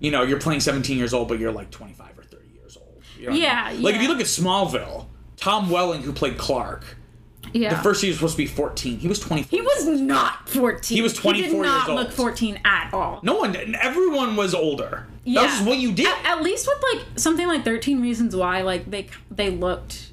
[0.01, 3.02] you know, you're playing 17 years old, but you're like 25 or 30 years old.
[3.18, 3.82] You know what I Yeah, mean?
[3.82, 5.06] Like if you look at Smallville,
[5.36, 6.97] Tom Welling, who played Clark,
[7.52, 7.74] Yeah.
[7.74, 8.98] the first year was supposed to be 14.
[8.98, 9.48] He was 24.
[9.59, 10.97] he was not 14.
[10.97, 13.20] He was 24 He did not look 14 at all.
[13.22, 13.56] No one.
[13.76, 15.06] Everyone was older.
[15.24, 15.43] Yeah.
[15.43, 16.06] That was what you did.
[16.06, 20.10] At, at least with like something like 13 Reasons Why, like they they looked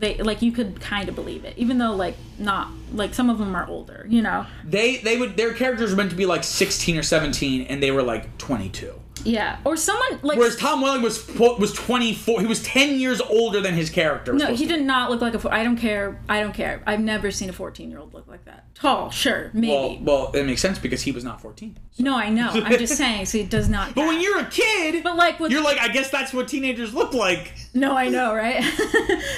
[0.00, 3.38] they like you could kind of believe it, even though like not like some of
[3.38, 4.46] them are older, you know.
[4.64, 7.90] they they would their characters were meant to be like 16 or 17, and they
[7.90, 8.92] were like 22.
[9.24, 9.58] Yeah.
[9.64, 12.40] Or someone like Whereas Tom Welling was was 24.
[12.40, 14.32] He was 10 years older than his character.
[14.32, 15.50] No, he did not look like a.
[15.54, 16.20] I don't care.
[16.28, 16.82] I don't care.
[16.86, 18.74] I've never seen a 14 year old look like that.
[18.74, 20.00] Tall, sure, maybe.
[20.04, 21.78] Well, well, it makes sense because he was not 14.
[21.98, 22.50] no, I know.
[22.50, 23.26] I'm just saying.
[23.26, 23.94] So he does not.
[23.94, 26.94] But when you're a kid, But like with you're like, I guess that's what teenagers
[26.94, 27.52] look like.
[27.74, 28.64] No, I know, right?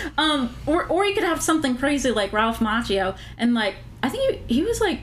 [0.18, 4.46] um, or or you could have something crazy like Ralph Macchio, and like I think
[4.48, 5.00] he, he was like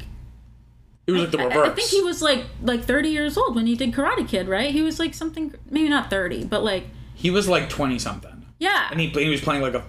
[1.10, 1.68] It was like the I- reverse.
[1.69, 4.72] I, think he was like like 30 years old when he did Karate Kid, right?
[4.72, 8.88] He was like something maybe not 30, but like He was like 20 something, yeah,
[8.91, 9.84] and he he was playing like a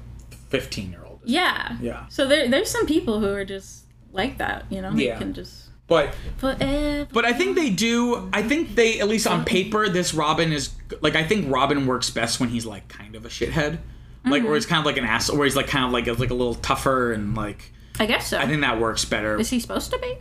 [0.48, 1.20] 15 year old.
[1.24, 2.06] yeah, Yeah.
[2.08, 4.90] So there there's some people who are just like that, you know.
[4.92, 5.18] Yeah.
[5.18, 7.06] can just But forever.
[7.12, 8.28] but I think they do.
[8.32, 10.70] I think they at least on paper, this Robin is
[11.00, 13.78] like I think Robin works best when he's like kind of a shithead,
[14.24, 14.46] like Mm-hmm.
[14.46, 16.34] where he's kind of like an ass, or he's like kind of like like a
[16.34, 18.38] little tougher and like I guess so.
[18.38, 19.38] I think that works better.
[19.38, 20.16] Is he supposed to be?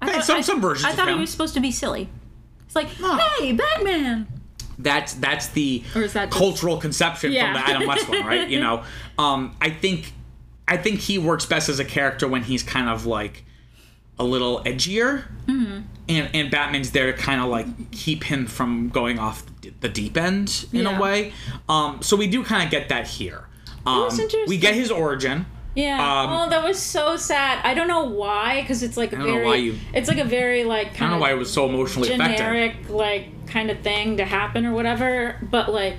[0.00, 2.08] I Yeah, some- I, some versions I of thought he was supposed to be silly.
[2.66, 3.16] It's like, No.
[3.16, 4.26] hey, Batman.
[4.78, 7.52] that's that's the Or is that just- cultural conception Yeah.
[7.52, 8.48] from the Adam West one, right?
[8.48, 8.84] You know,
[9.18, 10.12] um, I think
[10.68, 13.44] I think he works best as a character when he's kind of like
[14.20, 15.80] a little edgier, Mm-hmm.
[16.08, 19.44] and and Batman's there to kind of like keep him from going off
[19.80, 20.96] the deep end in Yeah.
[20.98, 21.32] a way.
[21.68, 23.46] Um, so we do kind of get that here.
[23.86, 24.10] Um,
[24.46, 25.46] we get his origin.
[25.78, 26.22] Yeah.
[26.22, 27.60] Um, oh, that was so sad.
[27.64, 29.46] I don't know why, because it's like a don't know very.
[29.46, 31.68] why you- It's like a very like Kind I don't know why it was so
[31.68, 35.36] emotionally generic like kind of thing to happen or whatever.
[35.40, 35.98] But like,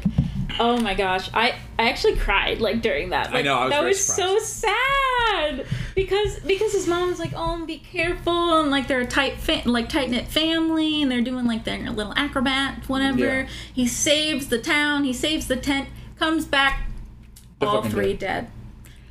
[0.60, 3.32] oh my gosh, I I actually cried like during that.
[3.32, 5.66] Like, know, I was that was so sad
[5.96, 9.62] because because his mom was like, oh, be careful, and like they're a tight fa-
[9.66, 13.20] like tight knit family, and they're doing like their little acrobat whatever.
[13.44, 13.48] Yeah.
[13.74, 15.06] He saves the town.
[15.06, 15.88] He saves the tent.
[16.18, 16.82] Comes back
[17.62, 18.20] all three dead.
[18.20, 18.52] dead.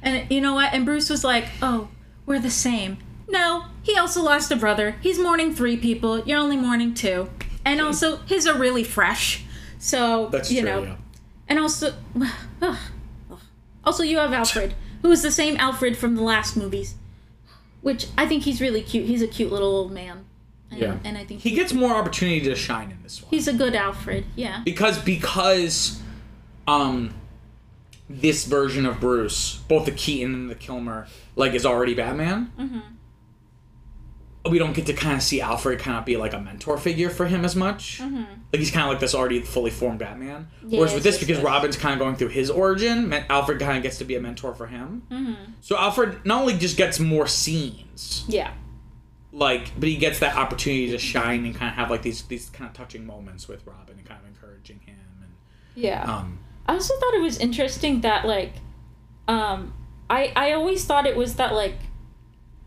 [0.02, 0.72] And you know what?
[0.72, 1.88] And Bruce was like, "Oh,
[2.26, 2.98] we're the same."
[3.28, 4.96] No, he also lost a brother.
[5.00, 6.20] He's mourning three people.
[6.20, 7.28] You're only mourning two.
[7.64, 9.44] And also, his are really fresh.
[9.78, 10.96] So That's you know.
[11.48, 11.94] And also,
[13.84, 16.94] also you have Alfred, who is the same Alfred from the last movies,
[17.82, 19.06] which I think he's really cute.
[19.06, 20.24] He's a cute little old man.
[20.70, 20.96] And, Yeah.
[21.04, 23.30] and I think He gets more opportunity to shine in this one.
[23.30, 24.24] he's a good Alfred.
[24.36, 24.60] Yeah.
[24.64, 26.00] because because
[26.66, 27.14] um
[28.09, 31.06] this version of Bruce, both the Keaton and the Kilmer,
[31.36, 32.52] like is already Batman.
[32.59, 32.78] Mm-hmm.
[34.51, 37.10] We don't get to kind of see Alfred kind of be like a mentor figure
[37.10, 38.01] for him as much.
[38.01, 40.48] Like he's kind of like this already fully formed Batman.
[40.62, 40.94] Whereas Mm-hmm.
[40.94, 41.44] With this, because yes.
[41.44, 44.55] Robin's kind of going through his origin, Alfred kind of gets to be a mentor
[44.55, 45.02] for him.
[45.10, 45.35] Mm-hmm.
[45.60, 48.52] So Alfred not only just gets more scenes, Yeah.
[49.32, 52.48] like, but he gets that opportunity to shine and kind of have like these these
[52.48, 55.32] kind of touching moments with Robin and kind of encouraging him and
[55.74, 56.05] Yeah.
[56.05, 56.39] um.
[56.69, 58.53] I also thought it was interesting that like
[59.27, 59.73] um
[60.09, 61.77] I I always thought it was that like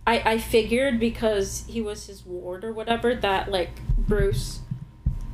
[0.06, 4.60] I I figured because he was his ward or whatever that like Bruce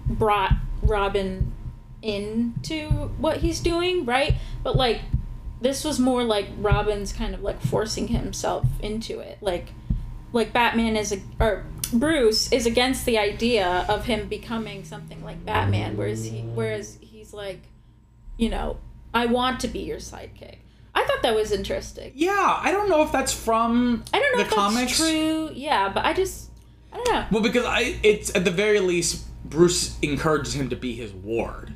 [0.06, 1.54] brought Robin
[2.02, 2.88] into
[3.18, 4.36] what he's doing, right?
[4.64, 5.02] But like
[5.60, 9.38] this was more like Robin's kind of like forcing himself into it.
[9.42, 9.70] Like
[10.34, 15.46] like Batman is a or Bruce is against the idea of him becoming something like
[15.46, 17.62] Batman, whereas he whereas he's like,
[18.38, 18.78] you know,
[19.14, 20.58] I want to be your sidekick.
[20.96, 22.12] I thought that was interesting.
[22.16, 24.98] Yeah, I don't know if that's from I don't know the if comics.
[24.98, 25.50] that's true.
[25.54, 26.50] Yeah, but I just
[26.92, 27.26] I don't know.
[27.32, 31.74] Well, because I, it's at the very least, Bruce encourages him to be his ward,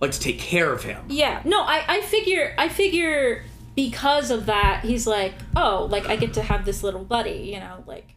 [0.00, 1.04] like to take care of him.
[1.08, 3.44] Yeah, no, I I figure I figure
[3.76, 7.60] because of that he's like, oh, like I get to have this little buddy, you
[7.60, 8.14] know, like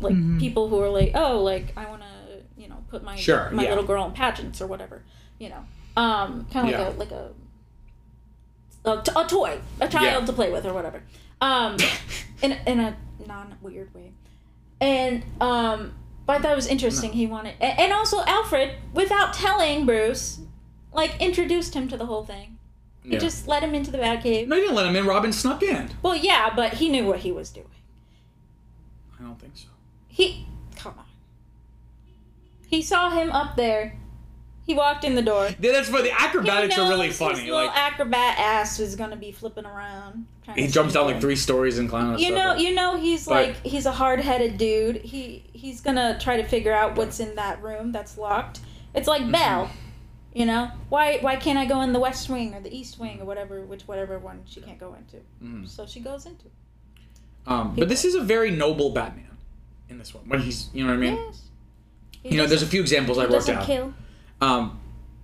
[0.00, 0.38] like Mm-hmm.
[0.38, 3.64] people who are like, oh, like I want to, you know, put my Sure, my
[3.64, 3.70] yeah.
[3.70, 5.02] little girl in pageants or whatever,
[5.38, 5.64] you know,
[5.96, 6.88] um, kind of Yeah.
[6.96, 7.32] like a
[8.84, 10.26] like a a, t- a toy, a child Yeah.
[10.26, 11.02] to play with or whatever,
[11.40, 11.76] um,
[12.42, 12.96] in in a
[13.26, 14.12] non weird way,
[14.80, 15.94] and um,
[16.26, 17.12] but I thought it was interesting.
[17.12, 20.40] He wanted, and also Alfred, without telling Bruce,
[20.92, 22.56] like introduced him to the whole thing.
[23.02, 23.18] He Yeah.
[23.18, 24.46] just let him into the Batcave.
[24.46, 25.06] No, you didn't let him in.
[25.06, 25.90] Robin snuck in.
[26.02, 27.66] Well, yeah, but he knew what he was doing.
[29.18, 29.68] I don't think so.
[30.08, 30.46] He,
[30.76, 31.04] come on.
[32.66, 33.98] He saw him up there.
[34.70, 35.48] He walked in the door.
[35.58, 37.40] Yeah, that's why the acrobatics are really funny.
[37.40, 40.26] His little Like acrobat ass is gonna be flipping around.
[40.54, 42.12] he jumps sneak down like three stories and clown.
[42.12, 42.56] and You stuff.
[42.56, 44.98] know, you know, he's But- like he's a hard-headed dude.
[44.98, 48.60] He he's gonna try to figure out what's in that room that's locked.
[48.94, 49.32] It's like Mm-hmm.
[49.32, 49.70] Belle,
[50.32, 50.70] you know.
[50.88, 53.62] Why why can't I go in the West Wing or the East Wing or whatever,
[53.62, 55.16] which whatever one she can't go into?
[55.44, 55.68] Mm.
[55.68, 56.44] So she goes into.
[57.44, 59.36] Um, but this is a very noble Batman
[59.88, 60.28] in this one.
[60.28, 61.14] When he's, you know what I mean?
[61.16, 61.42] Yes.
[62.22, 63.66] He You know, there's a few examples I he wrote doesn't down.
[63.66, 63.94] kill.
[64.40, 64.80] Um,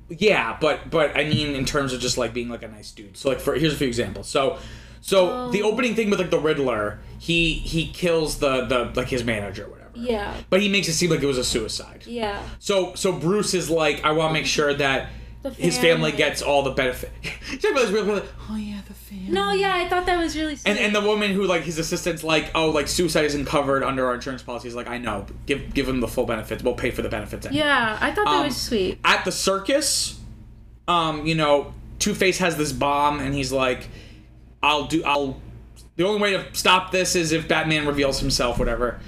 [0.09, 3.16] yeah, but but I mean in terms of just like being like a nice dude.
[3.16, 4.28] So like for here's a few examples.
[4.28, 4.59] So
[5.01, 5.70] so the Oh.
[5.72, 9.70] opening thing with like the Riddler, he he kills the the like his manager or
[9.70, 9.90] whatever.
[9.94, 10.34] Yeah.
[10.51, 12.05] But he makes it seem like it was a suicide.
[12.06, 12.40] Yeah.
[12.59, 15.09] So so Bruce is like, I want to make sure that
[15.51, 16.12] his family family.
[16.12, 17.10] gets all the benefit.
[17.20, 19.28] He's talking about this like, oh yeah, the family.
[19.28, 20.70] No, yeah, I thought that was really sweet.
[20.70, 24.06] And and the woman who like his assistant's like, oh, like suicide isn't covered under
[24.06, 24.68] our insurance policy.
[24.68, 25.27] He's like, I know.
[25.47, 26.62] Give give him the full benefits.
[26.62, 27.47] We'll pay for the benefits.
[27.47, 27.60] Anyway.
[27.64, 28.98] yeah, I thought that Um, was sweet.
[29.05, 30.18] At the circus,
[30.89, 33.89] um, you know, Two Face has this bomb, and he's like,
[34.62, 35.02] I'll do.
[35.05, 35.40] I'll.
[35.97, 39.01] The only way to stop this is if Batman reveals himself, whatever.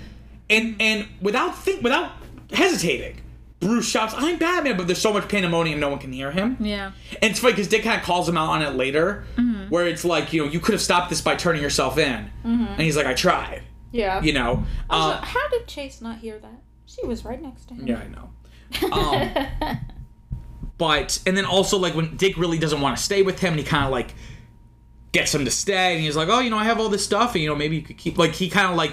[0.49, 2.13] And and without think without
[2.51, 3.21] hesitating,
[3.61, 6.57] Bruce shouts, "I'm Batman!" But there's so much pandemonium, no one can hear him.
[6.61, 6.93] Yeah.
[7.21, 9.69] And it's funny because Dick kind of calls him out on it later, Mm-hmm.
[9.71, 12.81] where it's like, you know, you could have stopped this by turning yourself in, and
[12.81, 14.23] he's like, "I tried," Yeah.
[14.23, 14.65] you know.
[14.89, 16.63] Also, Um, how did Chase not hear that?
[16.87, 17.87] She was right next to him.
[17.87, 18.31] yeah, I know.
[18.93, 19.79] Um,
[20.79, 23.59] but and then also like when Dick really doesn't want to stay with him, and
[23.61, 24.15] he kind of like
[25.13, 27.35] gets him to stay, and he's like, "Oh, you know, I have all this stuff,
[27.35, 28.93] and you know, maybe you could keep." Like he kind of like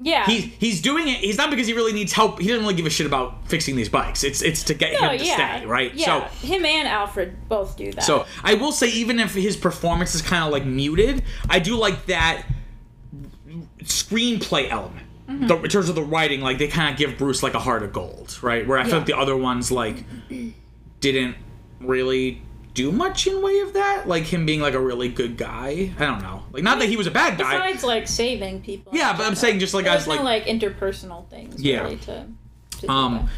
[0.00, 0.26] Yeah.
[0.26, 1.18] He's he's doing it.
[1.18, 2.38] He's not because he really needs help.
[2.38, 4.24] He doesn't really give a shit about fixing these bikes.
[4.24, 5.56] It's it's to get no, him to yeah.
[5.58, 5.94] stay, right?
[5.94, 6.28] Yeah.
[6.30, 8.04] So him and Alfred both do that.
[8.04, 11.76] so I will say, even if his performance is kind of like muted, I do
[11.76, 12.44] like that
[13.82, 15.06] screenplay element.
[15.28, 15.46] Mm-hmm.
[15.48, 17.82] The, in terms of the writing, like they kind of give Bruce like a heart
[17.82, 18.66] of gold, right?
[18.66, 18.98] Where I feel Yeah.
[18.98, 20.04] like the other ones like
[21.00, 21.36] didn't
[21.80, 22.42] really
[22.76, 25.90] do much in way of that, like him being like a really good guy.
[25.98, 27.56] I don't know, like not that he was a bad guy.
[27.56, 28.92] Besides, like saving people.
[28.94, 31.60] Yeah, but I'm saying just like There's as no like like interpersonal things.
[31.60, 31.82] Yeah.
[31.82, 32.26] Really to,
[32.82, 33.28] to Um,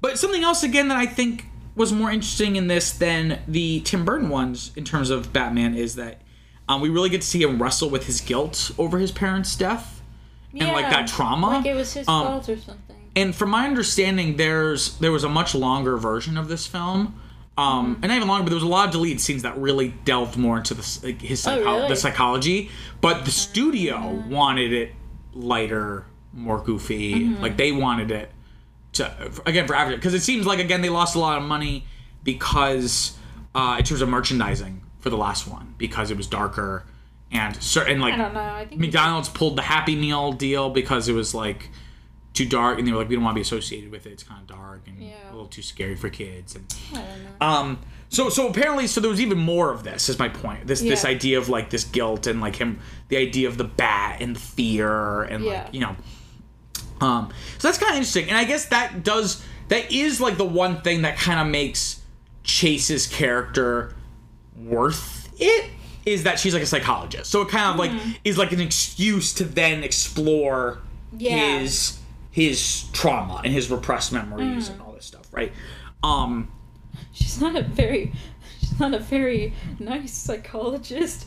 [0.00, 1.46] but something else again that I think
[1.76, 5.96] was more interesting in this than the Tim Burton ones in terms of Batman is
[5.96, 6.22] that
[6.68, 10.00] um, we really get to see him wrestle with his guilt over his parents' death
[10.52, 11.48] and like that trauma.
[11.48, 12.96] Like it was his Um, fault or something.
[13.16, 17.20] And from my understanding, there's there was a much longer version of this film.
[17.56, 19.88] Um, and not even longer, but there was a lot of deleted scenes that really
[20.04, 21.88] delved more into the, like, his psycho- Oh, really?
[21.88, 22.70] the psychology.
[23.00, 24.92] But the studio wanted it
[25.34, 27.14] lighter, more goofy.
[27.14, 27.42] Mm-hmm.
[27.42, 28.30] Like they wanted it
[28.94, 31.84] to again for average because it seems like again they lost a lot of money
[32.22, 33.16] because
[33.54, 36.84] uh, in terms of merchandising for the last one because it was darker
[37.30, 38.40] and certain like I don't know.
[38.40, 41.70] I think McDonald's pulled the Happy Meal deal because it was like
[42.34, 44.12] too dark, and they were like, we don't want to be associated with it.
[44.12, 45.14] It's kind of dark and Yeah.
[45.30, 46.54] a little too scary for kids.
[46.56, 47.06] And I don't
[47.40, 47.46] know.
[47.46, 47.78] um,
[48.10, 50.08] so so apparently, so there was even more of this.
[50.08, 50.66] Is my point.
[50.66, 54.18] This this idea of like this guilt and like him, the idea of the bat
[54.20, 55.62] and the fear and Yeah.
[55.64, 55.96] like you know.
[57.00, 60.44] Um, so that's kind of interesting, and I guess that does that is like the
[60.44, 62.00] one thing that kind of makes
[62.44, 63.94] Chase's character
[64.56, 65.70] worth it
[66.04, 67.30] is that she's like a psychologist.
[67.30, 67.90] So it kind of like
[68.24, 70.80] is like an excuse to then explore
[71.16, 71.58] Yeah.
[71.60, 71.98] his
[72.34, 75.52] his trauma and his repressed memories and all this stuff, right?
[76.02, 76.50] Um
[77.12, 78.12] She's not a very,
[78.58, 81.26] she's not a very nice psychologist.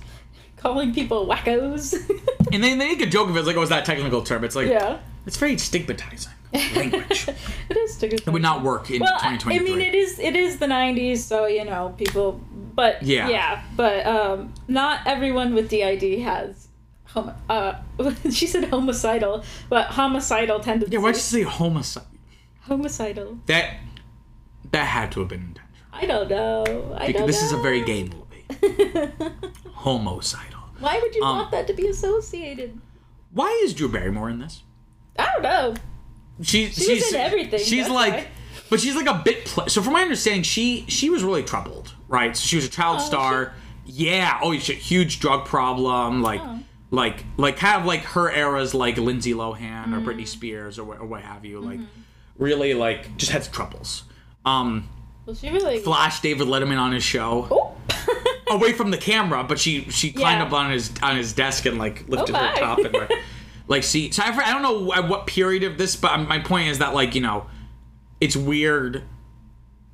[0.57, 1.93] Calling people wackos.
[2.51, 4.21] and then they make a joke of it, it's like, oh, is that a technical
[4.21, 4.43] term?
[4.43, 4.99] It's like yeah.
[5.25, 6.33] it's very stigmatizing
[6.75, 7.29] language.
[7.69, 10.35] It is to it would not work in Well, I I mean, it is it
[10.35, 12.41] is the '90s, so you know people.
[12.75, 13.29] But Yeah.
[13.29, 16.66] yeah, but um, not everyone with DID has.
[17.49, 17.75] Uh,
[18.31, 20.93] she said homicidal, but homicidal tendencies.
[20.93, 22.03] yeah, why did you say homicide?
[22.61, 23.37] homicidal?
[23.47, 23.75] That
[24.71, 25.63] that had to have been intentional.
[25.93, 26.95] I don't know.
[26.97, 27.85] I Because don't this is a very know.
[27.87, 29.11] gay movie.
[29.73, 30.59] Homicidal.
[30.79, 32.79] Why would you Um, want that to be associated?
[33.31, 34.63] Why is Drew Barrymore in this?
[35.17, 35.73] I don't know.
[36.41, 37.59] She, She she's in everything.
[37.59, 38.27] She's like, why.
[38.69, 39.45] but she's like a bit.
[39.45, 42.35] Pl- so from my understanding, she she was really troubled, right?
[42.37, 43.53] So she was a child Oh, star.
[43.85, 44.39] Yeah.
[44.43, 46.21] Oh, she, huge drug problem.
[46.21, 46.59] Like, Oh.
[46.91, 50.05] Like, like, kind of like her eras, like Lindsay Lohan or Mm.
[50.05, 51.59] Britney Spears or, or what have you.
[51.59, 51.79] Like,
[52.37, 54.03] really, like, just had troubles.
[54.45, 54.87] Um,
[55.25, 55.79] Well, she really.
[55.79, 57.73] flash David Letterman on his show Oh.
[58.55, 60.45] away from the camera, but she she climbed Yeah.
[60.47, 62.59] up on his on his desk and like lifted Oh her my.
[62.59, 63.11] top and like,
[63.67, 64.09] like see.
[64.11, 66.93] So I, I don't know at what period of this, but my point is that
[66.93, 67.47] like you know,
[68.21, 69.03] it's weird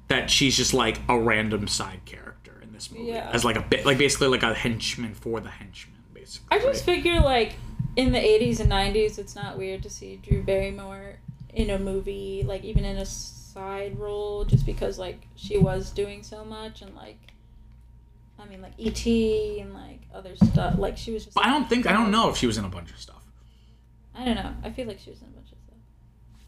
[0.09, 3.29] that she's just like a random side character in this movie Yeah.
[3.33, 5.92] as like a bit like basically like a henchman for the henchman
[6.39, 6.57] basically.
[6.69, 7.53] I just figure like
[7.95, 11.19] in the 80s and 90s, it's not weird to see Drew Barrymore
[11.53, 16.23] in a movie, like even in a side role, just because like she was doing
[16.23, 17.17] so much and like.
[18.39, 19.59] I mean, like E.T.
[19.61, 20.77] and like other stuff.
[20.77, 21.35] Like she was just.
[21.35, 23.23] But I don't think I don't know if she was in a bunch of stuff.
[24.13, 24.53] I don't know.
[24.63, 25.77] I feel like she was in a bunch of stuff.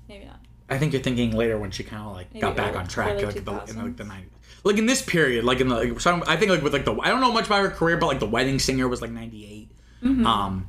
[0.10, 0.40] Maybe not.
[0.68, 2.88] I think you're thinking later when she kind of like Maybe got back early- on
[2.88, 4.08] track, like the, in like the 2000s.
[4.08, 4.24] 90s.
[4.64, 6.96] Like in this period, like in the, like, so I think like with like the,
[7.00, 9.70] I don't know much about her career, but like the Wedding Singer was like '98,
[10.06, 10.68] um,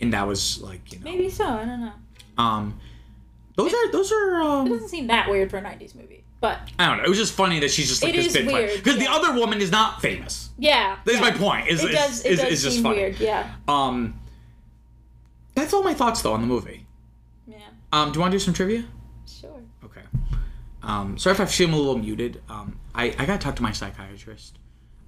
[0.00, 1.16] and that was like you know, Mm-hmm.
[1.18, 1.46] Maybe so.
[1.46, 1.92] I don't know.
[2.38, 2.80] um,
[3.56, 6.22] those are those are Um, It doesn't seem that weird for a 90s movie.
[6.40, 7.04] But I don't know.
[7.04, 9.06] It was just funny that she's just like It this is big weird, because the
[9.08, 10.50] other woman is not famous.
[10.58, 10.98] yeah.
[11.06, 11.22] that's yeah.
[11.22, 11.68] my point.
[11.68, 12.96] Is It does, it is, does is just seem funny.
[12.98, 13.18] weird.
[13.18, 13.54] Yeah.
[13.66, 14.20] Um,
[15.54, 16.84] that's all my thoughts though on the movie.
[17.46, 17.56] Yeah.
[17.92, 18.84] Um, do you want to do some trivia?
[19.26, 19.62] Sure.
[19.84, 20.02] Okay.
[20.82, 22.42] Um, sorry if I seem a little muted.
[22.50, 24.58] Um, I, I gotta talk to my psychiatrist.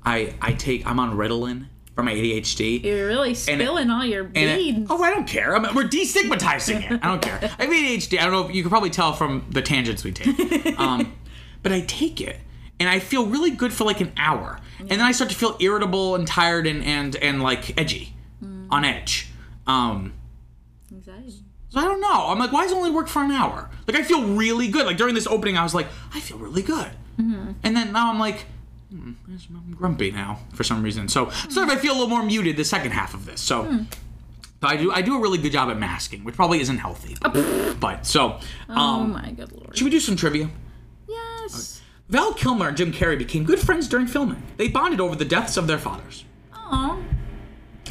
[0.04, 1.66] I I take I'm on Ritalin
[1.98, 2.84] for my ADHD.
[2.84, 4.86] You're really spilling all your And it- beads.
[4.88, 5.56] oh, I don't care.
[5.56, 7.00] I'm, we're destigmatizing it.
[7.02, 7.40] I don't care.
[7.58, 8.20] I have ADHD.
[8.20, 10.78] I don't know if you can probably tell from the tangents we take.
[10.78, 11.16] Um,
[11.60, 12.36] but I take it,
[12.78, 15.56] and I feel really good for like an hour, and then I start to feel
[15.58, 18.14] irritable and tired and and and like edgy,
[18.70, 19.26] on edge.
[19.66, 20.12] Um,
[20.92, 21.32] Anxiety.
[21.70, 22.26] so I don't know.
[22.28, 23.68] I'm like, why does it only work for an hour?
[23.88, 24.86] Like I feel really good.
[24.86, 26.90] Like during this opening, I was like, I feel really good.
[27.18, 28.46] And then now I'm like,
[28.90, 31.08] hmm, I'm grumpy now for some reason.
[31.08, 33.40] So sort of I feel a little more muted the second half of this.
[33.40, 33.64] So.
[34.60, 37.16] so I do I do a really good job at masking, which probably isn't healthy.
[37.80, 39.76] But so, oh um, my good lord.
[39.76, 40.50] should we do some trivia?
[41.08, 41.80] Yes.
[42.08, 44.42] Val Kilmer and Jim Carrey became good friends during filming.
[44.56, 46.24] They bonded over the deaths of their fathers.
[46.54, 46.98] Aw.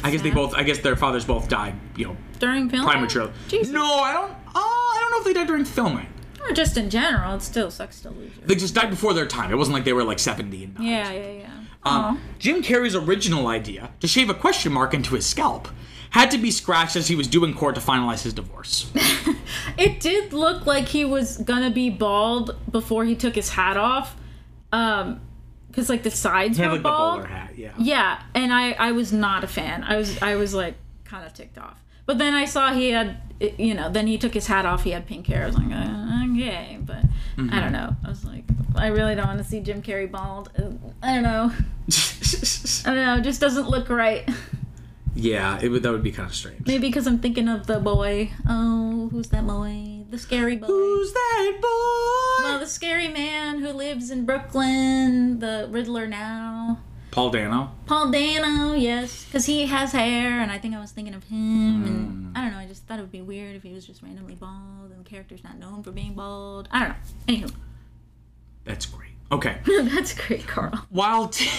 [0.04, 0.54] I guess they both.
[0.54, 1.74] I guess their fathers both died.
[1.96, 2.88] You know, During filming?
[2.88, 3.32] prematurely.
[3.48, 3.72] Jesus.
[3.72, 4.30] No, I don't.
[4.30, 6.06] Uh, I don't know if they died during filming.
[6.40, 8.42] Or just in general, it still sucks to lose you.
[8.46, 9.50] They just died before their time.
[9.50, 10.84] It wasn't like they were like seventy and died.
[10.84, 11.50] Yeah, yeah, yeah.
[11.84, 15.68] Um, Jim Carrey's original idea to shave a question mark into his scalp
[16.10, 18.90] had to be scratched as he was due in court to finalize his divorce.
[19.78, 24.16] It did look like he was gonna be bald before he took his hat off.
[24.72, 25.20] Um,
[25.68, 27.16] because like the sides He had were like the bald.
[27.22, 27.56] bowler hat.
[27.56, 27.72] Yeah.
[27.78, 29.84] Yeah, and I I was not a fan.
[29.84, 30.74] I was I was like
[31.04, 31.82] kind of ticked off.
[32.08, 33.20] But then I saw he had
[33.58, 34.82] you know then he took his hat off.
[34.82, 35.44] He had pink hair.
[35.44, 37.04] I was like uh, okay, but
[37.36, 37.54] Mm-hmm.
[37.54, 37.94] I don't know.
[38.04, 38.42] I was like
[38.74, 40.50] I really don't want to see Jim Carrey bald.
[40.58, 40.70] Uh,
[41.02, 41.52] I don't know.
[42.84, 43.16] I don't know.
[43.18, 44.28] It just doesn't look right.
[45.14, 45.84] yeah, it would.
[45.84, 46.66] That would be kind of strange.
[46.66, 48.30] Maybe because I'm thinking of the boy.
[48.48, 50.04] Oh, who's that boy?
[50.10, 50.66] The scary boy.
[50.66, 52.44] Who's that boy?
[52.48, 56.80] Well, the scary man who lives in Brooklyn, the Riddler now.
[57.10, 57.72] Paul Dano.
[57.86, 61.84] Paul Dano, yes, because he has hair, and I think I was thinking of him.
[61.86, 64.02] And I don't know, I just thought it would be weird if he was just
[64.02, 66.68] randomly bald, and the character's not known for being bald.
[66.70, 66.94] I don't know.
[67.48, 67.54] Anywho,
[68.64, 69.08] That's great.
[69.30, 69.58] Okay.
[69.66, 70.86] that's great, Carl.
[70.90, 71.50] While T-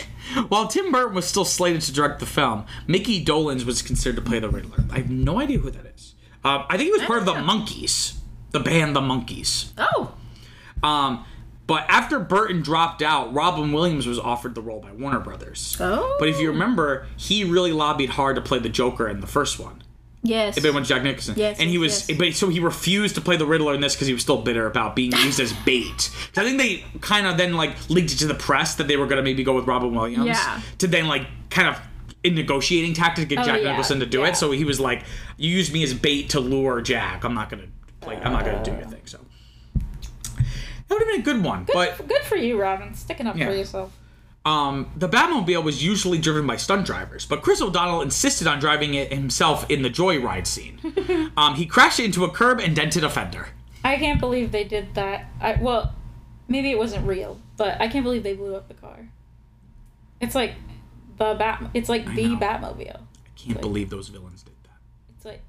[0.47, 4.21] while Tim Burton was still slated to direct the film, Mickey Dolenz was considered to
[4.27, 4.83] play the Riddler.
[4.91, 6.15] I have no idea who that is.
[6.43, 7.41] Uh, I think he was part of the know.
[7.45, 8.17] Monkees,
[8.51, 9.71] the band The Monkees.
[9.77, 10.13] Oh,
[10.81, 11.25] Um,
[11.69, 15.77] but after Burton dropped out, Robin Williams was offered the role by Warner Brothers.
[15.79, 16.17] oh.
[16.19, 16.51] But if you oh.
[16.51, 19.81] remember, he really lobbied hard to play the Joker in the first one.
[20.21, 20.59] yes.
[20.59, 22.17] But when Jack Nicholson, Yes, and he was, yes.
[22.17, 24.65] but so he refused to play the Riddler in this because he was still bitter
[24.67, 26.09] about being used as bait.
[26.35, 29.07] I think they kind of then like leaked it to the press that they were
[29.07, 30.61] gonna maybe go with Robin Williams Yeah.
[30.79, 31.79] to then like kind of
[32.23, 34.27] in negotiating tactic get Oh, Jack yeah, Nicholson to do yeah.
[34.29, 34.35] it.
[34.35, 35.03] So he was like,
[35.37, 37.23] "You used me as bait to lure Jack.
[37.23, 37.67] I'm not gonna
[38.01, 38.17] play.
[38.17, 39.19] I'm not gonna do your thing." So
[40.89, 42.93] that would have been a good one, but Good for you, Robin.
[42.93, 43.45] Sticking up Yeah.
[43.47, 43.95] for yourself.
[44.45, 48.93] um, the Batmobile was usually driven by stunt drivers, but Chris O'Donnell insisted on driving
[48.95, 50.79] it himself in the joyride scene.
[51.37, 53.49] um, he crashed into a curb and dented a fender.
[53.83, 55.27] I can't believe they did that.
[55.39, 55.93] I well,
[56.47, 59.09] maybe it wasn't real, but I can't believe they blew up the car.
[60.19, 60.55] It's like
[61.17, 61.69] the bat.
[61.73, 62.37] It's like the know.
[62.37, 62.99] Batmobile.
[63.01, 64.79] I can't believe those villains did that.
[65.15, 65.41] It's like.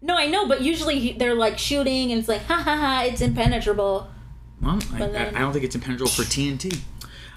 [0.00, 3.02] No, I know, but usually he, they're like shooting, and it's like, ha ha ha,
[3.04, 4.08] it's impenetrable.
[4.60, 6.78] Well, I, then- I, don't think it's impenetrable for TNT.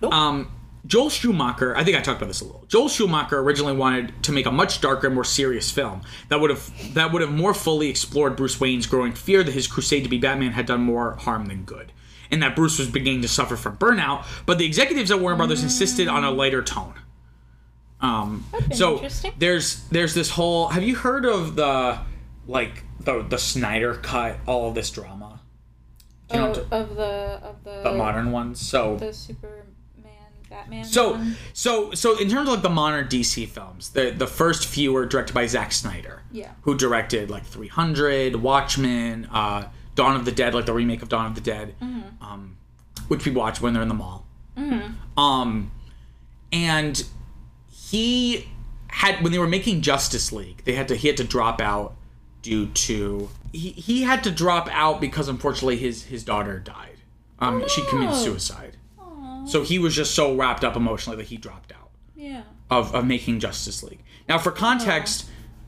[0.03, 0.51] Um,
[0.85, 2.65] Joel Schumacher, I think I talked about this a little.
[2.67, 6.93] Joel Schumacher originally wanted to make a much darker, more serious film that would have
[6.93, 10.17] that would have more fully explored Bruce Wayne's growing fear that his crusade to be
[10.17, 11.93] Batman had done more harm than good,
[12.29, 14.25] and that Bruce was beginning to suffer from burnout.
[14.45, 16.95] But the executives at Warner Brothers insisted on a lighter tone.
[18.01, 19.01] Um, so
[19.37, 20.67] there's there's this whole.
[20.67, 21.99] Have you heard of the
[22.45, 24.35] like the the Snyder cut?
[24.45, 25.22] All of this drama.
[26.33, 28.59] You know Oh, of the of the the modern ones.
[28.59, 29.63] So the Superman
[30.49, 30.83] Batman.
[30.85, 31.35] so one.
[31.53, 35.05] so so in terms of like the modern DC films, the the first few were
[35.05, 36.21] directed by Zack Snyder.
[36.31, 36.51] Yeah.
[36.61, 41.25] Who directed like 300, Watchmen, uh, Dawn of the Dead, like the remake of Dawn
[41.27, 42.23] of the Dead, Mm-hmm.
[42.23, 42.57] um,
[43.07, 44.25] which we watch when they're in the mall.
[44.57, 44.79] Hmm.
[45.17, 45.71] Um,
[46.51, 47.03] and
[47.71, 48.47] he
[48.87, 51.95] had when they were making Justice League, they had to he had to drop out
[52.43, 56.97] due to he, he had to drop out because unfortunately his his daughter died.
[57.39, 58.15] Um, she committed no.
[58.15, 58.77] suicide.
[59.45, 62.43] So he was just so wrapped up emotionally that he dropped out yeah.
[62.71, 63.99] of, of making Justice League.
[64.29, 65.25] Now, for context,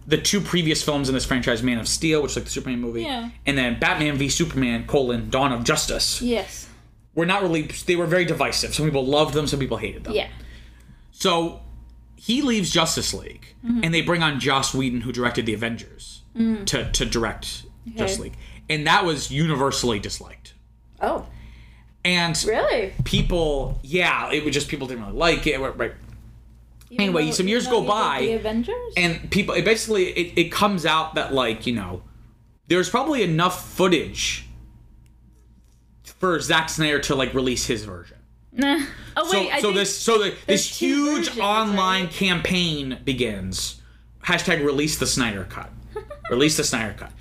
[0.07, 2.79] the two previous films in this franchise, Man of Steel, which is like the Superman
[2.79, 3.31] movie, Yeah.
[3.45, 6.69] and then Batman v Superman: colon Dawn of Justice, Yes.
[7.15, 7.63] were not really.
[7.63, 8.73] They were very divisive.
[8.73, 10.13] Some people loved them, some people hated them.
[10.13, 10.29] Yeah.
[11.11, 11.59] So
[12.15, 13.81] he leaves Justice League, Mm-hmm.
[13.83, 16.65] and they bring on Joss Whedon, who directed the Avengers, Mm.
[16.67, 18.23] to to direct Justice Okay.
[18.23, 18.37] League,
[18.69, 20.53] and that was universally disliked.
[21.01, 21.25] Oh,
[22.03, 22.93] And really?
[23.03, 25.57] people, yeah, it was just people didn't really like it.
[25.59, 25.93] Right.
[26.91, 28.93] Even Anyway, though- some years go by, The Avengers.
[28.97, 32.03] and people it basically it, it comes out that like you know
[32.67, 34.45] there's probably enough footage
[36.03, 38.17] for Zack Snyder to like release his version.
[38.51, 38.79] Nah.
[39.17, 42.13] Oh So wait, so think this so the, this huge versions, online right?
[42.13, 43.81] campaign begins.
[44.25, 45.69] Hashtag release the Snyder cut.
[46.29, 47.11] release the Snyder cut.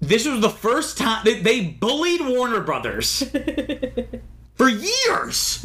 [0.00, 3.22] This was the first time they, they bullied Warner Brothers
[4.54, 5.64] for years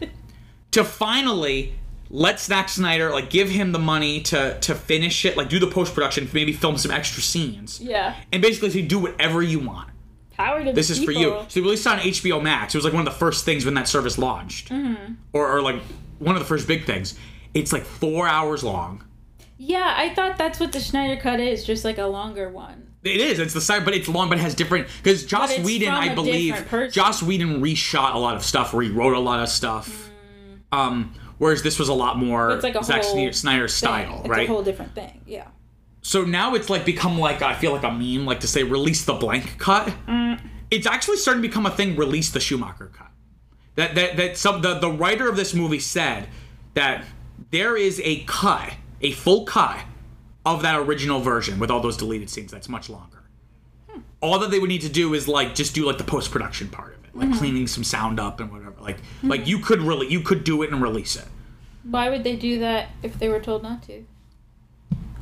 [0.72, 1.74] to finally
[2.08, 5.68] let Zack Snyder like give him the money to to finish it, like do the
[5.68, 8.16] post production, maybe film some extra scenes, yeah.
[8.32, 9.90] and basically say do whatever you want.
[10.36, 11.44] Power to This is for you.
[11.48, 12.74] So they released it on HBO Max.
[12.74, 15.12] It was like one of the first things when that service launched, Mm-hmm.
[15.32, 15.80] or, or like
[16.18, 17.14] one of the first big things.
[17.54, 19.04] It's like four hours long.
[19.62, 22.94] Yeah, I thought that's what the Schneider cut is, just like a longer one.
[23.04, 23.38] It is.
[23.38, 24.88] It's the side, but it's long, but it has different.
[25.02, 26.66] Because Joss Whedon, I believe.
[26.90, 30.10] Joss Whedon reshot a lot of stuff, rewrote a lot of stuff.
[30.72, 30.76] Mm.
[30.78, 33.74] Um, whereas this was a lot more It's like a Zack whole Snyder, Snyder thing.
[33.74, 34.48] style, It's right?
[34.48, 35.20] a whole different thing.
[35.26, 35.48] Yeah.
[36.00, 39.04] so now it's like become like I feel like a meme, like to say release
[39.04, 39.92] the blank cut.
[40.70, 41.96] It's actually starting to become a thing.
[41.96, 43.08] Release the Schumacher cut.
[43.76, 46.28] That that that some the the writer of this movie said
[46.74, 47.04] that
[47.50, 49.80] there is a cut, a full cut
[50.44, 52.50] of that original version with all those deleted scenes.
[52.50, 53.22] That's much longer.
[53.88, 54.00] Hmm.
[54.20, 56.68] All that they would need to do is like just do like the post production
[56.68, 57.38] part of it, like mm-hmm.
[57.38, 58.74] cleaning some sound up and whatever.
[58.80, 59.28] Like mm-hmm.
[59.28, 61.26] like you could really you could do it and release it.
[61.84, 64.04] Why would they do that if they were told not to?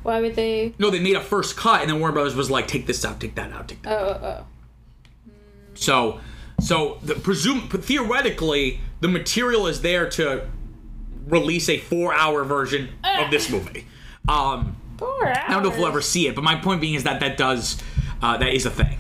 [0.03, 0.75] Why would they?
[0.79, 3.21] No, they made a first cut, and then Warner Brothers was like, take this out,
[3.21, 3.93] take that out, take that.
[3.93, 4.47] Oh, oh, oh.
[5.75, 6.21] So,
[6.61, 10.49] so the presume theoretically the material is there to
[11.29, 13.87] release a four-hour version of this movie.
[14.29, 15.37] Um, Four hours.
[15.47, 17.37] I don't know if we'll ever see it, but my point being is that that
[17.37, 17.81] does
[18.21, 18.99] uh, that is a thing,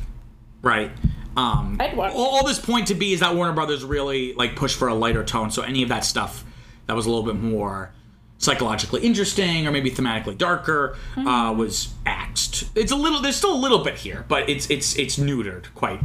[0.62, 0.90] right?
[1.36, 4.55] Um, I'd watch all, all this point to be is that Warner Brothers really like
[4.56, 6.44] pushed for a lighter tone, so any of that stuff
[6.86, 7.92] that was a little bit more
[8.40, 12.64] psychologically interesting or maybe thematically darker uh, was axed.
[12.76, 16.00] It's a little, there's still a little bit here, but it's it's it's neutered quite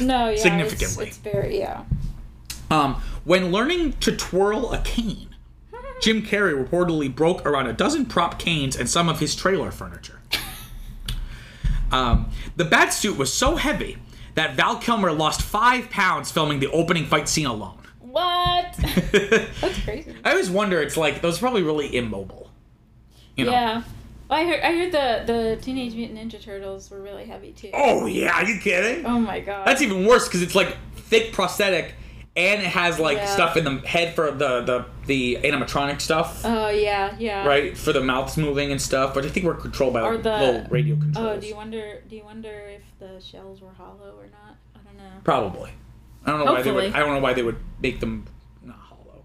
[0.00, 0.36] No, yeah.
[0.36, 1.06] significantly.
[1.06, 1.84] It's, it's very yeah.
[2.72, 5.35] um, when learning to twirl a cane,
[6.00, 10.20] Jim Carrey reportedly broke around a dozen prop canes and some of his trailer furniture.
[11.92, 13.98] Um, the bat suit was so heavy
[14.34, 17.78] that Val Kilmer lost five pounds filming the opening fight scene alone.
[18.00, 18.74] What?
[19.12, 20.14] That's crazy.
[20.24, 22.50] I always wonder, it's like, those are probably really immobile.
[23.36, 23.52] You know?
[23.52, 23.82] Yeah.
[24.28, 24.60] Well, I heard.
[24.60, 27.70] I heard the the Teenage Mutant Ninja Turtles were really heavy too.
[27.72, 29.06] Oh, yeah, are you kidding?
[29.06, 29.66] Oh my god.
[29.66, 31.94] That's even worse because it's like thick prosthetic
[32.36, 33.26] and it has like Yeah.
[33.26, 36.42] stuff in the head for the, the, the animatronic stuff.
[36.44, 37.46] Oh yeah, yeah.
[37.46, 37.76] right?
[37.76, 40.66] For the mouths moving and stuff, which I think we're controlled by like, the- little
[40.68, 41.26] radio controls.
[41.38, 42.02] Oh, do you wonder?
[42.08, 44.56] Do you wonder if the shells were hollow or not?
[44.74, 45.20] I don't know.
[45.24, 45.70] Probably.
[46.24, 46.92] I don't know why they would.
[46.92, 48.26] I don't know why they would make them
[48.62, 49.24] not hollow.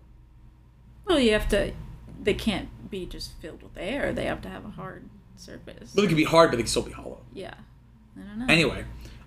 [1.05, 1.73] Well, you have to.
[2.21, 4.13] They can't be just filled with air.
[4.13, 5.91] They have to have a hard surface.
[5.95, 7.21] But they could be hard, but they could still be hollow.
[7.33, 7.55] Yeah.
[8.15, 8.45] I don't know.
[8.53, 8.83] Anyway,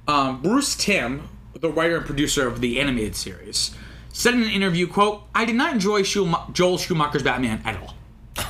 [0.06, 1.28] um, Bruce Timm,
[1.60, 3.74] the writer and producer of the animated series,
[4.12, 7.94] said in an interview, "quote I did not enjoy Schum- Joel Schumacher's Batman at all."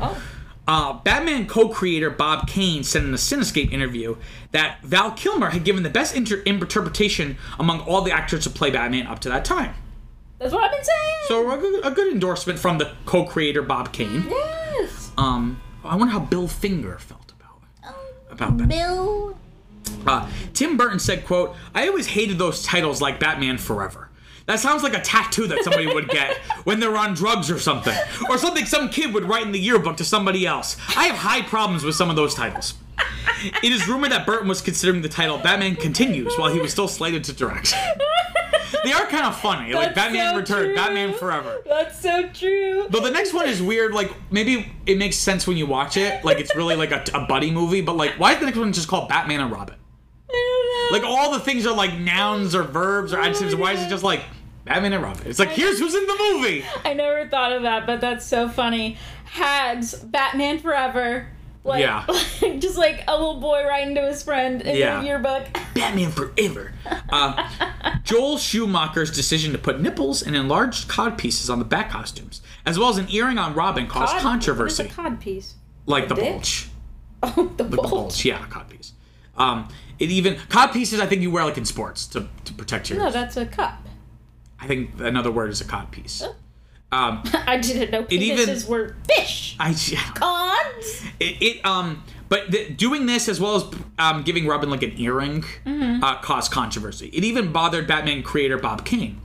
[0.00, 0.20] Oh.
[0.66, 4.16] Uh, Batman co-creator Bob Kane said in a Cinescape interview
[4.52, 8.70] that Val Kilmer had given the best inter- interpretation among all the actors to play
[8.70, 9.74] Batman up to that time.
[10.38, 11.16] That's what I've been saying.
[11.28, 14.24] So a good, a good endorsement from the co-creator Bob Kane.
[14.28, 15.10] yes.
[15.18, 17.94] Um, I wonder how Bill Finger felt about
[18.30, 18.68] about that.
[18.68, 19.36] Bill.
[20.06, 24.08] Uh, Tim Burton said, "quote I always hated those titles like Batman Forever."
[24.46, 27.96] That sounds like a tattoo that somebody would get when they're on drugs or something,
[28.28, 30.76] or something some kid would write in the yearbook to somebody else.
[30.96, 32.74] I have high problems with some of those titles.
[33.62, 36.88] It is rumored that Burton was considering the title Batman Continues while he was still
[36.88, 37.74] slated to direct.
[38.84, 40.74] They are kind of funny, like Batman so Return, true.
[40.74, 41.62] Batman Forever.
[41.66, 42.86] That's so true.
[42.90, 43.92] Though the next one is weird.
[43.94, 46.24] Like maybe it makes sense when you watch it.
[46.24, 47.80] Like it's really like a, a buddy movie.
[47.80, 49.76] But like, why is the next one just called Batman and Robin?
[50.30, 51.08] I don't know.
[51.08, 53.54] Like all the things are like nouns or verbs or oh adjectives.
[53.54, 54.24] Why is it just like
[54.64, 55.26] Batman and Robin?
[55.26, 56.64] It's like here's who's in the movie.
[56.84, 58.96] I never thought of that, but that's so funny.
[59.24, 61.28] Hags, Batman Forever.
[61.64, 62.06] Like, Yeah.
[62.58, 65.00] just like a little boy writing to his friend in Yeah.
[65.00, 65.46] the yearbook.
[65.74, 66.72] Batman Forever.
[67.08, 67.48] Uh,
[68.02, 72.78] Joel Schumacher's decision to put nipples and enlarged cod pieces on the back costumes, as
[72.78, 74.82] well as an earring on Robin, caused Cod- controversy.
[74.84, 75.54] What is a cod piece?
[75.86, 76.68] like the bulge.
[77.24, 77.90] Oh, the Like the bulge.
[77.90, 78.24] bulge.
[78.24, 78.92] Yeah, cod piece.
[79.36, 79.68] Um,
[80.00, 80.98] it even cod pieces.
[80.98, 82.98] I think you wear like in sports to, to protect your.
[82.98, 83.86] No, that's a cup.
[84.60, 86.24] I think another word is a cod piece.
[86.92, 89.56] Um, I didn't know even- were fish.
[89.58, 90.02] I yeah.
[90.14, 91.04] Cods?
[91.18, 93.64] it, it um but th- doing this as well as
[93.98, 97.08] um, giving Robin like an earring uh, caused controversy.
[97.12, 99.20] It even bothered Batman creator Bob Kane.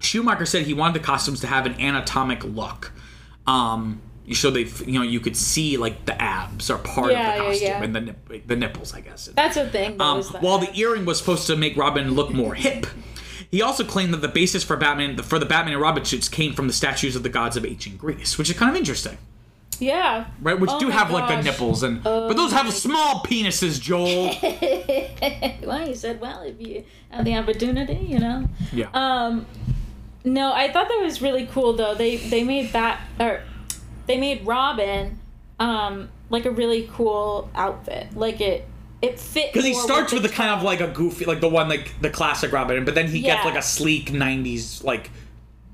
[0.00, 2.92] Schumacher said he wanted the costumes to have an anatomic look.
[3.46, 4.00] Um,
[4.32, 7.44] so they, you know, you could see like the abs are part Yeah, of the
[7.50, 7.82] costume yeah.
[7.84, 9.26] and the nip- the nipples, I guess.
[9.34, 10.00] That's a thing.
[10.00, 10.42] Um, that.
[10.42, 12.86] while the earring was supposed to make Robin look more hip,
[13.50, 16.54] he also claimed that the basis for Batman for the Batman and Robin suits came
[16.54, 19.18] from the statues of the gods of ancient Greece, which is kind of interesting
[19.80, 20.26] yeah.
[20.40, 20.58] right?
[20.58, 24.34] Which Oh do have like the nipples and but those have small penises, Joel.
[25.66, 28.48] well, you said, well, if you have the opportunity, you know.
[28.72, 28.88] yeah.
[28.92, 29.46] Um,
[30.24, 31.94] no, I thought that was really cool though.
[31.94, 33.42] They they made that or
[34.06, 35.18] they made Robin
[35.60, 38.14] um like a really cool outfit.
[38.14, 38.66] Like it
[39.00, 41.48] it fit because he starts with the the kind of like a goofy, like the
[41.48, 45.10] one like the classic Robin, but then he gets like a sleek '90s like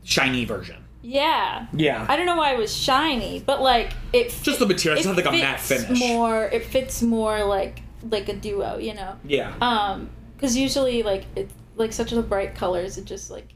[0.02, 0.76] shiny version.
[1.02, 1.66] Yeah.
[1.74, 2.06] Yeah.
[2.08, 4.98] I don't know why it was shiny, but like it fit, Just the material.
[4.98, 6.00] It's it not like a matte fits finish.
[6.00, 7.80] More it fits more like
[8.10, 9.16] like a duo, you know.
[9.24, 9.54] yeah.
[9.60, 13.54] Um cuz usually like it's like such a bright colors it just like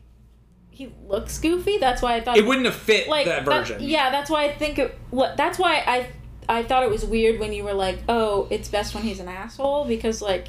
[0.71, 1.79] he looks goofy.
[1.79, 3.83] That's why I thought It wouldn't have fit like that that- version.
[3.83, 4.99] yeah, that's why I think it.
[5.11, 6.07] What that's why I
[6.49, 9.29] I thought it was weird when you were like, oh, it's best when he's an
[9.29, 10.49] asshole because like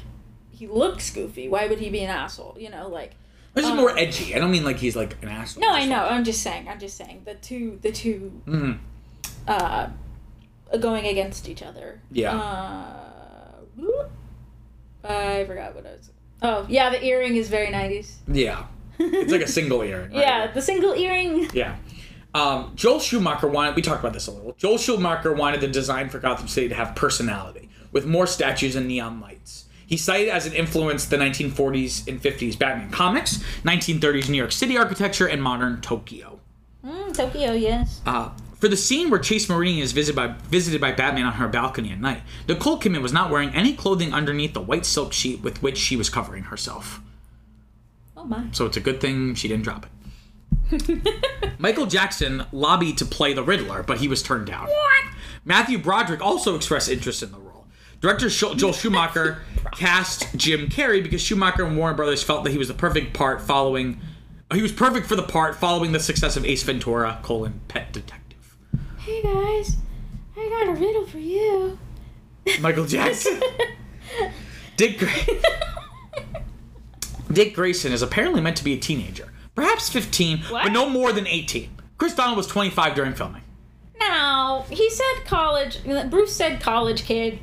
[0.50, 1.48] he looks goofy.
[1.48, 2.56] Why would he be an asshole?
[2.58, 3.12] You know, like.
[3.54, 4.34] This is um, more edgy.
[4.34, 5.60] I don't mean like he's like an asshole.
[5.62, 6.04] No, I know.
[6.04, 6.68] I'm just saying.
[6.68, 8.78] I'm just saying the two the two Mhm.
[9.48, 9.88] uh
[10.78, 12.00] going against each other.
[12.12, 12.36] Yeah.
[12.38, 12.96] Uh.
[15.02, 16.10] I forgot what I was.
[16.42, 18.14] Oh yeah, the earring is very 90s.
[18.28, 18.66] Yeah.
[19.02, 20.10] It's like a single earring.
[20.12, 20.20] right?
[20.20, 21.48] Yeah, the single earring.
[21.54, 21.76] Yeah.
[22.34, 24.54] Um, Joel Schumacher wanted, we talked about this a little.
[24.56, 28.86] Joel Schumacher wanted the design for Gotham City to have personality, with more statues and
[28.86, 29.64] neon lights.
[29.86, 34.78] He cited as an influence the 1940s and 50s Batman comics, 1930s New York City
[34.78, 36.38] architecture, and modern Tokyo.
[36.86, 38.00] Mm, Tokyo, yes.
[38.06, 41.48] Uh, for the scene where Chase Meridian is visited by, visited by Batman on her
[41.48, 45.40] balcony at night, Nicole Kidman was not wearing any clothing underneath the white silk sheet
[45.40, 47.00] with which she was covering herself.
[48.16, 48.44] Oh my.
[48.52, 49.90] So it's a good thing she didn't drop it.
[51.58, 54.68] Michael Jackson lobbied to play the Riddler, but he was turned down.
[55.44, 57.66] Matthew Broderick also expressed interest in the role.
[58.00, 62.58] Director Sh- Joel Schumacher cast Jim Carrey because Schumacher and Warner Brothers felt that he
[62.58, 64.00] was the perfect part following.
[64.50, 67.92] Uh, he was perfect for the part following the success of Ace Ventura: colon, Pet
[67.92, 68.56] Detective.
[68.98, 69.76] Hey guys,
[70.36, 71.78] I got a riddle for you.
[72.60, 73.40] Michael Jackson.
[74.76, 75.10] Dick Gra-
[77.32, 79.28] Dick Grayson is apparently meant to be a teenager,
[79.60, 81.68] perhaps 15, but no more than 18.
[81.98, 83.42] Chris O'Donnell was 25 during filming.
[84.00, 85.78] No, he said college.
[86.08, 87.38] Bruce said college kid.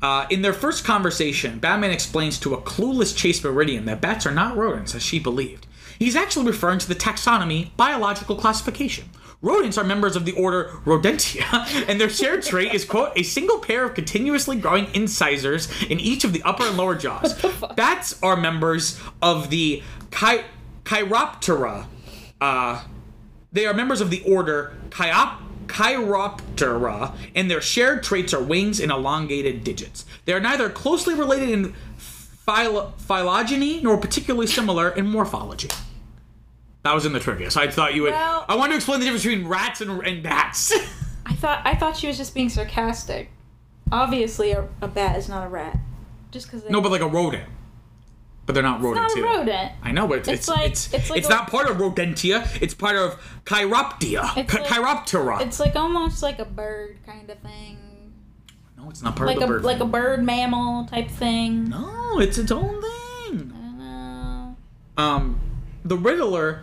[0.00, 4.30] Uh, in their first conversation, Batman explains to a clueless Chase Meridian that bats are
[4.32, 5.66] not rodents as she believed.
[5.98, 9.10] He's actually referring to the taxonomy biological classification.
[9.42, 13.58] Rodents are members of the order Rodentia, and their shared trait is, quote, a single
[13.58, 17.34] pair of continuously growing incisors in each of the upper and lower jaws.
[17.76, 20.44] Bats are members of the Chi-
[20.88, 21.86] Chiroptera.
[22.40, 22.82] Uh,
[23.52, 25.36] they are members of the order Chiop-
[25.66, 30.06] Chiroptera, and their shared traits are wings and elongated digits.
[30.24, 35.68] They are neither closely related in philo- phylogeny nor particularly similar in morphology.
[36.84, 38.12] That was in the trivia, so I thought you would.
[38.12, 40.72] Well- I wanted to explain the difference between rats and, and bats.
[41.26, 43.30] I thought I thought she was just being sarcastic.
[43.92, 45.76] Obviously, a, a bat is not a rat.
[46.30, 47.44] Just because no, but like a rodent.
[48.48, 49.14] But they're not rodents.
[49.14, 49.72] not a rodent.
[49.82, 52.46] I know, but it's it's It's like- it's, it's like a- not part of Rodentia.
[52.62, 54.38] It's part of Chiroptia.
[54.38, 55.42] It's like- Chiroptera.
[55.42, 57.76] It's like almost like a bird kind of thing,
[58.78, 59.64] no, it's not part like of a bird.
[59.64, 61.68] like a bird mammal type thing.
[61.68, 63.52] No, it's its own thing.
[63.54, 64.56] I don't know.
[64.96, 65.38] um,
[65.84, 66.62] the Riddler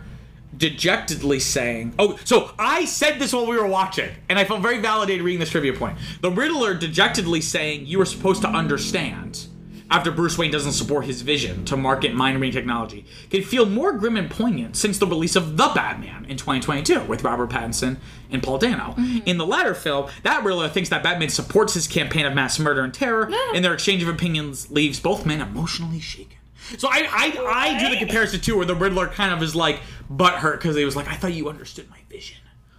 [0.58, 4.78] dejectedly saying, "Oh, so I said this while we were watching, and I felt very
[4.78, 9.46] validated reading this trivia point." The Riddler dejectedly saying, "You were supposed to understand."
[9.88, 13.92] After Bruce Wayne doesn't support his vision to market mind reading technology, can feel more
[13.92, 17.98] grim and poignant since the release of The Batman in 2022 with Robert Pattinson
[18.30, 18.94] and Paul Dano.
[18.96, 19.18] Mm-hmm.
[19.26, 22.82] In the latter film, that Riddler thinks that Batman supports his campaign of mass murder
[22.82, 26.38] and terror, and their exchange of opinions leaves both men emotionally shaken.
[26.78, 29.80] So I I, I do the comparison too, where the Riddler kind of is like
[30.10, 32.38] butthurt because he was like, I thought you understood my vision,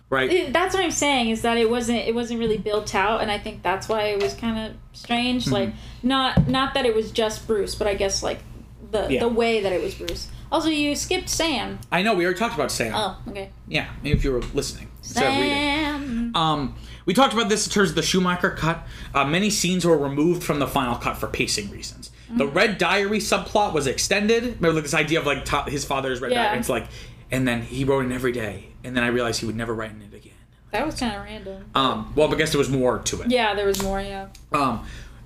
[0.10, 0.32] right?
[0.32, 3.30] It- That's what I'm saying is that it wasn't it wasn't really built out, and
[3.32, 5.46] I think that's why it was kind of strange.
[5.46, 5.54] Mm-hmm.
[5.54, 5.70] Like
[6.04, 8.40] not not that it was just Bruce, but I guess like
[8.92, 9.20] the Yeah.
[9.22, 10.28] the way that it was Bruce.
[10.50, 11.78] Also, you skipped Sam.
[11.92, 12.94] I know we already talked about Sam.
[12.96, 13.50] Oh, okay.
[13.68, 15.52] Yeah, maybe if you were listening instead of reading.
[15.58, 16.32] Sam.
[16.36, 16.76] Um,
[17.06, 18.88] we talked about this in terms of the Schumacher cut.
[19.14, 22.12] Uh, many scenes were removed from the final cut for pacing reasons.
[22.30, 22.56] The Mm-hmm.
[22.58, 24.44] Red Diary subplot was extended.
[24.44, 26.44] Remember like this idea of like to- his father's Red Yeah.
[26.46, 26.60] Diary?
[26.60, 26.88] It's like,
[27.30, 29.92] and then he wrote in every day, and then I realized he would never write
[29.92, 30.34] in it again.
[30.72, 31.66] That was kind of random.
[31.76, 33.32] Um, well, I guess there was more to it.
[33.32, 34.02] Yeah, there was more.
[34.02, 34.28] Yeah.
[34.52, 34.86] Um,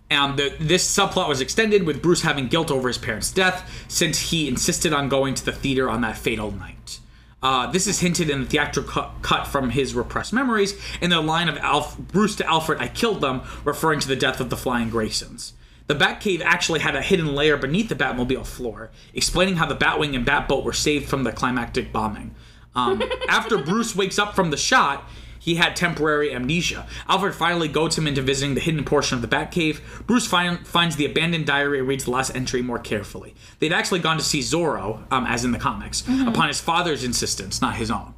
[0.10, 4.32] and the, this subplot was extended with Bruce having guilt over his parents' death since
[4.32, 7.00] he insisted on going to the theater on that fatal night.
[7.42, 11.22] Uh, this is hinted in the theatrical cut, cut from his repressed memories in the
[11.22, 14.58] line of Alf, Bruce to Alfred, I killed them, referring to the death of the
[14.58, 15.54] Flying Graysons.
[15.88, 20.16] The Batcave actually had a hidden layer beneath the Batmobile floor, explaining how the Batwing
[20.16, 22.36] and Batboat were saved from the climactic bombing.
[22.76, 25.04] Um, after Bruce wakes up from the shot,
[25.40, 26.88] he had temporary amnesia.
[27.08, 29.82] Alfred finally goads him into visiting the hidden portion of the Batcave.
[30.06, 33.34] Bruce find, finds the abandoned diary and reads the last entry more carefully.
[33.58, 37.60] They'd actually gone to see Zorro, um, as in the comics, upon his father's insistence,
[37.60, 38.14] not his own.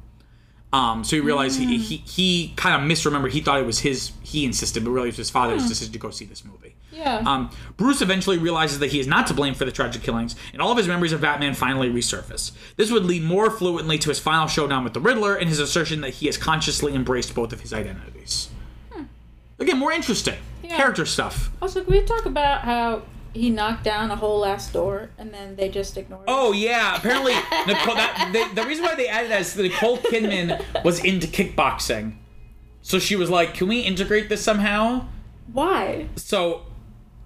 [0.74, 3.30] Um, so he realized he, he, he kind of misremembered.
[3.30, 5.98] He thought it was his, he insisted, but really it was his father's decision to
[5.98, 6.73] go see this movie.
[6.94, 7.22] Yeah.
[7.26, 10.62] Um, Bruce eventually realizes that he is not to blame for the tragic killings, and
[10.62, 12.52] all of his memories of Batman finally resurface.
[12.76, 16.00] This would lead more fluently to his final showdown with the Riddler and his assertion
[16.02, 18.48] that he has consciously embraced both of his identities.
[19.58, 20.76] Again, more interesting Yeah.
[20.76, 21.50] character stuff.
[21.62, 23.02] Also, can we talk about how
[23.32, 26.30] he knocked down a whole ass door and then they just ignored it.
[26.30, 27.32] Oh yeah, apparently
[27.66, 27.94] Nicole.
[27.96, 32.14] That, they, the reason why they added that is that Nicole Kidman was into kickboxing,
[32.82, 35.06] so she was like, "Can we integrate this somehow?"
[35.52, 36.08] Why?
[36.16, 36.62] So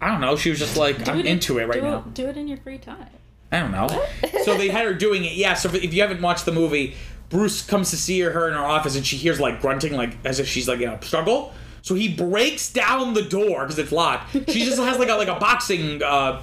[0.01, 0.37] I don't know.
[0.37, 2.47] She was just like, Do "I'm in- into it right do now." do it in
[2.49, 3.07] your free time.
[3.51, 3.89] I don't know.
[4.45, 5.33] so they had her doing it.
[5.33, 5.55] Yeah.
[5.55, 6.95] So if you haven't watched the movie,
[7.31, 10.17] Bruce comes to see her, her in her office, and she hears like grunting, like
[10.25, 11.53] as if she's like in a struggle.
[11.83, 14.33] So he breaks down the door because it's locked.
[14.51, 16.03] She just has like a like a boxing.
[16.03, 16.43] Uh,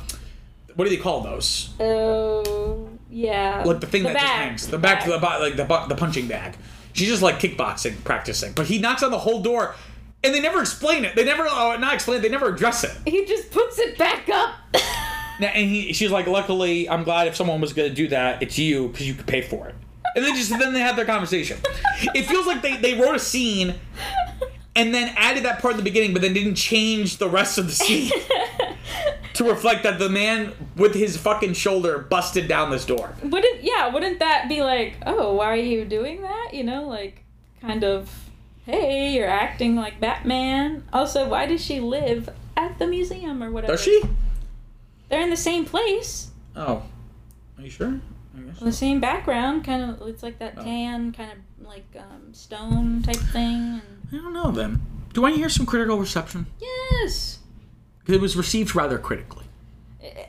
[0.76, 1.70] what do they call those?
[1.80, 3.64] Oh, yeah.
[3.66, 6.58] like the thing that just hangs, the back to the like the the punching bag.
[6.94, 8.54] She's just like kickboxing, practicing.
[8.54, 9.76] But he knocks on the whole door,
[10.26, 11.16] and they never explain it.
[11.16, 12.22] They never, uh, not explain it.
[12.22, 12.92] They never address it.
[13.06, 14.56] He just puts it back up.
[15.38, 18.58] Now, And he, she's like, luckily, I'm glad if someone was gonna do that, it's
[18.58, 19.76] you because you could pay for it.
[20.16, 21.58] And then just then they have their conversation.
[22.16, 23.76] It feels like they they wrote a scene.
[24.78, 27.66] And then added that part in the beginning, but then didn't change the rest of
[27.68, 28.12] the scene
[29.34, 33.14] to reflect that the man with his fucking shoulder busted down this door.
[33.24, 33.90] wouldn't yeah?
[33.90, 36.52] Wouldn't that be like, oh, why are you doing that?
[36.54, 37.24] You know, like
[37.60, 38.10] kind of,
[38.66, 40.84] hey, you're acting like Batman.
[40.94, 43.74] Also, why does she live at the museum or whatever?
[43.74, 44.02] Does she?
[45.10, 46.84] They're in the same place, Oh,
[47.58, 48.00] are you sure?
[48.36, 48.60] I guess.
[48.60, 49.64] the same background.
[49.64, 50.46] Kind of, it's like Oh.
[50.46, 53.82] that tan, kind of like um, stone type thing.
[53.82, 53.82] And
[54.12, 54.82] I don't know then.
[55.14, 56.48] Do I hear some critical reception?
[56.60, 57.40] Yes.
[58.08, 59.46] It was received rather critically.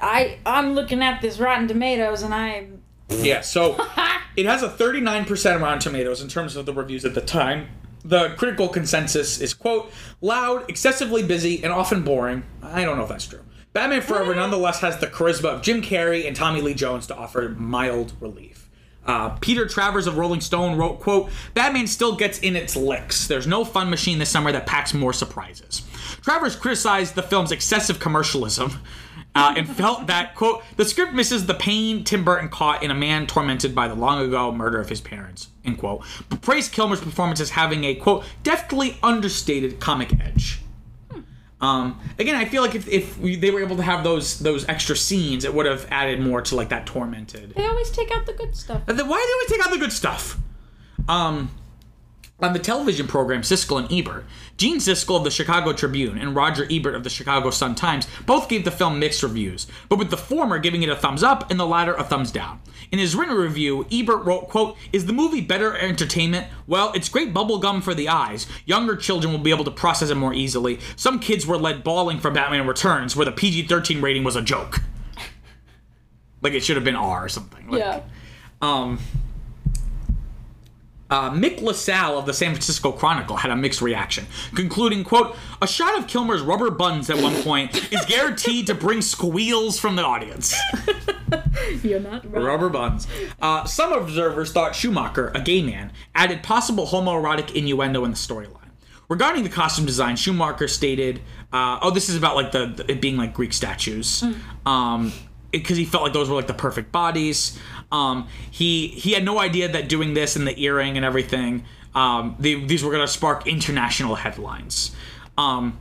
[0.00, 2.68] I I'm looking at this Rotten Tomatoes and I.
[3.10, 3.72] Yeah, so
[4.36, 7.68] it has a 39% Rotten Tomatoes in terms of the reviews at the time.
[8.06, 12.44] The critical consensus is, quote, loud, excessively busy, and often boring.
[12.62, 13.40] I don't know if that's true.
[13.72, 17.48] Batman Forever nonetheless has the charisma of Jim Carrey and Tommy Lee Jones to offer
[17.58, 18.70] mild relief.
[19.04, 23.26] Uh, Peter Travers of Rolling Stone wrote, quote, Batman still gets in its licks.
[23.26, 25.82] There's no fun machine this summer that packs more surprises.
[26.22, 28.80] Travers criticized the film's excessive commercialism
[29.36, 32.94] uh, and felt that, quote, the script misses the pain Tim Burton caught in a
[32.94, 36.04] man tormented by the long ago murder of his parents, end quote.
[36.28, 40.60] But praised Kilmer's performance as having a, quote, deftly understated comic edge.
[41.60, 44.68] Um, again, I feel like if, if we, they were able to have those those
[44.68, 47.54] extra scenes, it would have added more to like that tormented.
[47.54, 48.82] They always take out the good stuff.
[48.86, 50.38] Why do we take out the good stuff?
[51.08, 51.50] Um,
[52.38, 54.24] on the television program Siskel and Ebert,
[54.58, 58.48] Gene Siskel of the Chicago Tribune and Roger Ebert of the Chicago Sun Times both
[58.48, 61.58] gave the film mixed reviews, but with the former giving it a thumbs up and
[61.58, 62.60] the latter a thumbs down.
[62.92, 66.46] In his written review, Ebert wrote, quote, Is the movie better entertainment?
[66.66, 68.46] Well, it's great bubblegum for the eyes.
[68.64, 70.78] Younger children will be able to process it more easily.
[70.94, 74.82] Some kids were led bawling for Batman Returns, where the PG-13 rating was a joke.
[76.42, 77.66] like it should have been R or something.
[77.68, 78.00] Like, Yeah.
[78.62, 78.98] um,
[81.10, 85.66] uh, Mick LaSalle of the San Francisco Chronicle had a mixed reaction, concluding, quote, a
[85.66, 90.02] shot of Kilmer's rubber buns at one point is guaranteed to bring squeals from the
[90.02, 90.54] audience.
[91.82, 92.44] You're not wrong.
[92.44, 93.06] rubber buns.
[93.40, 98.52] Uh, some observers thought Schumacher, a gay man, added possible homoerotic innuendo in the storyline.
[99.08, 101.20] Regarding the costume design, Schumacher stated,
[101.52, 104.24] uh, "Oh, this is about like the, the it being like Greek statues,
[104.64, 105.12] um,
[105.52, 107.56] because he felt like those were like the perfect bodies.
[107.92, 111.64] Um, he he had no idea that doing this and the earring and everything,
[111.94, 114.90] um, they, these were gonna spark international headlines.
[115.38, 115.78] Um,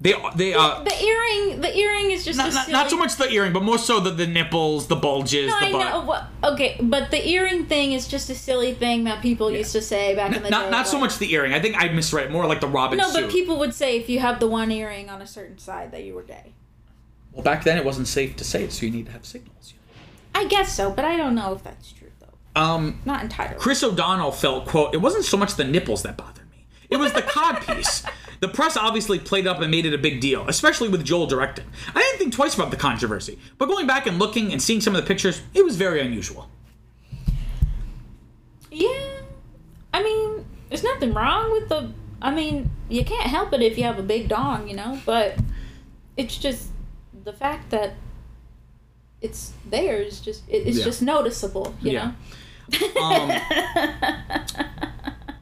[0.00, 3.28] they they uh, The earring, the earring is just not, a not, so much the
[3.30, 6.00] earring, but more so the, the nipples, the bulges, No, the I know.
[6.04, 9.82] What, okay, but the earring thing is just a silly thing that people used to
[9.82, 10.70] say back in the Not day.
[10.70, 11.52] not so much the earring.
[11.52, 12.32] I think I misread it.
[12.32, 13.22] More like the Robin No, suit.
[13.22, 16.04] but people would say if you have the one earring on a certain side that
[16.04, 16.54] you were gay.
[17.32, 19.74] Well, back then it wasn't safe to say it, so you need to have signals.
[20.40, 22.60] I guess so, but I don't know if that's true though.
[22.60, 23.56] Um, Not entirely.
[23.58, 26.64] Chris O'Donnell felt, quote, it wasn't so much the nipples that bothered me.
[26.88, 28.02] It was the cod piece.
[28.40, 31.66] The press obviously played up and made it a big deal, especially with Joel directing.
[31.94, 34.96] I didn't think twice about the controversy, but going back and looking and seeing some
[34.96, 36.48] of the pictures, it was very unusual.
[38.70, 39.20] Yeah,
[39.92, 41.92] I mean, there's nothing wrong with the.
[42.22, 44.98] I mean, you can't help it if you have a big dong, you know.
[45.04, 45.36] But
[46.16, 46.68] it's just
[47.24, 47.92] the fact that
[49.22, 50.84] it's there is just it, it's Yeah.
[50.84, 52.12] just noticeable, you Yeah.
[52.96, 53.02] know.
[53.02, 53.30] Um,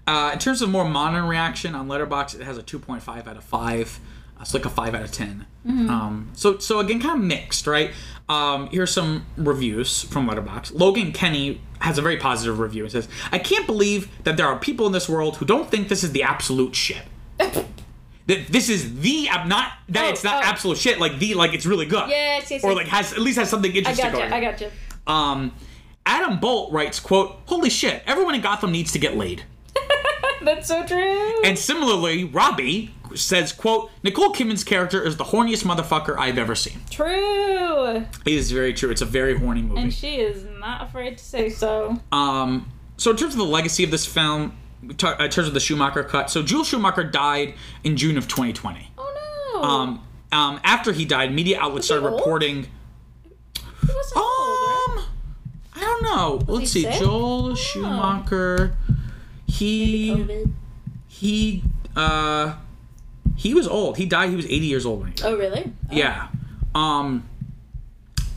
[0.07, 3.45] uh, in terms of more modern reaction on Letterboxd, it has a 2.5 out of
[3.45, 4.01] 5.
[4.39, 5.47] Uh, It's like a 5 out of 10.
[5.69, 7.91] Um, so, so again, kind of mixed, right?
[8.31, 10.73] Um, here's some reviews from Letterboxd.
[10.79, 12.87] Logan Kenny has a very positive review.
[12.87, 15.89] It says, I can't believe that there are people in this world who don't think
[15.89, 17.03] this is the absolute shit.
[18.29, 20.47] that this is the, ab- not, that Oh, it's not oh.
[20.47, 22.09] absolute shit, like the, like it's really good.
[22.09, 24.19] Yes, yes, Or like has, at least has something I interesting got you.
[24.21, 24.33] going.
[24.33, 24.71] I got you.
[25.07, 25.53] Um,
[26.07, 29.43] Adam Bolt writes, quote, Holy shit, everyone in Gotham needs to get laid.
[30.43, 31.43] That's so true.
[31.43, 36.79] And similarly, Robbie says, "quote Nicole Kidman's character is the horniest motherfucker I've ever seen."
[36.91, 37.97] True.
[37.97, 38.91] It is very true.
[38.91, 39.81] It's a very horny movie.
[39.81, 41.99] And she is not afraid to say so.
[42.13, 46.05] Um, so in terms of the legacy of this film, in terms of the Schumacher
[46.05, 48.91] cut, so Joel Schumacher died in June of 2020.
[48.99, 49.63] Oh no.
[49.63, 52.21] Um, um, after he died, media outlets started old?
[52.21, 52.67] reporting.
[53.55, 54.95] he wasn't old, right?
[54.99, 55.05] Um,
[55.75, 56.41] I don't know.
[56.47, 56.83] Let's see.
[56.83, 56.95] sick?
[56.95, 58.77] Joel Schumacher.
[59.47, 60.45] He
[61.09, 61.63] he
[61.97, 62.55] uh
[63.37, 63.97] he was old.
[63.97, 64.31] He died.
[64.31, 65.33] He was 80 years old when he died.
[65.33, 65.73] Oh really?
[65.91, 66.29] Yeah.
[66.75, 67.28] Um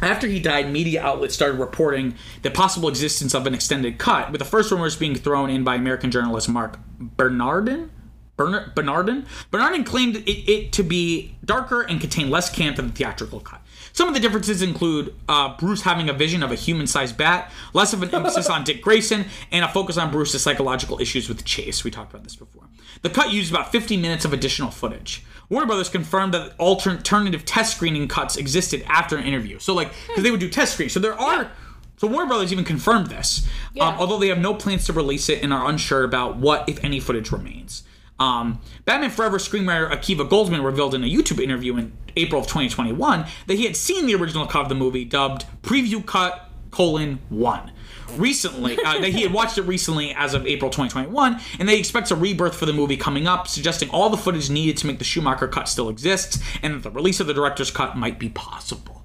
[0.02, 4.40] after he died, media outlets started reporting the possible existence of an extended cut, with
[4.40, 7.91] the first rumors being thrown in by American journalist Marc Bernardin.
[8.38, 9.26] Bernar- Bernardin?
[9.52, 13.61] Bernardin claimed it, it to be darker and contain less camp than the theatrical cut.
[13.94, 17.52] Some of the differences include uh, Bruce having a vision of a human sized bat,
[17.73, 21.44] less of an emphasis on Dick Grayson, and a focus on Bruce's psychological issues with
[21.44, 21.84] Chase.
[21.84, 22.64] We talked about this before.
[23.02, 25.26] The cut used about 50 minutes of additional footage.
[25.52, 29.60] Warner Brothers confirmed that alternative test screening cuts existed after an interview.
[29.60, 30.94] So, like, because they would do test screenings.
[30.94, 31.52] So there are.
[31.98, 33.48] So Warner Brothers even confirmed this,
[33.80, 36.84] um, although they have no plans to release it and are unsure about what, if
[36.84, 37.84] any, footage remains.
[38.18, 43.26] Um, Batman Forever screenwriter Akiva Goldsman revealed in a YouTube interview in April of 2021
[43.48, 47.72] that he had seen the original cut of the movie dubbed "Preview Cut: colon One."
[48.18, 52.12] Recently, uh, that he had watched it recently as of April 2021, and they expects
[52.12, 55.04] a rebirth for the movie coming up, suggesting all the footage needed to make the
[55.06, 59.04] Schumacher cut still exists, and that the release of the director's cut might be possible.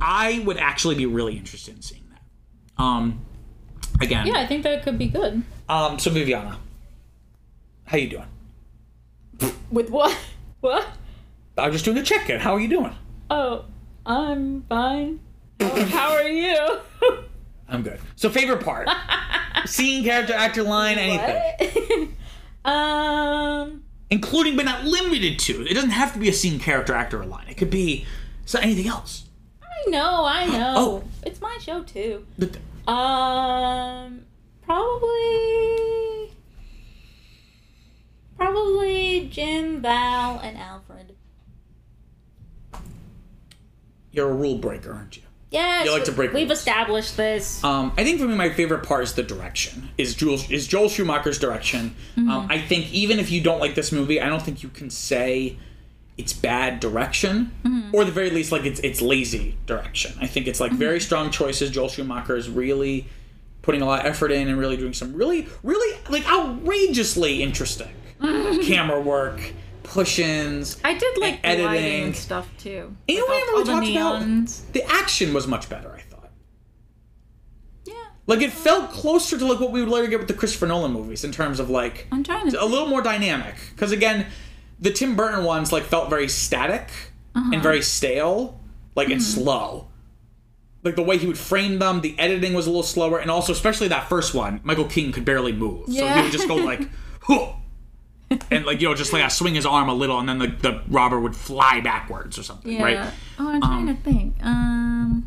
[0.00, 2.82] I would actually be really interested in seeing that.
[2.82, 3.24] Um,
[4.00, 5.42] again, Yeah, I think that could be good.
[5.68, 6.58] um, so Viviana,
[7.86, 9.52] how you doing?
[9.70, 10.16] With what?
[10.60, 10.86] What?
[11.56, 12.40] I'm just doing a check-in.
[12.40, 12.94] How are you doing?
[13.30, 13.64] Oh,
[14.04, 15.20] I'm fine.
[15.60, 16.80] How are you?
[17.74, 18.00] I'm good.
[18.16, 18.88] So favorite part?
[19.66, 22.14] Scene, character, actor, line, anything.
[22.64, 22.70] What?
[22.72, 23.82] um.
[24.10, 25.66] Including but not limited to.
[25.66, 27.46] It doesn't have to be a scene, character, actor, or line.
[27.48, 28.04] It could be
[28.44, 29.24] so anything else.
[29.62, 30.74] I know, I know.
[30.76, 31.04] Oh.
[31.24, 32.24] It's my show too.
[32.38, 32.58] The-
[32.90, 34.20] Um,
[34.62, 36.30] probably,
[38.36, 41.16] probably Jim, Val, and Alfred.
[44.12, 45.23] You're a rule breaker, aren't you?
[45.54, 46.58] Yes, You like to break We've rules.
[46.58, 47.62] established this.
[47.64, 49.88] Um, I think for me, my favorite part is the direction.
[49.96, 51.94] Is Joel is Joel Schumacher's direction.
[52.16, 54.90] Um, I think even if you don't like this movie, I don't think you can
[54.90, 55.56] say
[56.16, 57.52] it's bad direction,
[57.92, 60.12] or at the very least, like it's it's lazy direction.
[60.20, 61.70] I think it's like very strong choices.
[61.70, 63.06] Joel Schumacher is really
[63.62, 67.88] putting a lot of effort in and really doing some really really like outrageously interesting
[68.62, 69.40] camera work,
[69.84, 70.78] push-ins.
[70.84, 71.66] I did like the editing.
[71.66, 72.96] lighting and stuff too.
[73.06, 74.72] You know what I all- remember all we talked about?
[74.72, 75.92] The action was much better.
[75.94, 76.30] I thought.
[77.84, 77.94] Yeah,
[78.26, 80.92] Like it felt closer to like what we would later get with the Christopher Nolan
[80.92, 82.62] movies in terms of like I'm trying to.
[82.62, 83.54] a little more dynamic.
[83.70, 84.26] Because again,
[84.80, 86.88] the Tim Burton ones like felt very static
[87.34, 87.50] Uh-huh.
[87.52, 88.60] and very stale,
[88.96, 89.40] like and Mm-hmm.
[89.42, 89.88] slow.
[90.82, 93.52] Like the way he would frame them, the editing was a little slower, and also
[93.52, 96.88] especially that first one, Michael Keaton could barely move, so he would just go like,
[98.50, 100.48] and like you know just like I swing his arm a little, and then the,
[100.48, 102.82] the robber would fly backwards or something, yeah.
[102.82, 103.12] right?
[103.38, 104.34] Oh, I'm trying to think.
[104.42, 105.26] Um,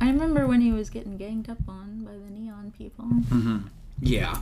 [0.00, 3.04] I remember when he was getting ganged up on by the neon people.
[3.04, 3.58] Mm-hmm.
[4.00, 4.36] Yeah.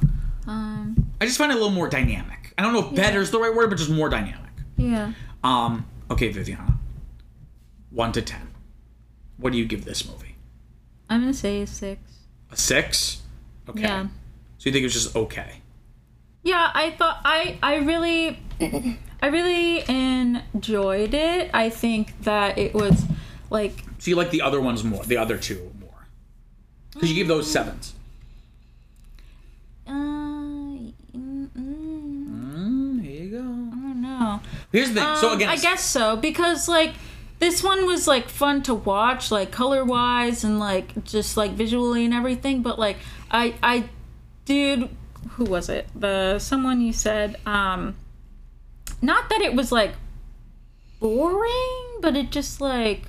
[0.46, 2.52] Um, I just find it a little more dynamic.
[2.56, 4.52] I don't know if better is the right word, but just more dynamic.
[4.76, 5.12] yeah.
[5.42, 6.78] Um, okay, Viviana.
[7.90, 8.48] One to ten.
[9.38, 10.36] What do you give this movie?
[11.08, 12.00] I'm gonna say a six.
[12.50, 13.22] A six?
[13.68, 13.82] Okay.
[13.82, 14.06] Yeah.
[14.58, 15.60] So you think it was just okay?
[16.46, 18.38] Yeah, I thought I I really
[19.20, 21.50] I really enjoyed it.
[21.52, 23.04] I think that it was
[23.50, 26.06] like So you like the other ones more, the other two more.
[26.94, 27.94] Because you gave those sevens.
[29.88, 33.38] uh mm, mm, Mm, here you go.
[33.38, 34.40] I don't know.
[34.70, 35.16] Here's the thing.
[35.16, 36.94] so Um, again, I guess so because like
[37.40, 42.04] this one was like fun to watch, like color wise and like just like visually
[42.04, 42.62] and everything.
[42.62, 42.98] But like
[43.32, 43.88] I I
[44.44, 44.88] dude,
[45.32, 45.88] who was it?
[45.94, 47.96] The someone you said um,
[49.02, 49.92] not that it was like
[51.00, 53.02] boring, but it just like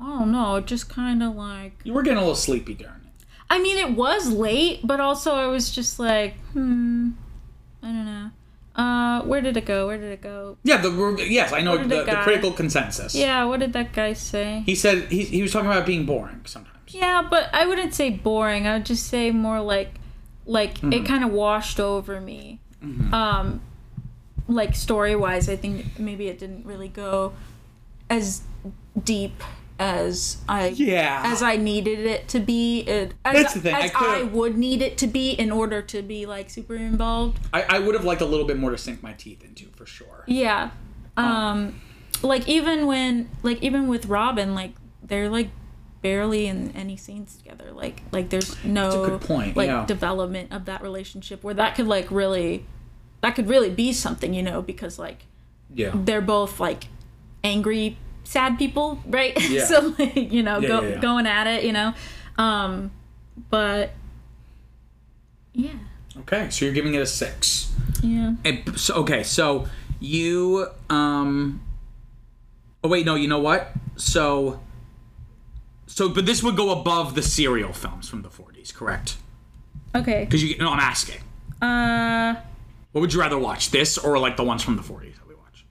[0.00, 2.94] I don't know, it just kind of like you were getting a little sleepy during
[2.94, 3.24] it.
[3.48, 7.10] I mean, it was late, but also I was just like, hmm,
[7.82, 8.30] I don't know.
[8.74, 9.86] Uh, where did it go?
[9.86, 10.56] Where did it go?
[10.64, 13.14] Yeah, the yes, I know the, the critical consensus.
[13.14, 14.62] Yeah, what did that guy say?
[14.64, 16.78] He said he, he was talking about being boring sometimes.
[16.88, 18.66] Yeah, but I wouldn't say boring.
[18.66, 19.94] I would just say more like,
[20.46, 20.92] like Mm-hmm.
[20.92, 22.60] it kind of washed over me.
[23.12, 23.60] Um,
[24.48, 27.32] like story wise, I think maybe it didn't really go
[28.10, 28.42] as
[29.04, 29.40] deep
[29.78, 31.22] as I Yeah.
[31.24, 32.80] as I needed it to be.
[32.80, 35.50] It, as, That's the thing, I As could've- I, would need it to be in
[35.52, 37.38] order to be like super involved.
[37.52, 39.86] I, I would have liked a little bit more to sink my teeth into for
[39.86, 40.24] sure.
[40.26, 40.70] Yeah.
[41.16, 41.80] Um
[42.22, 45.50] like even when like even with Robin like they're like
[46.02, 47.72] barely in any scenes together.
[47.72, 49.86] Like like there's no point, like yeah.
[49.86, 52.66] development of that relationship where that could like really
[53.20, 55.26] that could really be something, you know, because like
[55.72, 55.92] Yeah.
[55.94, 56.88] they're both like
[57.44, 59.32] angry sad people, right?
[59.50, 59.64] Yeah.
[59.64, 61.94] so like, you know, Yeah, go, going at it, you know.
[62.36, 62.90] Um
[63.50, 63.92] but
[65.52, 65.74] yeah.
[66.18, 67.72] Okay, so you're giving it a six.
[68.02, 68.34] Yeah.
[68.44, 69.66] And so, okay, so
[70.00, 71.62] you um.
[72.84, 73.14] Oh wait, no.
[73.14, 73.72] You know what?
[73.96, 74.60] So.
[75.94, 79.16] So, but this would go above the serial films from the 40s, correct?
[79.94, 80.24] Okay.
[80.24, 81.20] Because you, no, I'm asking.
[81.60, 82.34] Uh
[82.92, 85.34] What would you rather watch, this or like the ones from the 40s that we
[85.34, 85.66] watch?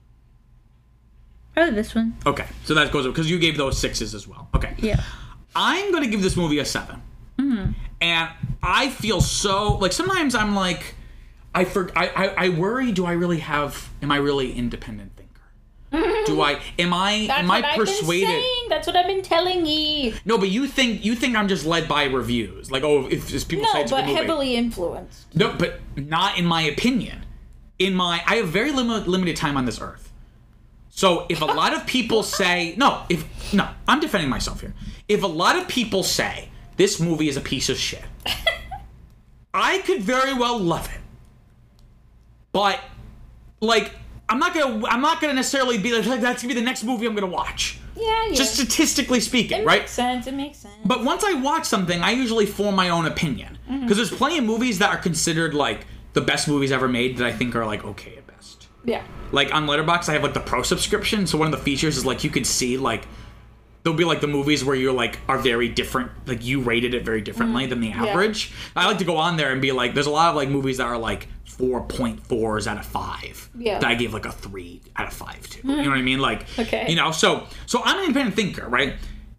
[1.54, 2.14] probably this one.
[2.24, 4.48] Okay, so that goes because you gave those sixes as well.
[4.54, 5.00] Okay, Yeah.
[5.56, 7.02] I'm gonna give this movie a 7
[8.00, 8.30] and
[8.62, 10.94] I feel so like sometimes I'm like,
[11.54, 12.92] I for I, I I worry.
[12.92, 13.90] Do I really have?
[14.02, 15.12] Am I really independent?
[15.92, 16.60] Do I?
[16.78, 17.12] Am I?
[17.30, 18.42] am I persuaded?
[18.68, 20.14] That's what I've been telling you.
[20.24, 22.70] No, but you think you think I'm just led by reviews.
[22.70, 24.20] Like, oh, if, if people say No, it's a but good movie.
[24.20, 25.34] heavily influenced.
[25.34, 27.24] No, but not in my opinion.
[27.78, 30.10] In my, I have very limited limited time on this earth.
[30.88, 34.74] So if a lot of people say no, if no, I'm defending myself here.
[35.08, 38.04] If a lot of people say this movie is a piece of shit,
[39.54, 41.00] I could very well love it.
[42.52, 42.80] But
[43.60, 43.92] like,
[44.32, 47.04] I'm not gonna, I'm not gonna necessarily be like, that's gonna be the next movie
[47.04, 47.78] I'm gonna watch.
[47.94, 48.34] Yeah, yeah.
[48.34, 49.82] Just statistically speaking, it right?
[49.82, 50.26] makes sense.
[50.26, 50.74] It makes sense.
[50.86, 53.58] But once I watch something, I usually form my own opinion.
[53.68, 53.82] Mm-hmm.
[53.82, 57.26] Because there's plenty of movies that are considered like the best movies ever made that
[57.26, 58.68] I think are like okay at best.
[58.84, 59.04] yeah.
[59.32, 61.26] Like on Letterboxd, I have like the pro subscription.
[61.26, 63.06] So one of the features is like you could see like
[63.82, 66.10] there'll be like the movies where you're like are very different.
[66.26, 67.70] Like you rated it very differently mm-hmm.
[67.70, 68.52] than the average.
[68.74, 70.78] I like to go on there and be like, there's a lot of like movies
[70.78, 71.28] that are like
[71.58, 73.48] 4.4s out of five.
[73.56, 73.78] Yeah.
[73.78, 75.68] That I gave like a three out of five to.
[75.68, 76.18] You know what I mean?
[76.18, 76.86] Like Okay.
[76.88, 77.12] you know.
[77.12, 78.94] So so I'm an independent thinker, right?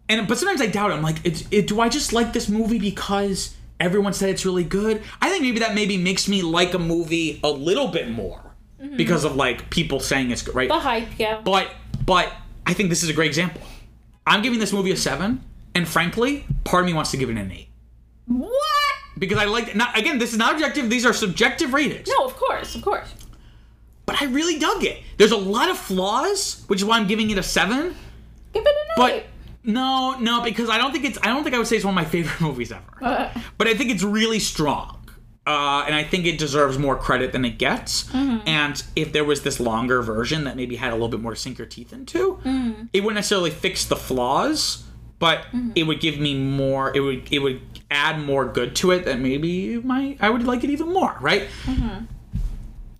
[0.08, 0.94] And but sometimes I doubt it.
[0.94, 4.64] I'm like, it's, it, do I just like this movie because everyone said it's really
[4.64, 5.02] good?
[5.20, 8.96] I think maybe that maybe makes me like a movie a little bit more mm-hmm.
[8.96, 10.68] because of like people saying it's good, right?
[10.68, 11.40] The hype, yeah.
[11.42, 11.70] But
[12.04, 12.32] but
[12.66, 13.62] I think this is a great example.
[14.26, 15.42] I'm giving this movie a seven,
[15.74, 17.68] and frankly, part of me wants to give it an eight
[18.26, 18.63] what?
[19.18, 19.74] Because I like.
[19.74, 22.08] Not again, this is not objective; these are subjective ratings.
[22.08, 23.12] No, of course, of course.
[24.06, 25.02] But I really dug it.
[25.16, 27.94] There's a lot of flaws, which is why I'm giving it a seven.
[28.52, 29.26] Give it an But
[29.64, 31.18] no, no, because I don't think it's.
[31.22, 32.82] I don't think I would say it's one of my favorite movies ever.
[33.00, 33.30] Uh.
[33.58, 35.00] but I think it's really strong.
[35.46, 38.04] Uh, and I think it deserves more credit than it gets.
[38.04, 38.48] Mm-hmm.
[38.48, 41.36] And if there was this longer version that maybe had a little bit more to
[41.38, 42.84] sink your teeth into, mm-hmm.
[42.94, 44.83] it wouldn't necessarily fix the flaws,
[45.24, 45.70] but mm-hmm.
[45.74, 46.94] it would give me more.
[46.94, 50.64] It would it would add more good to it that maybe my I would like
[50.64, 51.48] it even more, right?
[51.62, 52.04] Mm-hmm.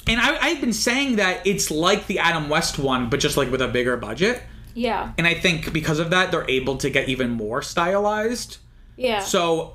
[0.07, 3.51] And I, I've been saying that it's like the Adam West one, but just like
[3.51, 4.43] with a bigger budget.
[4.73, 5.13] Yeah.
[5.19, 8.57] And I think because of that, they're able to get even more stylized.
[8.97, 9.19] Yeah.
[9.19, 9.75] So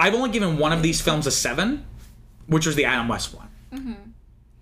[0.00, 1.86] I've only given one of these films a seven,
[2.48, 3.50] which was the Adam West one.
[3.72, 3.92] Mm-hmm.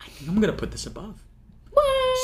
[0.03, 1.23] I think I'm gonna put this above.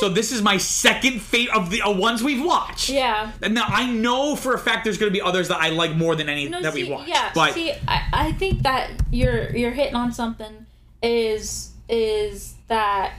[0.00, 2.88] So this is my second fate of the uh, ones we've watched.
[2.90, 3.32] yeah.
[3.42, 6.14] And now I know for a fact there's gonna be others that I like more
[6.14, 7.08] than any No, that see, we watched.
[7.08, 7.30] Yeah.
[7.34, 10.66] but see, I, I think that you're you're hitting on something.
[11.02, 13.14] Is is that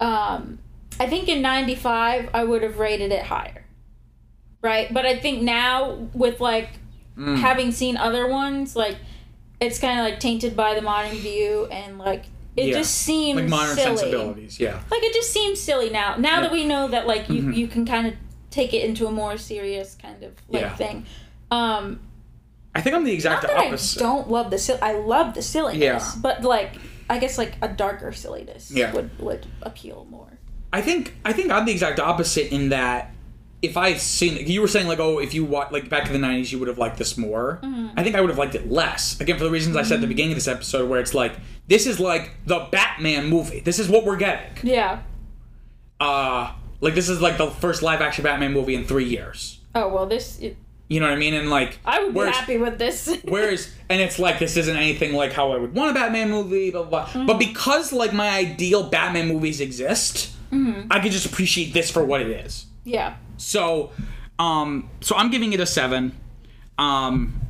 [0.00, 0.58] um
[0.98, 3.64] I think in 95 I would have rated it higher.
[4.62, 4.92] Right?
[4.92, 6.70] But I think now with like
[7.16, 7.38] Mm.
[7.38, 8.98] having seen other ones like
[9.58, 12.24] it's kind of like tainted by the modern view and like
[12.56, 12.78] it Yeah.
[12.78, 13.96] just seems like modern silly.
[13.98, 14.80] sensibilities, yeah.
[14.90, 16.16] Like it just seems silly now.
[16.16, 18.14] Now that we know that like you you can kind of
[18.50, 20.74] take it into a more serious kind of like Yeah.
[20.76, 21.06] thing.
[21.50, 22.00] Um
[22.74, 24.00] I think I'm the exact not that opposite.
[24.00, 25.80] I don't love the sil- I love the silliness,
[26.14, 26.20] Yeah.
[26.20, 26.72] but like
[27.08, 28.92] I guess like a darker silliness Yeah.
[28.92, 30.38] would would appeal more.
[30.72, 33.12] I think I think I'm the exact opposite in that
[33.66, 36.26] if I've seen you were saying like oh if you watch like back in the
[36.26, 37.60] 90s you would have liked this more.
[37.96, 39.20] I think I would have liked it less.
[39.20, 41.34] Again for the reasons I said at the beginning of this episode where it's like
[41.68, 43.60] this is like the Batman movie.
[43.60, 44.52] This is what we're getting.
[44.62, 45.02] Yeah.
[46.00, 49.60] Uh like this is like the first live action Batman movie in 3 years.
[49.74, 50.56] Oh well, this it,
[50.88, 51.34] You know what I mean?
[51.34, 53.18] And like I would be happy with this.
[53.24, 56.70] Whereas, and it's like this isn't anything like how I would want a Batman movie,
[56.70, 56.90] blah blah.
[57.04, 57.06] blah.
[57.08, 57.26] Mm-hmm.
[57.26, 60.92] But because like my ideal Batman movies exist, Mm-hmm.
[60.92, 62.66] I could just appreciate this for what it is.
[62.84, 63.16] yeah.
[63.36, 63.92] So,
[64.38, 66.12] um, so I'm giving it a seven.
[66.78, 67.40] Um,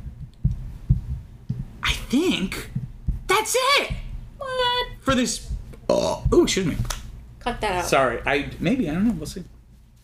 [1.83, 2.69] I think
[3.27, 3.93] that's it
[4.37, 4.87] What?
[5.01, 5.49] for this.
[5.89, 6.77] Oh, ooh, excuse me.
[7.39, 7.85] Cut that out.
[7.85, 9.13] Sorry, I maybe I don't know.
[9.13, 9.43] We'll see.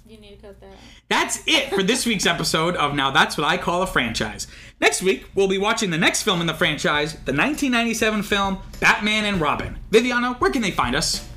[0.08, 0.68] You need to cut that.
[0.68, 0.78] out.
[1.10, 4.48] That's it for this week's episode of Now That's What I Call a Franchise.
[4.80, 9.26] Next week, we'll be watching the next film in the franchise, the 1997 film Batman
[9.26, 9.78] and Robin.
[9.92, 11.28] Viviana, where can they find us?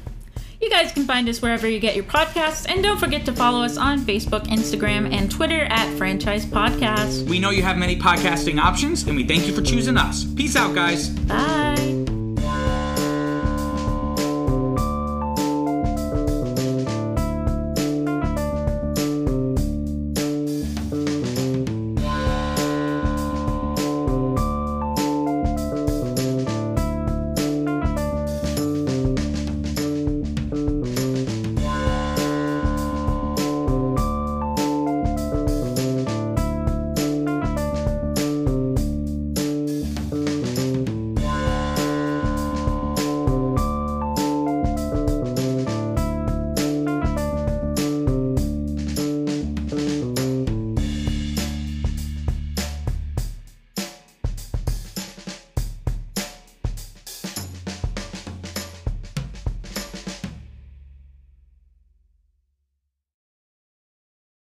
[0.61, 3.63] You guys can find us wherever you get your podcasts, and don't forget to follow
[3.63, 7.29] us on Facebook, Instagram, and Twitter at Franchise Podcast.
[7.29, 10.25] We know you have many podcasting options, and we thank you for choosing us.
[10.25, 11.11] Peace out, guys.
[11.11, 12.16] Bye.